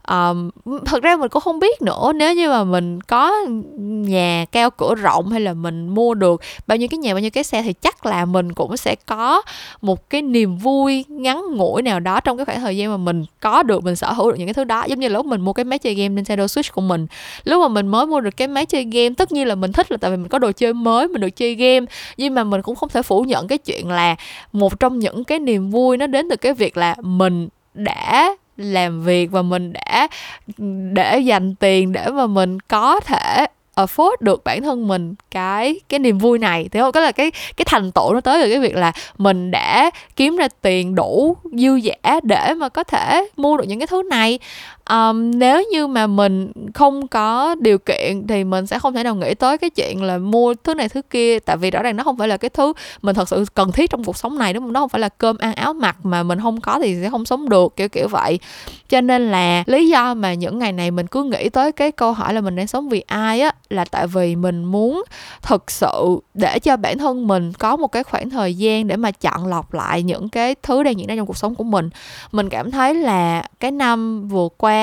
um, 0.08 0.50
thật 0.86 1.04
ra 1.04 1.16
mình 1.16 1.30
cũng 1.30 1.42
không 1.42 1.60
biết 1.60 1.82
nữa 1.82 2.12
nếu 2.16 2.34
như 2.34 2.50
mà 2.50 2.64
mình 2.64 3.02
có 3.02 3.34
nhà 3.78 4.46
cao 4.52 4.70
cửa 4.70 4.96
rộng 4.96 5.30
hay 5.30 5.42
là 5.42 5.54
mình 5.54 5.88
mua 5.88 6.14
được 6.14 6.42
bao 6.68 6.78
nhiêu 6.78 6.88
cái 6.88 6.98
nhà 6.98 7.14
bao 7.14 7.22
nhiêu 7.22 7.32
cái 7.32 7.44
xe 7.44 7.62
thì 7.62 7.74
chắc 7.74 8.06
là 8.06 8.26
mình 8.26 8.54
cũng 8.54 8.78
sẽ 8.78 8.96
có 9.06 9.42
một 9.82 10.10
cái 10.10 10.22
niềm 10.22 10.58
vui 10.58 11.06
ngắn 11.08 11.42
ngủi 11.52 11.82
nào 11.82 12.00
đó 12.00 12.20
trong 12.20 12.38
cái 12.38 12.46
khoảng 12.46 12.60
thời 12.60 12.78
gian 12.78 12.92
mà 12.92 12.98
mình 12.98 13.26
có 13.40 13.64
được 13.64 13.84
mình 13.84 13.96
sở 13.96 14.14
hữu 14.14 14.32
được 14.32 14.38
những 14.38 14.48
cái 14.48 14.54
thứ 14.54 14.64
đó. 14.64 14.84
Giống 14.84 15.00
như 15.00 15.08
lúc 15.08 15.26
mình 15.26 15.42
mua 15.42 15.54
cái 15.54 15.64
máy 15.64 15.80
chơi 15.80 15.94
game 15.94 16.10
Nintendo 16.10 16.46
Switch 16.46 16.72
của 16.74 16.82
mình. 16.82 17.08
Lúc 17.44 17.62
mà 17.62 17.68
mình 17.68 17.88
mới 17.88 18.06
mua 18.06 18.20
được 18.20 18.38
cái 18.38 18.48
máy 18.48 18.66
chơi 18.66 18.84
game 18.84 19.16
tất 19.18 19.32
nhiên 19.32 19.48
là 19.48 19.56
mình 19.56 19.72
thích 19.72 19.92
là 19.92 19.98
tại 19.98 20.12
vì 20.12 20.18
mình 20.18 20.28
có 20.28 20.40
đồ 20.40 20.52
chơi 20.52 20.74
mới 20.74 21.08
mình 21.08 21.22
được 21.22 21.36
chơi 21.36 21.56
game 21.56 21.86
nhưng 22.18 22.36
mà 22.36 22.44
mình 22.44 22.62
cũng 22.62 22.76
không 22.76 22.90
thể 22.90 23.02
phủ 23.02 23.22
nhận 23.22 23.48
cái 23.48 23.58
chuyện 23.58 23.90
là 23.90 24.16
một 24.52 24.80
trong 24.80 25.00
những 25.00 25.24
cái 25.24 25.40
niềm 25.40 25.70
vui 25.70 25.98
nó 25.98 26.08
đến 26.08 26.30
từ 26.30 26.36
cái 26.36 26.54
việc 26.54 26.78
là 26.78 26.96
mình 27.02 27.50
đã 27.74 28.36
làm 28.58 29.04
việc 29.04 29.32
và 29.32 29.42
mình 29.42 29.74
đã, 29.74 30.08
để 30.94 31.20
dành 31.20 31.56
tiền 31.56 31.92
để 31.92 32.10
mà 32.10 32.28
mình 32.28 32.60
có 32.60 33.00
thể 33.00 33.46
afford 33.76 34.16
được 34.20 34.44
bản 34.44 34.62
thân 34.62 34.88
mình 34.88 35.16
cái 35.32 35.80
cái 35.90 36.00
niềm 36.00 36.18
vui 36.18 36.40
này. 36.40 36.70
Thì 36.72 36.80
không 36.80 36.92
có 36.92 37.00
là 37.00 37.12
cái 37.12 37.32
cái 37.58 37.66
thành 37.66 37.92
tựu 37.92 38.14
nó 38.14 38.22
tới 38.22 38.44
từ 38.44 38.50
cái 38.50 38.60
việc 38.60 38.76
là 38.76 38.92
mình 39.18 39.52
đã 39.52 39.92
kiếm 40.16 40.38
ra 40.38 40.48
tiền 40.62 40.96
đủ 40.96 41.38
dư 41.54 41.76
giả 41.76 42.20
để 42.24 42.54
mà 42.54 42.70
có 42.70 42.84
thể 42.84 43.28
mua 43.38 43.58
được 43.58 43.64
những 43.68 43.80
cái 43.80 43.88
thứ 43.88 44.04
này 44.10 44.40
um, 44.90 45.32
nếu 45.32 45.64
như 45.72 45.88
mà 45.88 46.08
mình 46.08 46.52
không 46.74 47.08
có 47.08 47.56
điều 47.60 47.78
kiện 47.78 48.28
thì 48.28 48.44
mình 48.44 48.68
sẽ 48.68 48.80
không 48.80 48.94
thể 48.94 49.04
nào 49.04 49.16
nghĩ 49.16 49.34
tới 49.34 49.58
cái 49.58 49.70
chuyện 49.70 50.04
là 50.04 50.18
mua 50.18 50.54
thứ 50.64 50.74
này 50.74 50.90
thứ 50.90 51.02
kia. 51.02 51.40
Tại 51.40 51.58
vì 51.58 51.72
rõ 51.72 51.84
ràng 51.84 51.96
nó 51.96 52.04
không 52.04 52.18
phải 52.18 52.28
là 52.28 52.38
cái 52.38 52.50
thứ 52.50 52.74
mình 53.02 53.16
thật 53.16 53.30
sự 53.30 53.46
cần 53.54 53.72
thiết 53.72 53.90
trong 53.90 54.04
cuộc 54.04 54.18
sống 54.18 54.38
này 54.38 54.54
đúng 54.54 54.64
không? 54.64 54.74
Nó 54.74 54.80
không 54.80 54.90
phải 54.90 55.02
là 55.02 55.10
cơm 55.10 55.38
ăn 55.38 55.54
áo 55.54 55.74
mặc 55.74 55.98
mà 56.04 56.24
mình 56.24 56.40
không 56.42 56.62
có 56.62 56.80
thì 56.80 56.96
sẽ 57.02 57.10
không 57.10 57.26
sống 57.26 57.50
được 57.50 57.76
kiểu 57.76 57.90
kiểu 57.90 58.08
vậy. 58.08 58.40
Cho 58.90 59.02
nên 59.02 59.32
là 59.32 59.64
lý 59.68 59.90
do 59.90 60.14
mà 60.14 60.34
những 60.34 60.60
ngày 60.60 60.72
này 60.72 60.92
mình 60.92 61.08
cứ 61.08 61.24
nghĩ 61.24 61.50
tới 61.50 61.72
cái 61.72 61.92
câu 61.92 62.14
hỏi 62.14 62.34
là 62.34 62.42
mình 62.42 62.56
đang 62.56 62.68
sống 62.68 62.90
vì 62.90 63.04
ai 63.08 63.42
á 63.42 63.52
là 63.70 63.86
tại 63.86 64.08
vì 64.08 64.36
mình 64.36 64.64
muốn 64.64 65.04
thực 65.42 65.72
sự 65.72 66.20
để 66.34 66.60
cho 66.60 66.78
bản 66.78 66.98
thân 66.98 67.28
mình 67.28 67.54
có 67.54 67.76
một 67.76 67.88
cái 67.88 68.04
khoảng 68.04 68.30
thời 68.30 68.54
gian 68.54 68.88
để 68.88 68.96
mà 68.96 69.12
chọn 69.12 69.48
lọc 69.48 69.74
lại 69.74 70.04
những 70.04 70.30
cái 70.30 70.56
thứ 70.64 70.84
đang 70.84 71.00
diễn 71.00 71.08
ra 71.08 71.16
trong 71.16 71.28
cuộc 71.28 71.38
sống 71.38 71.56
của 71.56 71.64
mình. 71.64 71.90
Mình 72.32 72.50
cảm 72.50 72.72
thấy 72.72 72.94
là 72.94 73.44
cái 73.60 73.72
năm 73.72 74.28
vừa 74.28 74.48
qua 74.58 74.75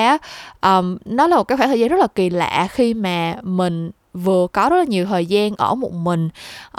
um, 0.61 0.97
nó 1.05 1.27
là 1.27 1.35
một 1.37 1.43
cái 1.43 1.57
khoảng 1.57 1.69
thời 1.69 1.79
gian 1.79 1.89
rất 1.89 1.99
là 1.99 2.07
kỳ 2.07 2.29
lạ 2.29 2.67
khi 2.71 2.93
mà 2.93 3.35
mình 3.41 3.91
vừa 4.13 4.47
có 4.47 4.69
rất 4.69 4.77
là 4.77 4.83
nhiều 4.83 5.05
thời 5.05 5.25
gian 5.25 5.55
ở 5.55 5.75
một 5.75 5.93
mình. 5.93 6.29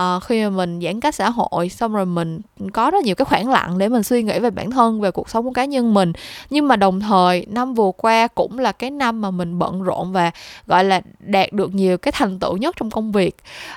Uh, 0.03 0.23
khi 0.23 0.45
mà 0.45 0.51
mình 0.51 0.81
giãn 0.81 1.01
cách 1.01 1.15
xã 1.15 1.31
hội 1.31 1.69
xong 1.69 1.95
rồi 1.95 2.07
mình 2.07 2.41
có 2.73 2.91
rất 2.91 3.05
nhiều 3.05 3.15
cái 3.15 3.25
khoảng 3.25 3.51
lặng 3.51 3.79
để 3.79 3.89
mình 3.89 4.03
suy 4.03 4.23
nghĩ 4.23 4.39
về 4.39 4.51
bản 4.51 4.71
thân 4.71 5.01
về 5.01 5.11
cuộc 5.11 5.31
sống 5.31 5.45
của 5.45 5.53
cá 5.53 5.65
nhân 5.65 5.95
mình. 5.95 6.13
Nhưng 6.51 6.69
mà 6.69 6.77
đồng 6.77 7.01
thời 7.01 7.47
năm 7.49 7.75
vừa 7.75 7.91
qua 7.97 8.29
cũng 8.29 8.59
là 8.59 8.73
cái 8.73 8.91
năm 8.91 9.21
mà 9.21 9.31
mình 9.31 9.59
bận 9.59 9.83
rộn 9.83 10.13
và 10.13 10.31
gọi 10.67 10.85
là 10.85 11.01
đạt 11.19 11.53
được 11.53 11.75
nhiều 11.75 11.99
cái 11.99 12.13
thành 12.13 12.39
tựu 12.39 12.57
nhất 12.57 12.77
trong 12.79 12.91
công 12.91 13.13
việc. 13.13 13.37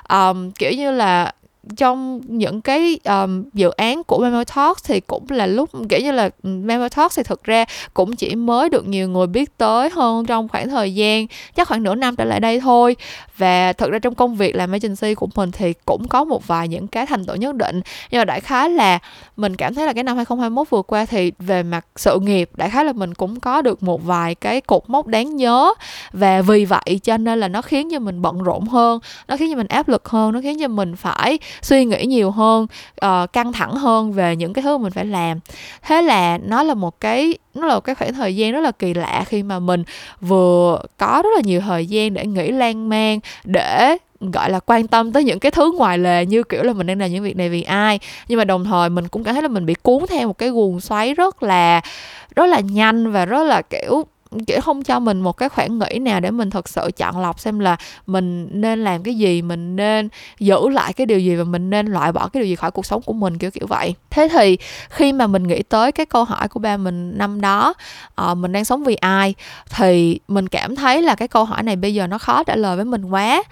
Um, 0.10 0.52
kiểu 0.52 0.72
như 0.72 0.92
là 0.92 1.34
trong 1.78 2.22
những 2.26 2.62
cái 2.62 3.00
um, 3.04 3.44
dự 3.54 3.70
án 3.70 4.04
của 4.04 4.18
Memo 4.18 4.44
Talks 4.44 4.84
thì 4.84 5.00
cũng 5.00 5.26
là 5.30 5.46
lúc 5.46 5.70
kiểu 5.90 6.00
như 6.00 6.12
là 6.12 6.30
ừ, 6.44 6.50
Memo 6.50 6.90
Talks 6.90 7.18
thì 7.18 7.24
thực 7.24 7.44
ra 7.44 7.66
cũng 7.94 8.16
chỉ 8.16 8.36
mới 8.36 8.70
được 8.70 8.88
nhiều 8.88 9.10
người 9.10 9.28
biết 9.28 9.58
tới 9.58 9.90
hơn 9.90 10.26
trong 10.26 10.48
khoảng 10.48 10.70
thời 10.70 10.96
gian 10.96 11.28
chắc 11.56 11.68
khoảng 11.68 11.84
nửa 11.84 11.96
năm 11.96 12.16
trở 12.16 12.26
lại 12.26 12.40
đây 12.40 12.60
thôi. 12.60 12.96
Và 13.38 13.74
thực 13.74 13.92
ra 13.92 14.00
trong 14.00 14.16
công 14.16 14.36
việc 14.36 14.56
làm 14.56 14.72
agency 14.72 15.16
của 15.16 15.28
mình 15.36 15.52
thì 15.52 15.74
cũng 15.86 16.08
có 16.08 16.24
một 16.24 16.48
vài 16.48 16.68
những 16.68 16.88
cái 16.88 17.06
thành 17.06 17.26
tựu 17.26 17.36
nhất 17.36 17.56
định. 17.56 17.82
Nhưng 18.12 18.20
mà 18.20 18.26
đại 18.26 18.42
khái 18.42 18.70
là 18.70 19.00
mình 19.38 19.56
cảm 19.56 19.76
thấy 19.76 19.86
là 19.86 19.94
cái 19.94 20.04
năm 20.04 20.16
2021 20.16 20.70
vừa 20.70 20.82
qua 20.82 21.06
thì 21.06 21.32
về 21.40 21.64
mặt 21.64 21.86
sự 21.96 22.20
nghiệp 22.22 22.50
đại 22.56 22.70
khái 22.70 22.86
là 22.86 22.94
mình 22.94 23.14
cũng 23.14 23.40
có 23.40 23.62
được 23.62 23.84
một 23.84 24.06
vài 24.06 24.36
cái 24.36 24.62
cột 24.62 24.84
mốc 24.88 25.08
đáng 25.08 25.36
nhớ. 25.36 25.74
Và 26.12 26.42
vì 26.42 26.66
vậy 26.66 27.00
cho 27.04 27.18
nên 27.18 27.40
là 27.40 27.48
nó 27.48 27.62
khiến 27.62 27.90
cho 27.92 28.00
mình 28.00 28.22
bận 28.22 28.44
rộn 28.44 28.68
hơn 28.68 29.00
nó 29.28 29.38
khiến 29.38 29.52
cho 29.52 29.58
mình 29.58 29.68
áp 29.68 29.88
lực 29.88 30.10
hơn 30.10 30.34
nó 30.34 30.42
khiến 30.42 30.60
cho 30.60 30.68
mình 30.68 30.96
phải 30.96 31.40
suy 31.62 31.86
nghĩ 31.86 32.06
nhiều 32.06 32.32
hơn 32.32 32.68
uh, 33.06 33.34
căng 33.34 33.54
thẳng 33.54 33.76
hơn 33.76 34.12
về 34.12 34.36
những 34.36 34.54
cái 34.54 34.64
thứ 34.64 34.78
mình 34.78 34.92
phải 34.92 35.06
làm. 35.06 35.40
Thế 35.82 36.02
là 36.02 36.38
nó 36.38 36.64
là 36.64 36.74
một 36.74 37.00
cái 37.00 37.38
nó 37.54 37.68
là 37.68 37.74
một 37.74 37.82
cái 37.82 37.96
khoảng 37.96 38.14
thời 38.14 38.36
gian 38.36 38.52
rất 38.52 38.60
là 38.60 38.72
kỳ 38.72 38.94
lạ 38.94 39.24
khi 39.28 39.44
mà 39.44 39.60
mình 39.60 39.84
vừa 40.22 40.82
có 40.98 41.22
rất 41.24 41.30
là 41.36 41.42
nhiều 41.44 41.62
thời 41.62 41.86
gian 41.86 42.14
để 42.14 42.26
nghĩ 42.26 42.52
lan 42.52 42.90
man 42.90 43.20
để 43.44 43.98
gọi 44.20 44.50
là 44.50 44.60
quan 44.60 44.88
tâm 44.88 45.12
tới 45.12 45.24
những 45.24 45.40
cái 45.40 45.52
thứ 45.52 45.72
ngoài 45.78 45.98
lề 45.98 46.26
như 46.26 46.44
kiểu 46.44 46.64
là 46.64 46.74
mình 46.74 46.88
đang 46.88 47.00
làm 47.00 47.12
những 47.12 47.24
việc 47.24 47.38
này 47.38 47.50
vì 47.50 47.62
ai. 47.62 48.00
Nhưng 48.28 48.38
mà 48.38 48.46
đồng 48.46 48.66
thời 48.66 48.90
mình 48.90 49.08
cũng 49.08 49.24
cảm 49.24 49.34
thấy 49.34 49.42
là 49.42 49.48
mình 49.48 49.66
bị 49.66 49.74
cuốn 49.74 50.06
theo 50.10 50.28
một 50.28 50.38
cái 50.38 50.50
guồng 50.50 50.82
xoáy 50.82 51.14
rất 51.14 51.44
là 51.44 51.82
rất 52.36 52.46
là 52.46 52.60
nhanh 52.60 53.12
và 53.12 53.26
rất 53.26 53.44
là 53.44 53.62
kiểu 53.62 54.06
kiểu 54.48 54.62
không 54.62 54.84
cho 54.84 55.00
mình 55.00 55.22
một 55.22 55.38
cái 55.38 55.50
khoảng 55.50 55.80
nghĩ 55.80 56.00
nào 56.00 56.20
để 56.20 56.32
mình 56.32 56.50
thật 56.50 56.70
sự 56.70 56.92
chọn 56.98 57.22
lọc 57.22 57.40
xem 57.40 57.60
là 57.60 57.78
mình 58.08 58.48
nên 58.52 58.84
làm 58.84 59.04
cái 59.04 59.16
gì 59.16 59.42
mình 59.42 59.76
nên 59.76 60.10
giữ 60.40 60.70
lại 60.70 60.94
cái 60.94 61.06
điều 61.06 61.20
gì 61.20 61.36
và 61.36 61.44
mình 61.44 61.70
nên 61.70 61.88
loại 61.88 62.12
bỏ 62.12 62.28
cái 62.28 62.42
điều 62.42 62.48
gì 62.48 62.56
khỏi 62.56 62.72
cuộc 62.72 62.86
sống 62.86 63.02
của 63.02 63.14
mình 63.14 63.38
kiểu 63.38 63.52
kiểu 63.52 63.68
vậy. 63.68 63.96
Thế 64.10 64.28
thì 64.32 64.58
khi 64.90 65.14
mà 65.14 65.28
mình 65.28 65.44
nghĩ 65.44 65.64
tới 65.64 65.92
cái 65.92 66.06
câu 66.06 66.24
hỏi 66.24 66.48
của 66.48 66.60
ba 66.60 66.78
mình 66.78 67.18
năm 67.18 67.42
đó 67.42 67.74
uh, 68.32 68.38
mình 68.38 68.52
đang 68.52 68.66
sống 68.66 68.84
vì 68.84 68.96
ai 68.96 69.34
thì 69.70 70.20
mình 70.28 70.48
cảm 70.48 70.76
thấy 70.76 71.02
là 71.02 71.16
cái 71.16 71.28
câu 71.28 71.46
hỏi 71.46 71.64
này 71.64 71.76
bây 71.76 71.94
giờ 71.94 72.08
nó 72.08 72.18
khó 72.18 72.44
trả 72.44 72.56
lời 72.56 72.76
với 72.76 72.86
mình 72.86 73.06
quá. 73.06 73.44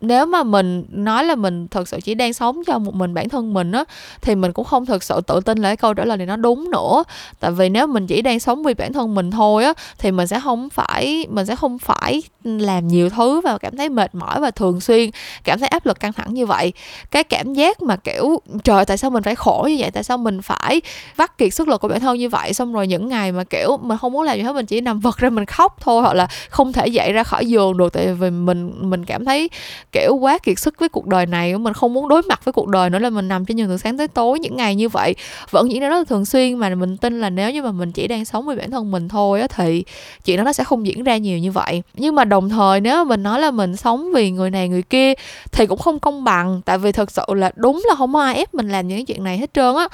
Nếu 0.00 0.26
mà 0.26 0.42
mình 0.42 0.84
nói 0.90 1.24
là 1.24 1.34
mình 1.34 1.68
thật 1.68 1.88
sự 1.88 2.00
chỉ 2.04 2.14
đang 2.14 2.32
sống 2.32 2.62
cho 2.66 2.78
một 2.78 2.94
mình 2.94 3.14
bản 3.14 3.28
thân 3.28 3.54
mình 3.54 3.72
á 3.72 3.84
thì 4.22 4.34
mình 4.34 4.52
cũng 4.52 4.64
không 4.64 4.86
thực 4.86 5.02
sự 5.02 5.20
tự 5.26 5.40
tin 5.40 5.58
là 5.58 5.68
cái 5.68 5.76
câu 5.76 5.94
trả 5.94 6.04
lời 6.04 6.16
này 6.16 6.26
nó 6.26 6.36
đúng 6.36 6.70
nữa. 6.70 7.04
Tại 7.40 7.50
vì 7.50 7.68
nếu 7.68 7.86
mình 7.86 8.06
chỉ 8.06 8.22
đang 8.22 8.40
sống 8.40 8.62
vì 8.62 8.74
bản 8.74 8.92
thân 8.92 9.14
mình 9.14 9.30
thôi 9.30 9.64
á 9.64 9.72
thì 9.98 10.10
mình 10.10 10.21
mình 10.22 10.28
sẽ 10.28 10.40
không 10.40 10.68
phải, 10.70 11.26
mình 11.30 11.46
sẽ 11.46 11.56
không 11.56 11.78
phải 11.78 12.22
làm 12.44 12.88
nhiều 12.88 13.10
thứ 13.10 13.40
và 13.40 13.58
cảm 13.58 13.76
thấy 13.76 13.88
mệt 13.88 14.14
mỏi 14.14 14.40
và 14.40 14.50
thường 14.50 14.80
xuyên 14.80 15.10
cảm 15.44 15.58
thấy 15.58 15.68
áp 15.68 15.86
lực 15.86 16.00
căng 16.00 16.12
thẳng 16.12 16.34
như 16.34 16.46
vậy. 16.46 16.72
Cái 17.10 17.24
cảm 17.24 17.54
giác 17.54 17.82
mà, 17.82 17.96
kiểu, 17.96 18.40
trời, 18.64 18.84
tại 18.84 18.96
sao 18.96 19.10
mình 19.10 19.22
phải 19.22 19.34
khổ 19.34 19.66
như 19.68 19.76
vậy? 19.78 19.90
Tại 19.90 20.02
sao 20.02 20.18
mình 20.18 20.42
phải 20.42 20.80
vắt 21.16 21.38
kiệt 21.38 21.54
sức 21.54 21.68
lực 21.68 21.80
của 21.80 21.88
bản 21.88 22.00
thân 22.00 22.18
như 22.18 22.28
vậy? 22.28 22.54
Xong 22.54 22.72
rồi 22.72 22.86
những 22.86 23.08
ngày 23.08 23.32
mà, 23.32 23.44
kiểu, 23.44 23.76
mình 23.82 23.98
không 23.98 24.12
muốn 24.12 24.22
làm 24.22 24.36
gì 24.36 24.42
hết, 24.42 24.52
mình 24.52 24.66
chỉ 24.66 24.80
nằm 24.80 25.00
vật 25.00 25.18
ra 25.18 25.30
mình 25.30 25.46
khóc 25.46 25.76
thôi, 25.80 26.02
hoặc 26.02 26.14
là 26.14 26.26
không 26.50 26.72
thể 26.72 26.86
dậy 26.86 27.12
ra 27.12 27.24
khỏi 27.24 27.46
giường 27.46 27.76
được, 27.76 27.92
tại 27.92 28.14
vì 28.14 28.30
mình 28.30 28.72
mình 28.80 29.04
cảm 29.04 29.24
thấy, 29.24 29.50
kiểu, 29.92 30.14
quá 30.14 30.38
kiệt 30.38 30.58
sức 30.58 30.74
với 30.78 30.88
cuộc 30.88 31.06
đời 31.06 31.26
này. 31.26 31.58
Mình 31.58 31.72
không 31.72 31.94
muốn 31.94 32.08
đối 32.08 32.22
mặt 32.22 32.44
với 32.44 32.52
cuộc 32.52 32.68
đời 32.68 32.90
nữa 32.90 32.98
là 32.98 33.10
mình 33.10 33.28
nằm 33.28 33.44
trên 33.44 33.56
giường 33.56 33.68
từ 33.68 33.76
sáng 33.76 33.98
tới 33.98 34.08
tối 34.08 34.38
những 34.38 34.56
ngày 34.56 34.74
như 34.74 34.88
vậy. 34.88 35.14
Vẫn 35.50 35.72
diễn 35.72 35.80
ra 35.80 35.88
rất 35.88 35.98
là 35.98 36.04
thường 36.04 36.26
xuyên 36.26 36.58
mà 36.58 36.74
mình 36.74 36.96
tin 36.96 37.20
là 37.20 37.30
nếu 37.30 37.50
như 37.50 37.62
mà 37.62 37.72
mình 37.72 37.92
chỉ 37.92 38.08
đang 38.08 38.24
sống 38.24 38.46
với 38.46 38.56
bản 38.56 38.70
thân 38.70 38.90
mình 38.90 39.08
thôi 39.08 39.40
á 39.40 39.46
thì 39.46 39.84
chuyện 40.24 40.36
đó 40.36 40.42
nó 40.42 40.52
sẽ 40.52 40.64
không 40.64 40.86
diễn 40.86 41.04
ra 41.04 41.16
nhiều 41.16 41.38
như 41.38 41.52
vậy. 41.52 41.82
Nhưng 41.94 42.14
mà 42.14 42.24
đồng 42.24 42.48
thời 42.48 42.80
nếu 42.80 43.04
mình 43.04 43.22
nói 43.22 43.40
là 43.40 43.50
mình 43.50 43.76
sống 43.76 44.12
vì 44.14 44.30
người 44.30 44.50
này 44.50 44.68
người 44.68 44.82
kia 44.82 45.12
thì 45.52 45.66
cũng 45.66 45.78
không 45.78 45.98
công 45.98 46.24
bằng. 46.24 46.60
Tại 46.64 46.78
vì 46.78 46.92
thật 46.92 47.10
sự 47.10 47.22
là 47.28 47.50
đúng 47.56 47.82
là 47.88 47.94
không 47.94 48.16
ai 48.16 48.34
ép 48.34 48.54
mình 48.54 48.68
làm 48.68 48.88
những 48.88 49.06
chuyện 49.06 49.24
này 49.24 49.38
hết 49.38 49.54
trơn 49.54 49.74
á. 49.76 49.88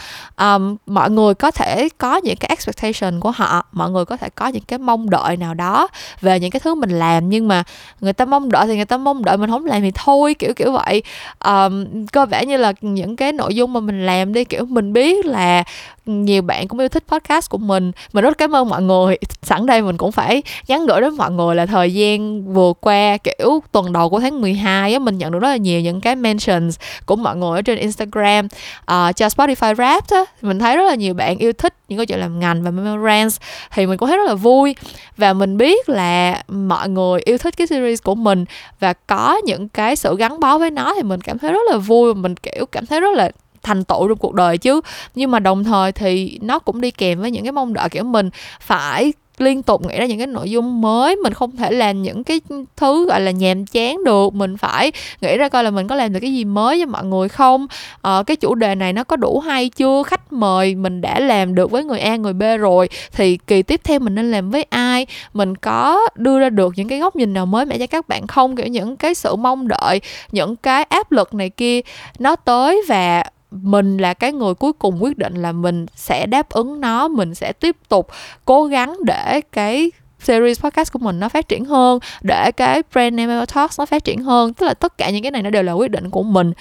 Um, 0.55 0.77
mọi 0.87 1.11
người 1.11 1.35
có 1.35 1.51
thể 1.51 1.89
có 1.99 2.17
những 2.17 2.37
cái 2.37 2.49
expectation 2.49 3.21
của 3.21 3.31
họ 3.31 3.67
mọi 3.73 3.91
người 3.91 4.05
có 4.05 4.17
thể 4.17 4.29
có 4.35 4.47
những 4.47 4.63
cái 4.63 4.79
mong 4.79 5.11
đợi 5.11 5.37
nào 5.37 5.55
đó 5.55 5.89
về 6.21 6.41
những 6.41 6.51
cái 6.51 6.61
thứ 6.61 6.75
mình 6.75 6.91
làm. 6.91 7.29
Nhưng 7.29 7.49
mà 7.49 7.63
người 8.01 8.13
ta 8.13 8.25
mong 8.25 8.51
đợi 8.51 8.67
thì 8.67 8.77
người 8.77 8.85
ta 8.85 8.97
mong 8.97 9.25
đợi 9.25 9.37
mình 9.37 9.51
không 9.51 9.67
làm 9.67 9.83
thì 9.83 9.91
thôi 9.95 10.35
kiểu 10.35 10.55
kiểu 10.55 10.73
vậy. 10.73 11.03
Um, 11.45 12.07
cơ 12.07 12.27
vẻ 12.27 12.47
như 12.47 12.57
là 12.57 12.73
những 12.81 13.17
cái 13.17 13.33
nội 13.33 13.55
dung 13.55 13.73
mà 13.73 13.81
mình 13.81 14.07
làm 14.07 14.33
đi 14.33 14.45
kiểu 14.45 14.65
mình 14.65 14.93
biết 14.93 15.27
là 15.27 15.65
nhiều 16.07 16.43
bạn 16.43 16.69
cũng 16.69 16.79
yêu 16.79 16.89
thích 16.89 17.05
podcast 17.09 17.51
của 17.51 17.59
mình. 17.59 17.93
Mình 18.13 18.25
rất 18.25 18.39
cảm 18.39 18.57
ơn 18.57 18.69
mọi 18.69 18.83
người. 18.83 19.19
Sẵn 19.43 19.67
đây 19.67 19.83
mình 19.83 19.97
cũng 19.97 20.08
phải 20.13 20.43
nhắn 20.69 20.87
gửi 20.87 21.01
đến 21.01 21.17
mọi 21.17 21.31
người 21.31 21.57
là 21.57 21.67
thời 21.67 21.95
gian 21.95 22.45
vừa 22.55 22.73
qua 22.81 23.17
kiểu 23.17 23.63
tuần 23.73 23.93
đầu 23.93 24.11
của 24.11 24.21
tháng 24.21 24.41
12 24.41 24.93
á 24.93 24.99
mình 24.99 25.19
nhận 25.19 25.33
được 25.33 25.39
rất 25.39 25.49
là 25.49 25.57
nhiều 25.57 25.81
những 25.81 26.01
cái 26.01 26.17
mentions 26.17 26.79
của 27.07 27.17
mọi 27.17 27.37
người 27.37 27.59
ở 27.59 27.63
trên 27.63 27.79
Instagram. 27.79 28.47
Uh, 28.47 29.17
cho 29.17 29.27
Spotify 29.27 29.75
Rap 29.75 30.11
á 30.11 30.25
mình 30.43 30.59
thấy 30.59 30.77
rất 30.77 30.85
là 30.85 30.95
nhiều 30.95 31.15
bạn 31.15 31.39
yêu 31.39 31.53
thích 31.53 31.75
những 31.89 31.99
câu 31.99 32.05
chuyện 32.05 32.21
làm 32.21 32.41
ngành 32.41 32.63
và 32.63 32.71
memorance 32.71 33.37
thì 33.71 33.87
mình 33.87 33.99
cũng 33.99 34.09
thấy 34.09 34.19
rất 34.19 34.29
là 34.29 34.35
vui. 34.35 34.77
Và 35.17 35.33
mình 35.33 35.57
biết 35.57 35.89
là 35.89 36.43
mọi 36.49 36.89
người 36.89 37.21
yêu 37.25 37.39
thích 37.39 37.57
cái 37.57 37.67
series 37.67 38.03
của 38.03 38.15
mình 38.15 38.45
và 38.81 38.93
có 38.93 39.41
những 39.45 39.69
cái 39.69 39.97
sự 39.97 40.17
gắn 40.17 40.41
bó 40.41 40.59
với 40.59 40.71
nó 40.71 40.95
thì 40.95 41.03
mình 41.03 41.21
cảm 41.21 41.39
thấy 41.39 41.53
rất 41.53 41.63
là 41.71 41.77
vui 41.77 42.15
và 42.15 42.21
mình 42.21 42.35
kiểu 42.37 42.67
cảm 42.67 42.87
thấy 42.87 43.01
rất 43.01 43.15
là 43.15 43.31
thành 43.63 43.85
tựu 43.85 44.09
trong 44.09 44.19
cuộc 44.19 44.35
đời 44.35 44.59
chứ. 44.59 44.81
Nhưng 45.15 45.31
mà 45.31 45.39
đồng 45.39 45.65
thời 45.65 45.93
thì 45.93 46.39
nó 46.43 46.59
cũng 46.59 46.81
đi 46.81 46.91
kèm 46.91 47.21
với 47.21 47.31
những 47.31 47.45
cái 47.45 47.53
mong 47.53 47.73
đợi 47.73 47.89
kiểu 47.89 48.05
mình 48.05 48.31
phải 48.61 49.13
liên 49.41 49.63
tục 49.63 49.87
nghĩ 49.87 49.99
ra 49.99 50.07
những 50.07 50.19
cái 50.19 50.27
nội 50.27 50.51
dung 50.51 50.81
mới. 50.81 51.17
Mình 51.17 51.33
không 51.33 51.57
thể 51.57 51.71
làm 51.71 52.03
những 52.03 52.25
cái 52.25 52.41
thứ 52.77 53.07
gọi 53.07 53.21
là 53.21 53.31
nhàm 53.31 53.67
chán 53.67 54.05
được. 54.05 54.35
Mình 54.35 54.57
phải 54.57 54.93
nghĩ 55.21 55.37
ra 55.37 55.49
coi 55.49 55.65
là 55.65 55.71
mình 55.71 55.89
có 55.89 55.95
làm 55.95 56.13
được 56.13 56.21
cái 56.21 56.35
gì 56.35 56.45
mới 56.45 56.81
cho 56.81 56.87
mọi 56.87 57.05
người 57.05 57.29
không? 57.29 57.67
Ờ, 58.01 58.23
cái 58.27 58.37
chủ 58.37 58.55
đề 58.55 58.75
này 58.75 58.93
nó 58.93 59.05
có 59.05 59.17
đủ 59.17 59.41
hay 59.41 59.69
chưa? 59.69 60.03
Khách 60.03 60.33
mời 60.33 60.75
mình 60.75 61.01
đã 61.01 61.21
làm 61.21 61.55
được 61.55 61.71
với 61.71 61.85
người 61.85 62.01
A 62.01 62.17
người 62.17 62.33
B 62.33 62.43
rồi 62.59 62.89
thì 63.13 63.39
kỳ 63.47 63.63
tiếp 63.63 63.81
theo 63.85 63.99
mình 63.99 64.15
nên 64.15 64.31
làm 64.31 64.51
với 64.51 64.63
ai? 64.63 65.07
Mình 65.33 65.55
có 65.55 66.09
đưa 66.15 66.39
ra 66.39 66.51
được 66.51 66.73
những 66.77 66.89
cái 66.89 66.99
góc 66.99 67.17
nhìn 67.17 67.33
nào 67.33 67.47
mới 67.47 67.65
mẻ 67.65 67.79
cho 67.79 67.87
các 67.87 68.09
bạn 68.09 68.27
không? 68.27 68.57
Kiểu 68.57 68.67
những 68.67 68.97
cái 68.97 69.15
sự 69.15 69.37
mong 69.37 69.69
đợi 69.69 70.01
những 70.33 70.57
cái 70.57 70.83
áp 70.83 71.13
lực 71.13 71.35
này 71.35 71.51
kia 71.51 71.81
nó 72.19 72.37
tới 72.37 72.83
và 72.89 73.25
mình 73.51 73.97
là 73.97 74.15
cái 74.15 74.33
người 74.33 74.55
cuối 74.55 74.73
cùng 74.73 75.03
quyết 75.03 75.19
định 75.19 75.35
là 75.35 75.53
mình 75.53 75.87
sẽ 75.95 76.27
đáp 76.27 76.49
ứng 76.49 76.81
nó, 76.81 77.09
mình 77.09 77.35
sẽ 77.35 77.53
tiếp 77.53 77.77
tục 77.89 78.09
cố 78.45 78.65
gắng 78.65 78.97
để 79.05 79.41
cái 79.53 79.91
series 80.19 80.61
podcast 80.61 80.93
của 80.93 80.99
mình 80.99 81.21
nó 81.21 81.29
phát 81.29 81.49
triển 81.49 81.65
hơn, 81.65 81.99
để 82.23 82.53
cái 82.53 82.83
brand 82.93 83.15
name 83.15 83.47
talks 83.55 83.79
nó 83.79 83.87
phát 83.87 84.05
triển 84.05 84.23
hơn. 84.23 84.55
Tức 84.55 84.67
là 84.67 84.75
tất 84.75 84.99
cả 84.99 85.11
những 85.11 85.23
cái 85.23 85.31
này 85.31 85.43
nó 85.43 85.51
đều 85.51 85.63
là 85.63 85.73
quyết 85.73 85.91
định 85.91 86.11
của 86.11 86.23
mình. 86.23 86.53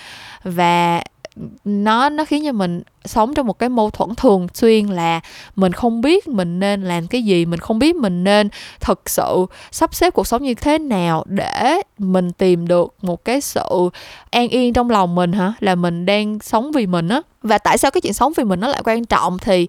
Và 0.43 1.04
nó 1.65 2.10
nó 2.10 2.26
khiến 2.26 2.45
cho 2.45 2.52
mình 2.52 2.82
sống 3.08 3.34
trong 3.34 3.48
một 3.48 3.60
cái 3.60 3.70
mâu 3.70 3.89
thuẫn 3.89 4.15
thường 4.15 4.48
xuyên 4.54 4.86
là 4.86 5.20
mình 5.56 5.74
không 5.74 6.02
biết 6.02 6.28
mình 6.28 6.60
nên 6.60 6.84
làm 6.84 7.08
cái 7.08 7.24
gì 7.24 7.46
mình 7.46 7.60
không 7.60 7.80
biết 7.80 7.96
mình 7.96 8.24
nên 8.24 8.50
thực 8.80 9.10
sự 9.10 9.46
sắp 9.72 9.96
xếp 9.96 10.13
cuộc 10.13 10.28
sống 10.28 10.43
như 10.43 10.54
thế 10.54 10.78
nào 10.78 11.24
để 11.28 11.82
mình 11.98 12.32
tìm 12.32 12.67
được 12.67 12.93
một 13.02 13.26
cái 13.26 13.41
sự 13.41 13.89
an 14.32 14.48
yên 14.48 14.74
trong 14.74 14.89
lòng 14.89 15.15
mình 15.15 15.32
hả? 15.32 15.54
Là 15.60 15.76
mình 15.76 16.06
đang 16.06 16.39
sống 16.39 16.72
vì 16.72 16.88
mình 16.88 17.10
á. 17.10 17.22
Và 17.41 17.58
tại 17.58 17.78
sao 17.78 17.91
cái 17.91 18.02
chuyện 18.02 18.13
sống 18.13 18.34
vì 18.38 18.43
mình 18.43 18.60
nó 18.60 18.67
lại 18.67 18.82
quan 18.86 19.06
trọng 19.06 19.38
thì 19.39 19.67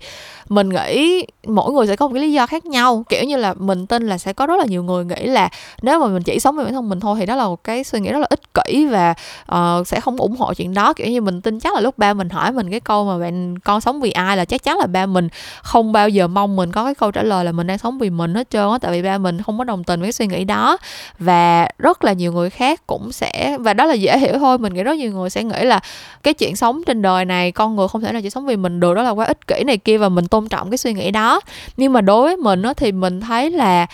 mình 0.48 0.68
nghĩ 0.68 1.24
mỗi 1.46 1.72
người 1.72 1.86
sẽ 1.86 1.96
có 1.96 2.08
một 2.08 2.14
cái 2.14 2.22
lý 2.22 2.32
do 2.32 2.46
khác 2.46 2.66
nhau. 2.66 3.04
Kiểu 3.08 3.24
như 3.24 3.36
là 3.36 3.54
mình 3.54 3.86
tin 3.86 4.06
là 4.06 4.18
sẽ 4.18 4.32
có 4.32 4.46
rất 4.46 4.56
là 4.58 4.64
nhiều 4.64 4.82
người 4.82 5.04
nghĩ 5.04 5.26
là 5.26 5.48
nếu 5.82 6.00
mà 6.00 6.06
mình 6.06 6.22
chỉ 6.22 6.40
sống 6.40 6.56
vì 6.56 6.64
bản 6.64 6.72
thân 6.72 6.88
mình 6.88 7.00
thôi 7.00 7.16
thì 7.20 7.26
đó 7.26 7.36
là 7.36 7.44
một 7.44 7.64
cái 7.64 7.84
suy 7.84 8.00
nghĩ 8.00 8.12
rất 8.12 8.18
là 8.18 8.26
ích 8.30 8.54
kỷ 8.54 8.86
và 8.86 9.14
uh, 9.52 9.86
sẽ 9.86 10.00
không 10.00 10.16
ủng 10.16 10.36
hộ 10.36 10.54
chuyện 10.54 10.74
đó. 10.74 10.92
Kiểu 10.92 11.06
như 11.06 11.20
mình 11.20 11.40
tin 11.40 11.60
chắc 11.60 11.74
là 11.74 11.80
lúc 11.80 11.98
ba 11.98 12.14
mình 12.14 12.28
hỏi 12.28 12.52
mình 12.52 12.70
cái 12.70 12.80
câu 12.80 13.04
mà 13.04 13.16
bạn 13.28 13.58
con 13.58 13.80
sống 13.80 14.00
vì 14.00 14.10
ai 14.10 14.36
là 14.36 14.44
chắc 14.44 14.62
chắn 14.62 14.78
là 14.78 14.86
ba 14.86 15.06
mình 15.06 15.28
không 15.62 15.92
bao 15.92 16.08
giờ 16.08 16.28
mong 16.28 16.56
mình 16.56 16.72
có 16.72 16.84
cái 16.84 16.94
câu 16.94 17.10
trả 17.10 17.22
lời 17.22 17.44
là 17.44 17.52
mình 17.52 17.66
đang 17.66 17.78
sống 17.78 17.98
vì 17.98 18.10
mình 18.10 18.34
hết 18.34 18.50
trơn 18.50 18.70
á, 18.70 18.78
tại 18.80 18.92
vì 18.92 19.02
ba 19.02 19.18
mình 19.18 19.42
không 19.42 19.58
có 19.58 19.64
đồng 19.64 19.84
tình 19.84 20.00
với 20.00 20.06
cái 20.06 20.12
suy 20.12 20.26
nghĩ 20.26 20.44
đó. 20.44 20.78
Và 21.18 21.68
rất 21.78 22.04
là 22.04 22.12
nhiều 22.12 22.32
người 22.32 22.50
khác 22.50 22.86
cũng 22.86 23.12
sẽ, 23.12 23.56
và 23.60 23.74
đó 23.74 23.84
là 23.84 23.94
dễ 23.94 24.18
hiểu 24.18 24.38
thôi, 24.38 24.58
mình 24.58 24.74
nghĩ 24.74 24.82
rất 24.82 24.96
nhiều 24.96 25.12
người 25.12 25.30
sẽ 25.30 25.44
nghĩ 25.44 25.64
là 25.64 25.80
cái 26.22 26.34
chuyện 26.34 26.56
sống 26.56 26.82
trên 26.86 27.02
đời 27.02 27.24
này, 27.24 27.52
con 27.52 27.76
người 27.76 27.88
không 27.88 28.02
thể 28.02 28.12
nào 28.12 28.22
chỉ 28.22 28.30
sống 28.30 28.46
vì 28.46 28.56
mình 28.56 28.80
được, 28.80 28.94
đó 28.94 29.02
là 29.02 29.10
quá 29.10 29.26
ích 29.26 29.46
kỷ 29.46 29.64
này 29.64 29.76
kia 29.76 29.98
và 29.98 30.08
mình 30.08 30.26
tôn 30.26 30.48
trọng 30.48 30.70
cái 30.70 30.78
suy 30.78 30.92
nghĩ 30.92 31.10
đó. 31.10 31.40
Nhưng 31.76 31.92
mà 31.92 32.00
đối 32.00 32.22
với 32.22 32.36
mình 32.36 32.62
á 32.62 32.74
thì 32.74 32.92
mình 32.92 33.20
thấy 33.20 33.50
là 33.50 33.86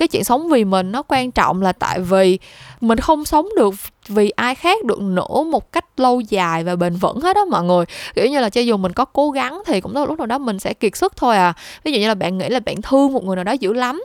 cái 0.00 0.08
chuyện 0.08 0.24
sống 0.24 0.48
vì 0.48 0.64
mình 0.64 0.92
nó 0.92 1.02
quan 1.08 1.30
trọng 1.30 1.62
là 1.62 1.72
tại 1.72 2.00
vì 2.00 2.38
mình 2.80 2.98
không 2.98 3.24
sống 3.24 3.48
được 3.56 3.74
vì 4.08 4.30
ai 4.30 4.54
khác 4.54 4.84
được 4.84 5.00
nữa 5.00 5.44
một 5.50 5.72
cách 5.72 5.84
lâu 5.96 6.20
dài 6.20 6.64
và 6.64 6.76
bền 6.76 6.96
vững 6.96 7.20
hết 7.20 7.36
đó 7.36 7.44
mọi 7.44 7.64
người. 7.64 7.84
Kiểu 8.14 8.26
như 8.26 8.40
là 8.40 8.50
cho 8.50 8.60
dù 8.60 8.76
mình 8.76 8.92
có 8.92 9.04
cố 9.04 9.30
gắng 9.30 9.62
thì 9.66 9.80
cũng 9.80 9.94
tới 9.94 10.06
lúc 10.06 10.18
nào 10.18 10.26
đó 10.26 10.38
mình 10.38 10.58
sẽ 10.58 10.74
kiệt 10.74 10.96
sức 10.96 11.16
thôi 11.16 11.36
à. 11.36 11.52
Ví 11.84 11.92
dụ 11.92 11.98
như 12.00 12.08
là 12.08 12.14
bạn 12.14 12.38
nghĩ 12.38 12.48
là 12.48 12.60
bạn 12.60 12.82
thương 12.82 13.12
một 13.12 13.24
người 13.24 13.36
nào 13.36 13.44
đó 13.44 13.52
dữ 13.52 13.72
lắm. 13.72 14.02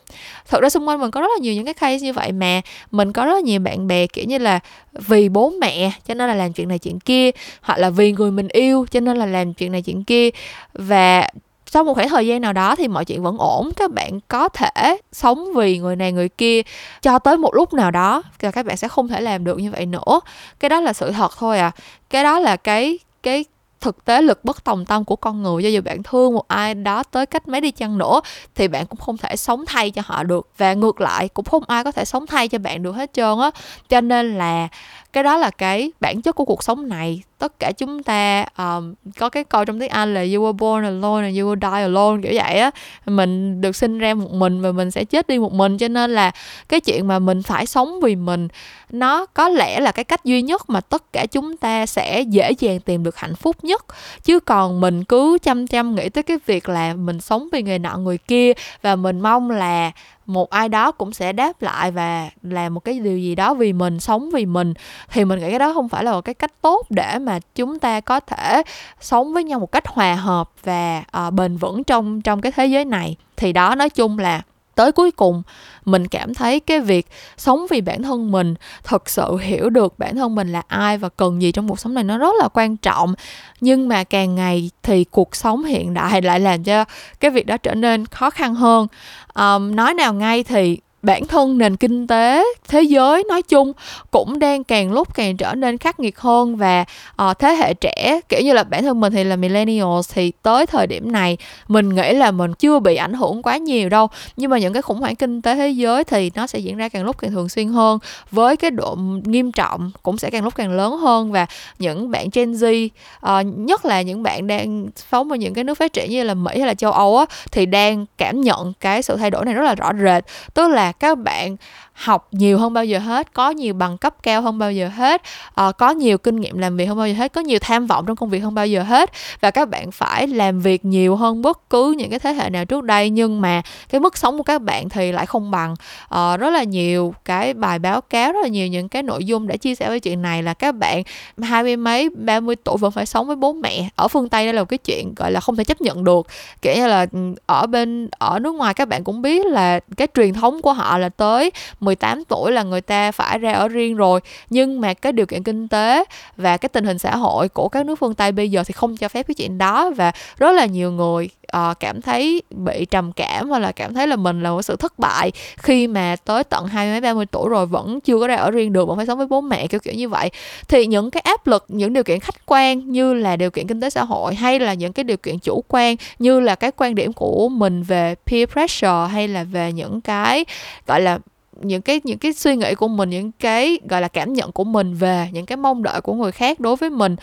Thật 0.49 0.61
ra 0.61 0.69
xung 0.69 0.87
quanh 0.87 1.01
mình 1.01 1.11
có 1.11 1.21
rất 1.21 1.27
là 1.35 1.41
nhiều 1.41 1.53
những 1.53 1.65
cái 1.65 1.73
case 1.73 1.99
như 1.99 2.13
vậy 2.13 2.31
mà. 2.31 2.61
Mình 2.91 3.13
có 3.13 3.25
rất 3.25 3.33
là 3.33 3.39
nhiều 3.39 3.59
bạn 3.59 3.87
bè, 3.87 4.07
kiểu 4.07 4.25
như 4.25 4.37
là, 4.37 4.59
vì 4.93 5.29
bố 5.29 5.53
mẹ 5.61 5.91
cho 6.07 6.13
nên 6.13 6.29
là 6.29 6.35
làm 6.35 6.53
chuyện 6.53 6.67
này 6.67 6.79
chuyện 6.79 6.99
kia, 6.99 7.31
hoặc 7.61 7.79
là 7.79 7.89
vì 7.89 8.11
người 8.11 8.31
mình 8.31 8.47
yêu 8.47 8.85
cho 8.91 8.99
nên 8.99 9.17
là 9.17 9.25
làm 9.25 9.53
chuyện 9.53 9.71
này 9.71 9.81
chuyện 9.81 10.03
kia. 10.03 10.29
Và 10.73 11.29
sau 11.75 11.83
một 11.83 11.93
khoảng 11.93 12.09
thời 12.09 12.27
gian 12.27 12.41
nào 12.41 12.53
đó 12.53 12.75
thì 12.75 12.87
mọi 12.87 13.05
chuyện 13.05 13.23
vẫn 13.23 13.37
ổn. 13.39 13.69
Các 13.75 13.91
bạn 13.91 14.19
có 14.27 14.49
thể 14.49 14.97
sống 15.11 15.53
vì 15.55 15.79
người 15.79 15.95
này, 15.95 16.11
người 16.11 16.29
kia 16.29 16.61
cho 17.01 17.19
tới 17.19 17.37
một 17.37 17.55
lúc 17.55 17.73
nào 17.73 17.91
đó 17.91 18.23
là 18.41 18.51
các 18.51 18.65
bạn 18.65 18.77
sẽ 18.77 18.87
không 18.87 19.07
thể 19.07 19.21
làm 19.21 19.43
được 19.43 19.59
như 19.59 19.71
vậy 19.71 19.85
nữa. 19.85 20.19
Cái 20.59 20.69
đó 20.69 20.81
là 20.81 20.93
sự 20.93 21.11
thật 21.11 21.31
thôi 21.37 21.59
à. 21.59 21.71
Cái 22.09 22.23
đó 22.23 22.39
là 22.39 22.55
cái 22.55 22.99
cái 23.23 23.45
thực 23.81 24.05
tế 24.05 24.21
lực 24.21 24.45
bất 24.45 24.63
tòng 24.63 24.85
tâm 24.85 25.03
của 25.05 25.15
con 25.15 25.43
người. 25.43 25.63
Cho 25.63 25.69
dù 25.69 25.81
bạn 25.81 26.03
thương 26.03 26.33
một 26.33 26.47
ai 26.47 26.73
đó 26.73 27.03
tới 27.03 27.25
cách 27.25 27.47
mấy 27.47 27.61
đi 27.61 27.71
chăng 27.71 27.97
nữa 27.97 28.21
thì 28.55 28.67
bạn 28.67 28.85
cũng 28.85 28.99
không 28.99 29.17
thể 29.17 29.35
sống 29.35 29.65
thay 29.65 29.91
cho 29.91 30.01
họ 30.05 30.23
được. 30.23 30.49
Và 30.57 30.73
ngược 30.73 31.01
lại, 31.01 31.27
cũng 31.27 31.45
không 31.45 31.63
ai 31.67 31.83
có 31.83 31.91
thể 31.91 32.05
sống 32.05 32.27
thay 32.27 32.47
cho 32.47 32.57
bạn 32.57 32.83
được 32.83 32.91
hết 32.91 33.13
trơn 33.13 33.39
á. 33.39 33.51
Cho 33.89 34.01
nên 34.01 34.37
là 34.37 34.67
cái 35.15 35.23
đó 35.23 35.37
là 35.37 35.49
cái 35.49 35.91
bản 35.99 36.21
chất 36.21 36.35
của 36.35 36.45
cuộc 36.45 36.63
sống 36.63 36.89
này. 36.89 37.21
Tất 37.37 37.59
cả 37.59 37.71
chúng 37.77 38.03
ta 38.03 38.45
um, 38.57 38.93
có 39.19 39.29
cái 39.29 39.43
câu 39.43 39.65
trong 39.65 39.79
tiếng 39.79 39.89
Anh 39.89 40.13
là 40.13 40.21
you 40.21 40.27
were 40.29 40.53
born 40.53 40.83
alone 40.83 41.25
and 41.25 41.39
you 41.39 41.47
will 41.47 41.71
die 41.71 41.81
alone 41.81 42.21
kiểu 42.23 42.31
vậy 42.43 42.59
á. 42.59 42.71
Mình 43.05 43.61
được 43.61 43.75
sinh 43.75 43.99
ra 43.99 44.13
một 44.13 44.31
mình 44.31 44.61
và 44.61 44.71
mình 44.71 44.91
sẽ 44.91 45.05
chết 45.05 45.27
đi 45.27 45.39
một 45.39 45.53
mình 45.53 45.77
cho 45.77 45.87
nên 45.87 46.11
là 46.11 46.31
cái 46.69 46.79
chuyện 46.79 47.07
mà 47.07 47.19
mình 47.19 47.43
phải 47.43 47.65
sống 47.65 47.99
vì 48.01 48.15
mình 48.15 48.47
nó 48.89 49.25
có 49.25 49.49
lẽ 49.49 49.79
là 49.79 49.91
cái 49.91 50.03
cách 50.03 50.25
duy 50.25 50.41
nhất 50.41 50.69
mà 50.69 50.81
tất 50.81 51.13
cả 51.13 51.25
chúng 51.25 51.57
ta 51.57 51.85
sẽ 51.85 52.21
dễ 52.21 52.51
dàng 52.59 52.79
tìm 52.79 53.03
được 53.03 53.17
hạnh 53.17 53.35
phúc 53.35 53.55
nhất. 53.63 53.85
Chứ 54.23 54.39
còn 54.39 54.81
mình 54.81 55.03
cứ 55.03 55.37
chăm 55.43 55.67
chăm 55.67 55.95
nghĩ 55.95 56.09
tới 56.09 56.23
cái 56.23 56.37
việc 56.45 56.69
là 56.69 56.93
mình 56.93 57.21
sống 57.21 57.47
vì 57.51 57.63
người 57.63 57.79
nọ 57.79 57.97
người 57.97 58.17
kia 58.17 58.53
và 58.81 58.95
mình 58.95 59.19
mong 59.19 59.51
là 59.51 59.91
một 60.25 60.49
ai 60.49 60.69
đó 60.69 60.91
cũng 60.91 61.13
sẽ 61.13 61.33
đáp 61.33 61.61
lại 61.61 61.91
và 61.91 62.29
làm 62.43 62.73
một 62.73 62.79
cái 62.79 62.99
điều 62.99 63.17
gì 63.17 63.35
đó 63.35 63.53
vì 63.53 63.73
mình 63.73 63.99
sống 63.99 64.29
vì 64.31 64.45
mình. 64.45 64.73
Thì 65.11 65.25
mình 65.25 65.39
nghĩ 65.39 65.49
cái 65.49 65.59
đó 65.59 65.73
không 65.73 65.89
phải 65.89 66.03
là 66.03 66.11
một 66.11 66.21
cái 66.21 66.35
cách 66.35 66.51
tốt 66.61 66.85
để 66.89 67.19
mà 67.19 67.39
chúng 67.55 67.79
ta 67.79 67.99
có 67.99 68.19
thể 68.19 68.61
sống 69.01 69.33
với 69.33 69.43
nhau 69.43 69.59
một 69.59 69.71
cách 69.71 69.87
hòa 69.87 70.15
hợp 70.15 70.49
và 70.63 71.03
uh, 71.27 71.33
bền 71.33 71.57
vững 71.57 71.83
trong 71.83 72.21
trong 72.21 72.41
cái 72.41 72.51
thế 72.51 72.65
giới 72.65 72.85
này. 72.85 73.15
Thì 73.37 73.53
đó 73.53 73.75
nói 73.75 73.89
chung 73.89 74.19
là 74.19 74.41
tới 74.75 74.91
cuối 74.91 75.11
cùng 75.11 75.43
mình 75.85 76.07
cảm 76.07 76.33
thấy 76.33 76.59
cái 76.59 76.79
việc 76.79 77.07
sống 77.37 77.65
vì 77.69 77.81
bản 77.81 78.03
thân 78.03 78.31
mình 78.31 78.55
thật 78.83 79.09
sự 79.09 79.37
hiểu 79.37 79.69
được 79.69 79.99
bản 79.99 80.15
thân 80.15 80.35
mình 80.35 80.51
là 80.51 80.61
ai 80.67 80.97
và 80.97 81.09
cần 81.09 81.41
gì 81.41 81.51
trong 81.51 81.67
cuộc 81.67 81.79
sống 81.79 81.93
này 81.93 82.03
nó 82.03 82.17
rất 82.17 82.35
là 82.39 82.47
quan 82.53 82.77
trọng. 82.77 83.13
Nhưng 83.61 83.87
mà 83.87 84.03
càng 84.03 84.35
ngày 84.35 84.71
thì 84.83 85.03
cuộc 85.03 85.35
sống 85.35 85.63
hiện 85.63 85.93
đại 85.93 86.21
lại 86.21 86.39
làm 86.39 86.63
cho 86.63 86.85
cái 87.19 87.31
việc 87.31 87.45
đó 87.45 87.57
trở 87.57 87.73
nên 87.73 88.05
khó 88.05 88.29
khăn 88.29 88.55
hơn. 88.55 88.87
Um, 89.35 89.75
nói 89.75 89.93
nào 89.93 90.13
ngay 90.13 90.43
thì 90.43 90.77
bản 91.05 91.25
thân 91.25 91.57
nền 91.57 91.75
kinh 91.75 92.07
tế 92.07 92.45
thế 92.67 92.81
giới 92.81 93.23
nói 93.29 93.41
chung 93.41 93.73
cũng 94.11 94.39
đang 94.39 94.63
càng 94.63 94.91
lúc 94.91 95.15
càng 95.15 95.37
trở 95.37 95.53
nên 95.53 95.77
khắc 95.77 95.99
nghiệt 95.99 96.19
hơn 96.19 96.55
và 96.55 96.85
uh, 97.29 97.39
thế 97.39 97.55
hệ 97.55 97.73
trẻ 97.73 98.19
kiểu 98.29 98.41
như 98.41 98.53
là 98.53 98.63
bản 98.63 98.83
thân 98.83 98.99
mình 98.99 99.13
thì 99.13 99.23
là 99.23 99.35
millennials 99.35 100.11
thì 100.13 100.31
tới 100.41 100.65
thời 100.65 100.87
điểm 100.87 101.11
này 101.11 101.37
mình 101.67 101.95
nghĩ 101.95 102.13
là 102.13 102.31
mình 102.31 102.53
chưa 102.53 102.79
bị 102.79 102.95
ảnh 102.95 103.13
hưởng 103.13 103.41
quá 103.41 103.57
nhiều 103.57 103.89
đâu. 103.89 104.07
Nhưng 104.37 104.49
mà 104.51 104.57
những 104.57 104.73
cái 104.73 104.81
khủng 104.81 104.99
hoảng 104.99 105.15
kinh 105.15 105.41
tế 105.41 105.55
thế 105.55 105.69
giới 105.69 106.03
thì 106.03 106.31
nó 106.35 106.47
sẽ 106.47 106.59
diễn 106.59 106.77
ra 106.77 106.89
càng 106.89 107.03
lúc 107.03 107.17
càng 107.17 107.31
thường 107.31 107.49
xuyên 107.49 107.67
hơn 107.67 107.99
với 108.31 108.57
cái 108.57 108.71
độ 108.71 108.97
nghiêm 109.23 109.51
trọng 109.51 109.91
cũng 110.03 110.17
sẽ 110.17 110.29
càng 110.29 110.43
lúc 110.43 110.55
càng 110.55 110.71
lớn 110.71 110.97
hơn. 110.97 111.31
Và 111.31 111.45
những 111.79 112.11
bạn 112.11 112.27
Gen 112.33 112.51
Z 112.51 112.87
uh, 112.87 113.57
nhất 113.57 113.85
là 113.85 114.01
những 114.01 114.23
bạn 114.23 114.47
đang 114.47 114.87
sống 115.11 115.31
ở 115.31 115.35
những 115.35 115.53
cái 115.53 115.63
nước 115.63 115.75
phát 115.75 115.93
triển 115.93 116.09
như 116.09 116.23
là 116.23 116.33
Mỹ 116.33 116.51
hay 116.57 116.67
là 116.67 116.73
châu 116.73 116.91
Âu 116.91 117.17
á 117.17 117.25
thì 117.51 117.65
đang 117.65 118.05
cảm 118.17 118.41
nhận 118.41 118.73
cái 118.79 119.01
sự 119.01 119.15
thay 119.15 119.31
đổi 119.31 119.45
này 119.45 119.53
rất 119.53 119.63
là 119.63 119.75
rõ 119.75 119.91
rệt. 120.03 120.23
Tức 120.53 120.67
là 120.67 120.91
các 120.99 121.17
bạn 121.17 121.55
học 121.95 122.27
nhiều 122.31 122.57
hơn 122.57 122.73
bao 122.73 122.85
giờ 122.85 122.99
hết 122.99 123.33
có 123.33 123.49
nhiều 123.49 123.73
bằng 123.73 123.97
cấp 123.97 124.15
cao 124.23 124.41
hơn 124.41 124.59
bao 124.59 124.71
giờ 124.71 124.89
hết 124.95 125.21
uh, 125.67 125.77
có 125.77 125.91
nhiều 125.91 126.17
kinh 126.17 126.35
nghiệm 126.35 126.57
làm 126.57 126.77
việc 126.77 126.85
hơn 126.85 126.97
bao 126.97 127.07
giờ 127.07 127.13
hết 127.13 127.33
có 127.33 127.41
nhiều 127.41 127.59
tham 127.61 127.87
vọng 127.87 128.05
trong 128.07 128.15
công 128.15 128.29
việc 128.29 128.39
hơn 128.39 128.53
bao 128.53 128.67
giờ 128.67 128.83
hết. 128.83 129.11
Và 129.41 129.51
các 129.51 129.69
bạn 129.69 129.91
phải 129.91 130.27
làm 130.27 130.59
việc 130.59 130.85
nhiều 130.85 131.15
hơn 131.15 131.41
bất 131.41 131.69
cứ 131.69 131.95
những 131.97 132.09
cái 132.09 132.19
thế 132.19 132.33
hệ 132.33 132.49
nào 132.49 132.65
trước 132.65 132.83
đây 132.83 133.09
nhưng 133.09 133.41
mà 133.41 133.61
cái 133.89 134.01
mức 134.01 134.17
sống 134.17 134.37
của 134.37 134.43
các 134.43 134.61
bạn 134.61 134.89
thì 134.89 135.11
lại 135.11 135.25
không 135.25 135.51
bằng. 135.51 135.73
Uh, 136.05 136.39
rất 136.39 136.49
là 136.49 136.63
nhiều 136.63 137.13
cái 137.25 137.53
bài 137.53 137.79
báo 137.79 138.01
cáo 138.01 138.31
rất 138.31 138.39
là 138.41 138.47
nhiều 138.47 138.67
những 138.67 138.89
cái 138.89 139.03
nội 139.03 139.25
dung 139.25 139.47
đã 139.47 139.55
chia 139.57 139.75
sẻ 139.75 139.89
với 139.89 139.99
chuyện 139.99 140.21
này 140.21 140.43
là 140.43 140.53
các 140.53 140.71
bạn 140.75 141.03
hai 141.41 141.63
mươi 141.63 141.77
mấy 141.77 142.09
ba 142.09 142.39
mươi 142.39 142.55
tuổi 142.55 142.77
vẫn 142.77 142.91
phải 142.91 143.05
sống 143.05 143.27
với 143.27 143.35
bố 143.35 143.53
mẹ. 143.53 143.89
Ở 143.95 144.07
phương 144.07 144.29
tây 144.29 144.45
đây 144.45 144.53
là 144.53 144.61
một 144.61 144.69
cái 144.69 144.77
chuyện 144.77 145.13
gọi 145.15 145.31
là 145.31 145.39
không 145.39 145.55
thể 145.55 145.63
chấp 145.63 145.81
nhận 145.81 146.03
được. 146.03 146.27
Kiểu 146.61 146.75
như 146.75 146.87
là 146.87 147.05
ừ, 147.11 147.19
ở 147.45 147.67
bên 147.67 148.09
ở 148.17 148.39
nước 148.39 148.55
ngoài 148.55 148.73
các 148.73 148.87
bạn 148.87 149.03
cũng 149.03 149.21
biết 149.21 149.45
là 149.45 149.79
cái 149.97 150.07
truyền 150.15 150.33
thống 150.33 150.61
của 150.61 150.73
họ 150.73 150.97
là 150.97 151.09
tới 151.09 151.51
18 151.85 152.23
tuổi 152.27 152.51
là 152.51 152.63
người 152.63 152.81
ta 152.81 153.11
phải 153.11 153.39
ra 153.39 153.51
ở 153.51 153.67
riêng 153.67 153.95
rồi. 153.95 154.19
Nhưng 154.49 154.81
mà 154.81 154.93
cái 154.93 155.11
điều 155.11 155.25
kiện 155.25 155.43
kinh 155.43 155.67
tế 155.67 156.03
và 156.37 156.57
cái 156.57 156.69
tình 156.69 156.85
hình 156.85 156.97
xã 156.97 157.15
hội 157.15 157.49
của 157.49 157.69
các 157.69 157.85
nước 157.85 157.95
phương 157.95 158.15
Tây 158.15 158.31
bây 158.31 158.51
giờ 158.51 158.63
thì 158.63 158.71
không 158.71 158.97
cho 158.97 159.07
phép 159.07 159.27
cái 159.27 159.35
chuyện 159.35 159.57
đó. 159.57 159.91
Và 159.95 160.11
rất 160.37 160.51
là 160.51 160.65
nhiều 160.65 160.91
người 160.91 161.29
uh, 161.57 161.79
cảm 161.79 162.01
thấy 162.01 162.41
bị 162.49 162.85
trầm 162.85 163.11
cảm 163.11 163.49
hoặc 163.49 163.59
là 163.59 163.71
cảm 163.71 163.93
thấy 163.93 164.07
là 164.07 164.15
mình 164.15 164.43
là 164.43 164.49
một 164.51 164.61
sự 164.61 164.75
thất 164.75 164.99
bại 164.99 165.31
khi 165.57 165.87
mà 165.87 166.15
tới 166.25 166.43
tận 166.43 166.67
hai 166.67 166.91
mấy 166.91 167.01
ba 167.01 167.13
mươi 167.13 167.25
tuổi 167.25 167.49
rồi 167.49 167.65
vẫn 167.65 168.01
chưa 168.01 168.19
có 168.19 168.27
ra 168.27 168.35
ở 168.35 168.51
riêng 168.51 168.73
được 168.73 168.87
vẫn 168.87 168.97
phải 168.97 169.05
sống 169.05 169.17
với 169.17 169.27
bố 169.27 169.41
mẹ 169.41 169.67
kiểu 169.67 169.79
kiểu 169.79 169.93
như 169.93 170.09
vậy. 170.09 170.29
Thì 170.67 170.85
những 170.85 171.11
cái 171.11 171.21
áp 171.21 171.47
lực 171.47 171.65
những 171.67 171.93
điều 171.93 172.03
kiện 172.03 172.19
khách 172.19 172.45
quan 172.45 172.91
như 172.91 173.13
là 173.13 173.35
điều 173.35 173.51
kiện 173.51 173.67
kinh 173.67 173.81
tế 173.81 173.89
xã 173.89 174.03
hội 174.03 174.35
hay 174.35 174.59
là 174.59 174.73
những 174.73 174.93
cái 174.93 175.03
điều 175.03 175.17
kiện 175.17 175.39
chủ 175.39 175.63
quan 175.67 175.95
như 176.19 176.39
là 176.39 176.55
cái 176.55 176.71
quan 176.77 176.95
điểm 176.95 177.13
của 177.13 177.49
mình 177.49 177.83
về 177.83 178.15
peer 178.25 178.49
pressure 178.49 179.07
hay 179.11 179.27
là 179.27 179.43
về 179.43 179.71
những 179.71 180.01
cái 180.01 180.45
gọi 180.87 181.01
là 181.01 181.19
những 181.61 181.81
cái 181.81 182.01
những 182.03 182.17
cái 182.17 182.33
suy 182.33 182.55
nghĩ 182.55 182.75
của 182.75 182.87
mình 182.87 183.09
những 183.09 183.31
cái 183.31 183.79
gọi 183.89 184.01
là 184.01 184.07
cảm 184.07 184.33
nhận 184.33 184.51
của 184.51 184.63
mình 184.63 184.93
về 184.93 185.29
những 185.31 185.45
cái 185.45 185.57
mong 185.57 185.83
đợi 185.83 186.01
của 186.01 186.13
người 186.13 186.31
khác 186.31 186.59
đối 186.59 186.75
với 186.75 186.89
mình 186.89 187.15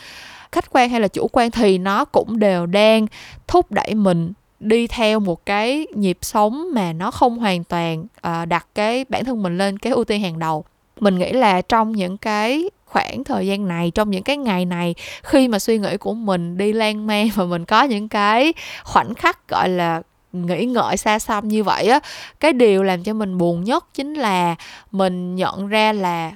khách 0.52 0.70
quan 0.70 0.90
hay 0.90 1.00
là 1.00 1.08
chủ 1.08 1.28
quan 1.32 1.50
thì 1.50 1.78
nó 1.78 2.04
cũng 2.04 2.38
đều 2.38 2.66
đang 2.66 3.06
thúc 3.46 3.72
đẩy 3.72 3.94
mình 3.94 4.32
đi 4.60 4.86
theo 4.86 5.20
một 5.20 5.46
cái 5.46 5.86
nhịp 5.94 6.18
sống 6.22 6.68
mà 6.74 6.92
nó 6.92 7.10
không 7.10 7.38
hoàn 7.38 7.64
toàn 7.64 8.04
uh, 8.26 8.48
đặt 8.48 8.66
cái 8.74 9.04
bản 9.08 9.24
thân 9.24 9.42
mình 9.42 9.58
lên 9.58 9.78
cái 9.78 9.92
ưu 9.92 10.04
tiên 10.04 10.20
hàng 10.20 10.38
đầu. 10.38 10.64
Mình 11.00 11.18
nghĩ 11.18 11.32
là 11.32 11.60
trong 11.60 11.92
những 11.92 12.18
cái 12.18 12.70
khoảng 12.86 13.24
thời 13.24 13.46
gian 13.46 13.68
này 13.68 13.90
trong 13.94 14.10
những 14.10 14.22
cái 14.22 14.36
ngày 14.36 14.64
này 14.64 14.94
khi 15.22 15.48
mà 15.48 15.58
suy 15.58 15.78
nghĩ 15.78 15.96
của 15.96 16.14
mình 16.14 16.56
đi 16.58 16.72
lan 16.72 17.06
man 17.06 17.28
và 17.34 17.44
mình 17.44 17.64
có 17.64 17.82
những 17.82 18.08
cái 18.08 18.52
khoảnh 18.84 19.14
khắc 19.14 19.48
gọi 19.48 19.68
là 19.68 20.02
nghĩ 20.32 20.64
ngợi 20.64 20.96
xa 20.96 21.18
xăm 21.18 21.48
như 21.48 21.64
vậy 21.64 21.88
á 21.88 22.00
cái 22.40 22.52
điều 22.52 22.82
làm 22.82 23.02
cho 23.02 23.14
mình 23.14 23.38
buồn 23.38 23.64
nhất 23.64 23.86
chính 23.94 24.14
là 24.14 24.54
mình 24.92 25.34
nhận 25.34 25.68
ra 25.68 25.92
là 25.92 26.32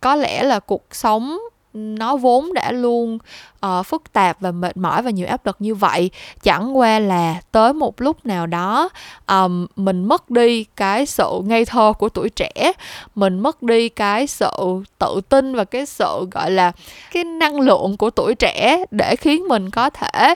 có 0.00 0.16
lẽ 0.16 0.42
là 0.42 0.60
cuộc 0.60 0.84
sống 0.90 1.38
nó 1.72 2.16
vốn 2.16 2.54
đã 2.54 2.72
luôn 2.72 3.18
uh, 3.66 3.86
phức 3.86 4.12
tạp 4.12 4.40
và 4.40 4.50
mệt 4.50 4.76
mỏi 4.76 5.02
và 5.02 5.10
nhiều 5.10 5.26
áp 5.26 5.46
lực 5.46 5.56
như 5.58 5.74
vậy. 5.74 6.10
Chẳng 6.42 6.78
qua 6.78 6.98
là 6.98 7.40
tới 7.52 7.72
một 7.72 8.00
lúc 8.00 8.26
nào 8.26 8.46
đó 8.46 8.88
um, 9.28 9.66
mình 9.76 10.04
mất 10.04 10.30
đi 10.30 10.64
cái 10.64 11.06
sự 11.06 11.40
ngây 11.44 11.64
thơ 11.64 11.92
của 11.98 12.08
tuổi 12.08 12.30
trẻ 12.30 12.72
mình 13.14 13.40
mất 13.40 13.62
đi 13.62 13.88
cái 13.88 14.26
sự 14.26 14.50
tự 14.98 15.20
tin 15.28 15.54
và 15.54 15.64
cái 15.64 15.86
sự 15.86 16.26
gọi 16.30 16.50
là 16.50 16.72
cái 17.12 17.24
năng 17.24 17.60
lượng 17.60 17.96
của 17.96 18.10
tuổi 18.10 18.34
trẻ 18.34 18.84
để 18.90 19.16
khiến 19.16 19.48
mình 19.48 19.70
có 19.70 19.90
thể 19.90 20.34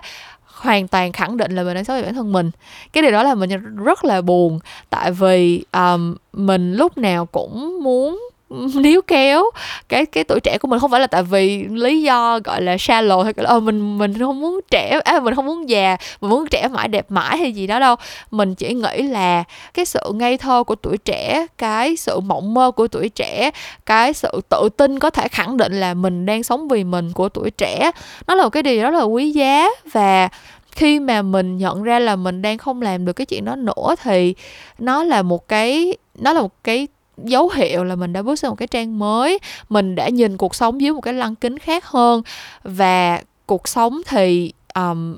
hoàn 0.55 0.89
toàn 0.89 1.13
khẳng 1.13 1.37
định 1.37 1.53
là 1.55 1.63
mình 1.63 1.75
đang 1.75 1.85
sống 1.85 1.97
về 1.97 2.03
bản 2.03 2.15
thân 2.15 2.33
mình. 2.33 2.51
Cái 2.93 3.03
điều 3.03 3.13
đó 3.13 3.23
là 3.23 3.35
mình 3.35 3.51
rất 3.85 4.05
là 4.05 4.21
buồn. 4.21 4.59
Tại 4.91 5.13
vì 5.13 5.65
um, 5.73 6.17
mình 6.33 6.75
lúc 6.75 6.99
nào 6.99 7.27
cũng 7.27 7.83
muốn 7.83 8.29
níu 8.75 9.01
kéo. 9.03 9.45
Cái 9.89 10.07
cái 10.07 10.25
tuổi 10.25 10.41
trẻ 10.41 10.59
của 10.59 10.69
mình 10.69 10.81
không 10.81 10.91
phải 10.91 11.01
là 11.01 11.07
tại 11.07 11.23
vì 11.23 11.65
lý 11.65 12.03
do 12.03 12.39
gọi 12.45 12.63
là 12.63 12.77
shallow 12.77 13.23
hay 13.23 13.33
là 13.37 13.51
ờ, 13.51 13.61
mình 13.61 13.99
mình 13.99 14.19
không 14.19 14.41
muốn 14.41 14.61
trẻ 14.71 15.01
à, 15.05 15.21
mình 15.21 15.35
không 15.35 15.47
muốn 15.47 15.69
già 15.69 15.97
mình 16.21 16.31
muốn 16.31 16.47
trẻ 16.47 16.69
mãi 16.69 16.89
đẹp 16.89 17.07
mãi 17.09 17.37
hay 17.39 17.53
gì 17.53 17.67
đó 17.67 17.79
đâu. 17.79 17.97
Mình 18.31 18.55
chỉ 18.55 18.75
nghĩ 18.75 19.03
là 19.03 19.45
cái 19.75 19.85
sự 19.85 20.01
ngây 20.15 20.39
thơ 20.39 20.65
của 20.65 20.75
tuổi 20.75 20.99
trẻ 20.99 21.47
cái 21.59 21.97
sự 21.97 22.21
mộng 22.21 22.55
mơ 22.55 22.71
của 22.71 22.89
tuổi 22.89 23.09
trẻ 23.09 23.51
cái 23.87 24.13
sự 24.13 24.41
tự 24.49 24.69
tin 24.77 24.99
có 24.99 25.11
thể 25.11 25.29
khẳng 25.29 25.57
định 25.57 25.81
là 25.81 25.95
mình 25.95 26.27
đang 26.27 26.43
sống 26.43 26.69
vì 26.69 26.85
mình 26.85 27.13
của 27.13 27.29
tuổi 27.29 27.51
trẻ 27.51 27.91
nó 28.27 28.35
là 28.35 28.45
một 28.45 28.51
cái 28.51 28.63
điều 28.63 28.83
rất 28.83 28.95
là 28.95 29.03
quý 29.03 29.31
giá. 29.31 29.69
Và 29.93 30.29
khi 30.75 31.01
mà 31.01 31.23
mình 31.23 31.57
nhận 31.57 31.83
ra 31.83 31.99
là 31.99 32.17
mình 32.17 32.43
đang 32.43 32.59
không 32.59 32.83
làm 32.83 33.05
được 33.05 33.13
cái 33.13 33.27
chuyện 33.27 33.45
đó 33.45 33.57
nữa 33.57 33.95
thì 34.03 34.35
nó 34.79 35.05
là 35.05 35.23
một 35.23 35.49
cái 35.49 35.97
nó 36.15 36.33
là 36.33 36.41
một 36.41 36.65
cái 36.65 36.89
dấu 37.19 37.49
hiệu 37.49 37.85
là 37.85 37.97
mình 37.97 38.13
đã 38.13 38.23
bước 38.23 38.39
sang 38.39 38.51
một 38.51 38.57
cái 38.57 38.69
trang 38.69 38.99
mới 38.99 39.39
mình 39.69 39.95
đã 39.95 40.09
nhìn 40.09 40.37
cuộc 40.37 40.55
sống 40.55 40.81
dưới 40.81 40.93
một 40.93 41.01
cái 41.01 41.15
lăng 41.15 41.35
kính 41.35 41.59
khác 41.59 41.87
hơn. 41.87 42.23
Và 42.65 43.21
cuộc 43.47 43.69
sống 43.69 44.01
thì 44.07 44.53
um, 44.75 45.17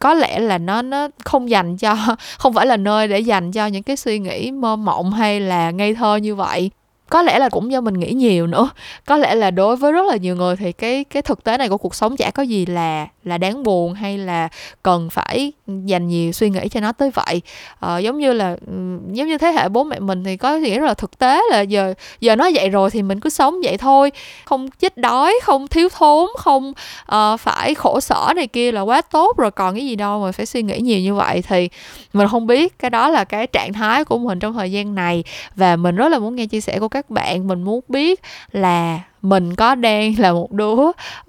có 0.00 0.14
lẽ 0.14 0.38
là 0.38 0.58
nó 0.58 0.82
nó 0.82 1.08
không 1.24 1.50
dành 1.50 1.76
cho 1.76 1.96
không 2.38 2.52
phải 2.52 2.66
là 2.66 2.76
nơi 2.76 3.08
để 3.08 3.20
dành 3.20 3.52
cho 3.52 3.66
những 3.66 3.82
cái 3.82 3.96
suy 3.96 4.18
nghĩ 4.18 4.50
mơ 4.50 4.76
mộng 4.76 5.12
hay 5.12 5.40
là 5.40 5.70
ngây 5.70 5.94
thơ 5.94 6.16
như 6.16 6.34
vậy. 6.34 6.70
Có 7.08 7.22
lẽ 7.22 7.38
là 7.38 7.48
cũng 7.48 7.72
do 7.72 7.80
mình 7.80 7.94
nghĩ 7.94 8.12
nhiều 8.12 8.46
nữa. 8.46 8.70
Có 9.06 9.16
lẽ 9.16 9.34
là 9.34 9.50
đối 9.50 9.76
với 9.76 9.92
rất 9.92 10.06
là 10.06 10.16
nhiều 10.16 10.36
người 10.36 10.56
thì 10.56 10.72
cái 10.72 11.04
cái 11.04 11.22
thực 11.22 11.44
tế 11.44 11.58
này 11.58 11.68
của 11.68 11.78
cuộc 11.78 11.94
sống 11.94 12.16
chả 12.16 12.30
có 12.30 12.42
gì 12.42 12.66
là 12.66 13.06
là 13.24 13.38
đáng 13.38 13.62
buồn 13.62 13.94
hay 13.94 14.18
là 14.18 14.48
cần 14.82 15.10
phải 15.10 15.52
dành 15.66 16.08
nhiều 16.08 16.32
suy 16.32 16.50
nghĩ 16.50 16.68
cho 16.68 16.80
nó 16.80 16.92
tới 16.92 17.10
vậy? 17.10 17.42
Ờ, 17.80 17.98
giống 17.98 18.18
như 18.18 18.32
là 18.32 18.56
ừ, 18.66 18.98
giống 19.12 19.28
như 19.28 19.38
thế 19.38 19.52
hệ 19.52 19.68
bố 19.68 19.84
mẹ 19.84 20.00
mình 20.00 20.24
thì 20.24 20.36
có 20.36 20.56
nghĩa 20.56 20.80
là 20.80 20.94
thực 20.94 21.18
tế 21.18 21.40
là 21.50 21.60
giờ 21.60 21.94
giờ 22.20 22.36
nó 22.36 22.50
vậy 22.54 22.68
rồi 22.68 22.90
thì 22.90 23.02
mình 23.02 23.20
cứ 23.20 23.30
sống 23.30 23.54
vậy 23.64 23.76
thôi. 23.76 24.12
Không 24.44 24.70
chết 24.70 24.96
đói 24.96 25.34
không 25.42 25.68
thiếu 25.68 25.88
thốn 25.88 26.28
không 26.36 26.72
uh, 27.14 27.40
phải 27.40 27.74
khổ 27.74 28.00
sở 28.00 28.32
này 28.36 28.46
kia 28.46 28.72
là 28.72 28.80
quá 28.80 29.02
tốt 29.02 29.36
rồi 29.36 29.50
còn 29.50 29.74
cái 29.74 29.86
gì 29.86 29.96
đâu 29.96 30.24
mà 30.24 30.32
phải 30.32 30.46
suy 30.46 30.62
nghĩ 30.62 30.78
nhiều 30.80 31.00
như 31.00 31.14
vậy 31.14 31.42
thì 31.42 31.68
mình 32.12 32.28
không 32.28 32.46
biết. 32.46 32.78
Cái 32.78 32.90
đó 32.90 33.10
là 33.10 33.24
cái 33.24 33.46
trạng 33.46 33.72
thái 33.72 34.04
của 34.04 34.18
mình 34.18 34.38
trong 34.38 34.54
thời 34.54 34.72
gian 34.72 34.94
này 34.94 35.24
và 35.56 35.76
mình 35.76 35.96
rất 35.96 36.08
là 36.08 36.18
muốn 36.18 36.36
nghe 36.36 36.46
chia 36.46 36.60
sẻ 36.60 36.78
của 36.78 36.88
các 36.88 37.10
bạn. 37.10 37.48
Mình 37.48 37.62
muốn 37.62 37.80
biết 37.88 38.20
là 38.52 39.00
mình 39.22 39.54
có 39.54 39.74
đang 39.74 40.14
là 40.18 40.32
một 40.32 40.52
đứa 40.52 40.74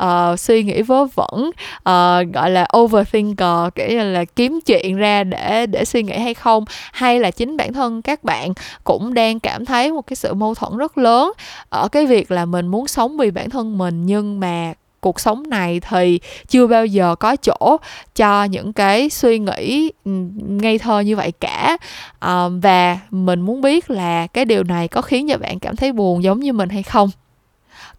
uh, 0.03 0.39
suy 0.39 0.63
nghĩ 0.63 0.81
vớ 0.81 1.05
vẩn 1.05 1.49
uh, 1.75 2.33
gọi 2.33 2.49
là 2.49 2.67
overthinker 2.77 3.73
kiểu 3.75 3.87
như 3.89 4.11
là 4.11 4.25
kiếm 4.25 4.59
chuyện 4.65 4.97
ra 4.97 5.23
để 5.23 5.65
để 5.65 5.85
suy 5.85 6.03
nghĩ 6.03 6.17
hay 6.17 6.33
không 6.33 6.65
hay 6.91 7.19
là 7.19 7.31
chính 7.31 7.57
bản 7.57 7.73
thân 7.73 8.01
các 8.01 8.23
bạn 8.23 8.53
cũng 8.83 9.13
đang 9.13 9.39
cảm 9.39 9.65
thấy 9.65 9.91
một 9.91 10.07
cái 10.07 10.15
sự 10.15 10.33
mâu 10.33 10.55
thuẫn 10.55 10.77
rất 10.77 10.97
lớn 10.97 11.31
ở 11.69 11.87
cái 11.87 12.05
việc 12.05 12.31
là 12.31 12.45
mình 12.45 12.67
muốn 12.67 12.87
sống 12.87 13.17
vì 13.17 13.31
bản 13.31 13.49
thân 13.49 13.77
mình 13.77 14.05
nhưng 14.05 14.39
mà 14.39 14.73
cuộc 15.03 15.19
sống 15.19 15.49
này 15.49 15.79
thì 15.79 16.19
chưa 16.47 16.67
bao 16.67 16.85
giờ 16.85 17.15
có 17.15 17.35
chỗ 17.35 17.77
cho 18.15 18.43
những 18.43 18.73
cái 18.73 19.09
suy 19.09 19.39
nghĩ 19.39 19.91
ngây 20.35 20.77
thơ 20.77 20.99
như 20.99 21.15
vậy 21.15 21.31
cả. 21.31 21.77
À, 22.19 22.47
và 22.61 22.97
mình 23.11 23.41
muốn 23.41 23.61
biết 23.61 23.89
là 23.89 24.27
cái 24.27 24.45
điều 24.45 24.63
này 24.63 24.87
có 24.87 25.01
khiến 25.01 25.27
cho 25.29 25.37
bạn 25.37 25.59
cảm 25.59 25.75
thấy 25.75 25.91
buồn 25.91 26.23
giống 26.23 26.39
như 26.39 26.53
mình 26.53 26.69
hay 26.69 26.83
không? 26.83 27.09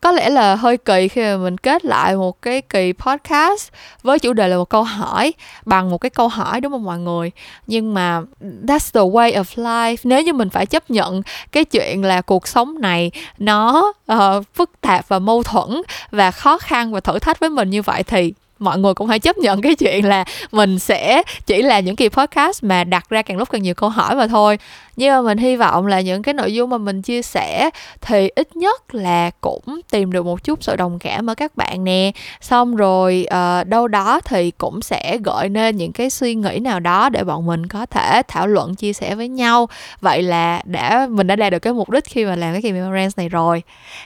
Có 0.04 0.12
lẽ 0.12 0.30
là 0.30 0.54
hơi 0.54 0.76
kỳ 0.76 1.08
khi 1.08 1.22
mà 1.22 1.36
mình 1.36 1.58
kết 1.58 1.84
lại 1.84 2.16
một 2.16 2.42
cái 2.42 2.62
kỳ 2.62 2.92
podcast 2.92 3.68
với 4.02 4.18
chủ 4.18 4.32
đề 4.32 4.48
là 4.48 4.56
một 4.56 4.68
câu 4.68 4.82
hỏi 4.82 5.32
bằng 5.64 5.90
một 5.90 5.98
cái 5.98 6.10
câu 6.10 6.28
hỏi 6.28 6.60
đúng 6.60 6.72
không 6.72 6.84
mọi 6.84 6.98
người? 6.98 7.30
Nhưng 7.66 7.94
mà 7.94 8.20
that's 8.40 8.90
the 8.92 9.00
way 9.00 9.42
of 9.42 9.64
life. 9.64 9.96
Nếu 10.04 10.22
như 10.22 10.32
mình 10.32 10.50
phải 10.50 10.66
chấp 10.66 10.90
nhận 10.90 11.22
cái 11.52 11.64
chuyện 11.64 12.04
là 12.04 12.20
cuộc 12.20 12.48
sống 12.48 12.80
này 12.80 13.10
nó 13.38 13.92
uh, 14.12 14.18
phức 14.54 14.70
tạp 14.80 15.08
và 15.08 15.18
mâu 15.18 15.42
thuẫn 15.42 15.82
và 16.10 16.30
khó 16.30 16.58
khăn 16.58 16.92
và 16.92 17.00
thử 17.00 17.18
thách 17.18 17.40
với 17.40 17.50
mình 17.50 17.70
như 17.70 17.82
vậy 17.82 18.02
thì 18.02 18.32
mọi 18.58 18.78
người 18.78 18.94
cũng 18.94 19.08
hãy 19.08 19.18
chấp 19.18 19.38
nhận 19.38 19.60
cái 19.60 19.74
chuyện 19.74 20.08
là 20.08 20.24
mình 20.52 20.78
sẽ 20.78 21.22
chỉ 21.46 21.62
là 21.62 21.80
những 21.80 21.96
kỳ 21.96 22.08
podcast 22.08 22.64
mà 22.64 22.84
đặt 22.84 23.10
ra 23.10 23.22
càng 23.22 23.36
lúc 23.36 23.50
càng 23.50 23.62
nhiều 23.62 23.74
câu 23.74 23.88
hỏi 23.88 24.16
mà 24.16 24.26
thôi 24.26 24.58
nhưng 24.96 25.10
mà 25.10 25.22
mình 25.22 25.38
hy 25.38 25.56
vọng 25.56 25.86
là 25.86 26.00
những 26.00 26.22
cái 26.22 26.34
nội 26.34 26.54
dung 26.54 26.70
mà 26.70 26.78
mình 26.78 27.02
chia 27.02 27.22
sẻ 27.22 27.70
thì 28.00 28.28
ít 28.28 28.56
nhất 28.56 28.94
là 28.94 29.30
cũng 29.40 29.80
tìm 29.90 30.12
được 30.12 30.26
một 30.26 30.44
chút 30.44 30.62
sự 30.62 30.76
đồng 30.76 30.98
cảm 30.98 31.30
ở 31.30 31.34
các 31.34 31.56
bạn 31.56 31.84
nè. 31.84 32.12
Xong 32.40 32.76
rồi 32.76 33.26
uh, 33.34 33.66
đâu 33.66 33.88
đó 33.88 34.20
thì 34.24 34.50
cũng 34.50 34.82
sẽ 34.82 35.18
gợi 35.24 35.48
nên 35.48 35.76
những 35.76 35.92
cái 35.92 36.10
suy 36.10 36.34
nghĩ 36.34 36.58
nào 36.58 36.80
đó 36.80 37.08
để 37.08 37.24
bọn 37.24 37.46
mình 37.46 37.66
có 37.66 37.86
thể 37.86 38.22
thảo 38.28 38.46
luận 38.46 38.74
chia 38.74 38.92
sẻ 38.92 39.14
với 39.14 39.28
nhau. 39.28 39.68
Vậy 40.00 40.22
là 40.22 40.62
đã 40.64 41.06
mình 41.10 41.26
đã 41.26 41.36
đạt 41.36 41.52
được 41.52 41.58
cái 41.58 41.72
mục 41.72 41.90
đích 41.90 42.04
khi 42.04 42.24
mà 42.24 42.36
làm 42.36 42.52
cái 42.52 42.62
kỳ 42.62 42.72
memorance 42.72 43.14
này 43.16 43.28
rồi. 43.28 43.62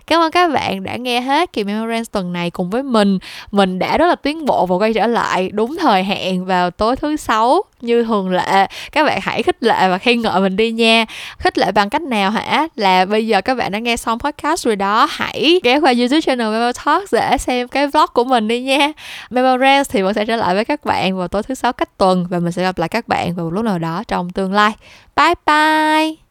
Cảm 0.06 0.20
ơn 0.20 0.30
các 0.30 0.52
bạn 0.52 0.84
đã 0.84 0.96
nghe 0.96 1.20
hết 1.20 1.52
kỳ 1.52 1.64
memorance 1.64 2.08
tuần 2.12 2.32
này 2.32 2.50
cùng 2.50 2.70
với 2.70 2.82
mình. 2.82 3.18
Mình 3.50 3.78
đã 3.78 3.98
rất 3.98 4.06
là 4.06 4.14
tiến 4.14 4.46
bộ 4.46 4.66
và 4.66 4.76
quay 4.76 4.92
trở 4.94 5.06
lại 5.06 5.50
đúng 5.52 5.76
thời 5.80 6.02
hạn 6.02 6.44
vào 6.44 6.70
tối 6.70 6.96
thứ 6.96 7.16
sáu 7.16 7.62
như 7.80 8.04
thường 8.04 8.30
lệ. 8.30 8.66
Các 8.92 9.04
bạn 9.04 9.18
hãy 9.22 9.42
khích 9.42 9.62
lệ 9.62 9.88
và 9.88 9.98
khen 9.98 10.22
ngợi 10.22 10.40
mình 10.40 10.56
đi 10.56 10.70
nha. 10.72 11.04
Khích 11.38 11.58
lệ 11.58 11.72
bằng 11.72 11.90
cách 11.90 12.02
nào 12.02 12.30
hả? 12.30 12.68
Là 12.76 13.04
bây 13.04 13.26
giờ 13.26 13.40
các 13.40 13.54
bạn 13.54 13.72
đã 13.72 13.78
nghe 13.78 13.96
xong 13.96 14.18
podcast 14.18 14.64
rồi 14.64 14.76
đó, 14.76 15.08
hãy 15.10 15.60
ghé 15.64 15.80
qua 15.80 15.92
youtube 15.98 16.20
channel 16.20 16.52
Memo 16.52 16.72
Talk 16.84 17.12
để 17.12 17.38
xem 17.38 17.68
cái 17.68 17.86
vlog 17.86 18.06
của 18.12 18.24
mình 18.24 18.48
đi 18.48 18.60
nha. 18.60 18.92
Memo 19.30 19.58
Rants 19.58 19.90
thì 19.90 20.02
vẫn 20.02 20.14
sẽ 20.14 20.24
trở 20.24 20.36
lại 20.36 20.54
với 20.54 20.64
các 20.64 20.84
bạn 20.84 21.18
vào 21.18 21.28
tối 21.28 21.42
thứ 21.42 21.54
sáu 21.54 21.72
cách 21.72 21.98
tuần 21.98 22.26
và 22.30 22.38
mình 22.38 22.52
sẽ 22.52 22.62
gặp 22.62 22.78
lại 22.78 22.88
các 22.88 23.08
bạn 23.08 23.34
vào 23.34 23.44
một 23.44 23.50
lúc 23.50 23.64
nào 23.64 23.78
đó 23.78 24.02
trong 24.08 24.30
tương 24.30 24.52
lai. 24.52 24.72
Bye 25.16 25.34
bye! 25.46 26.27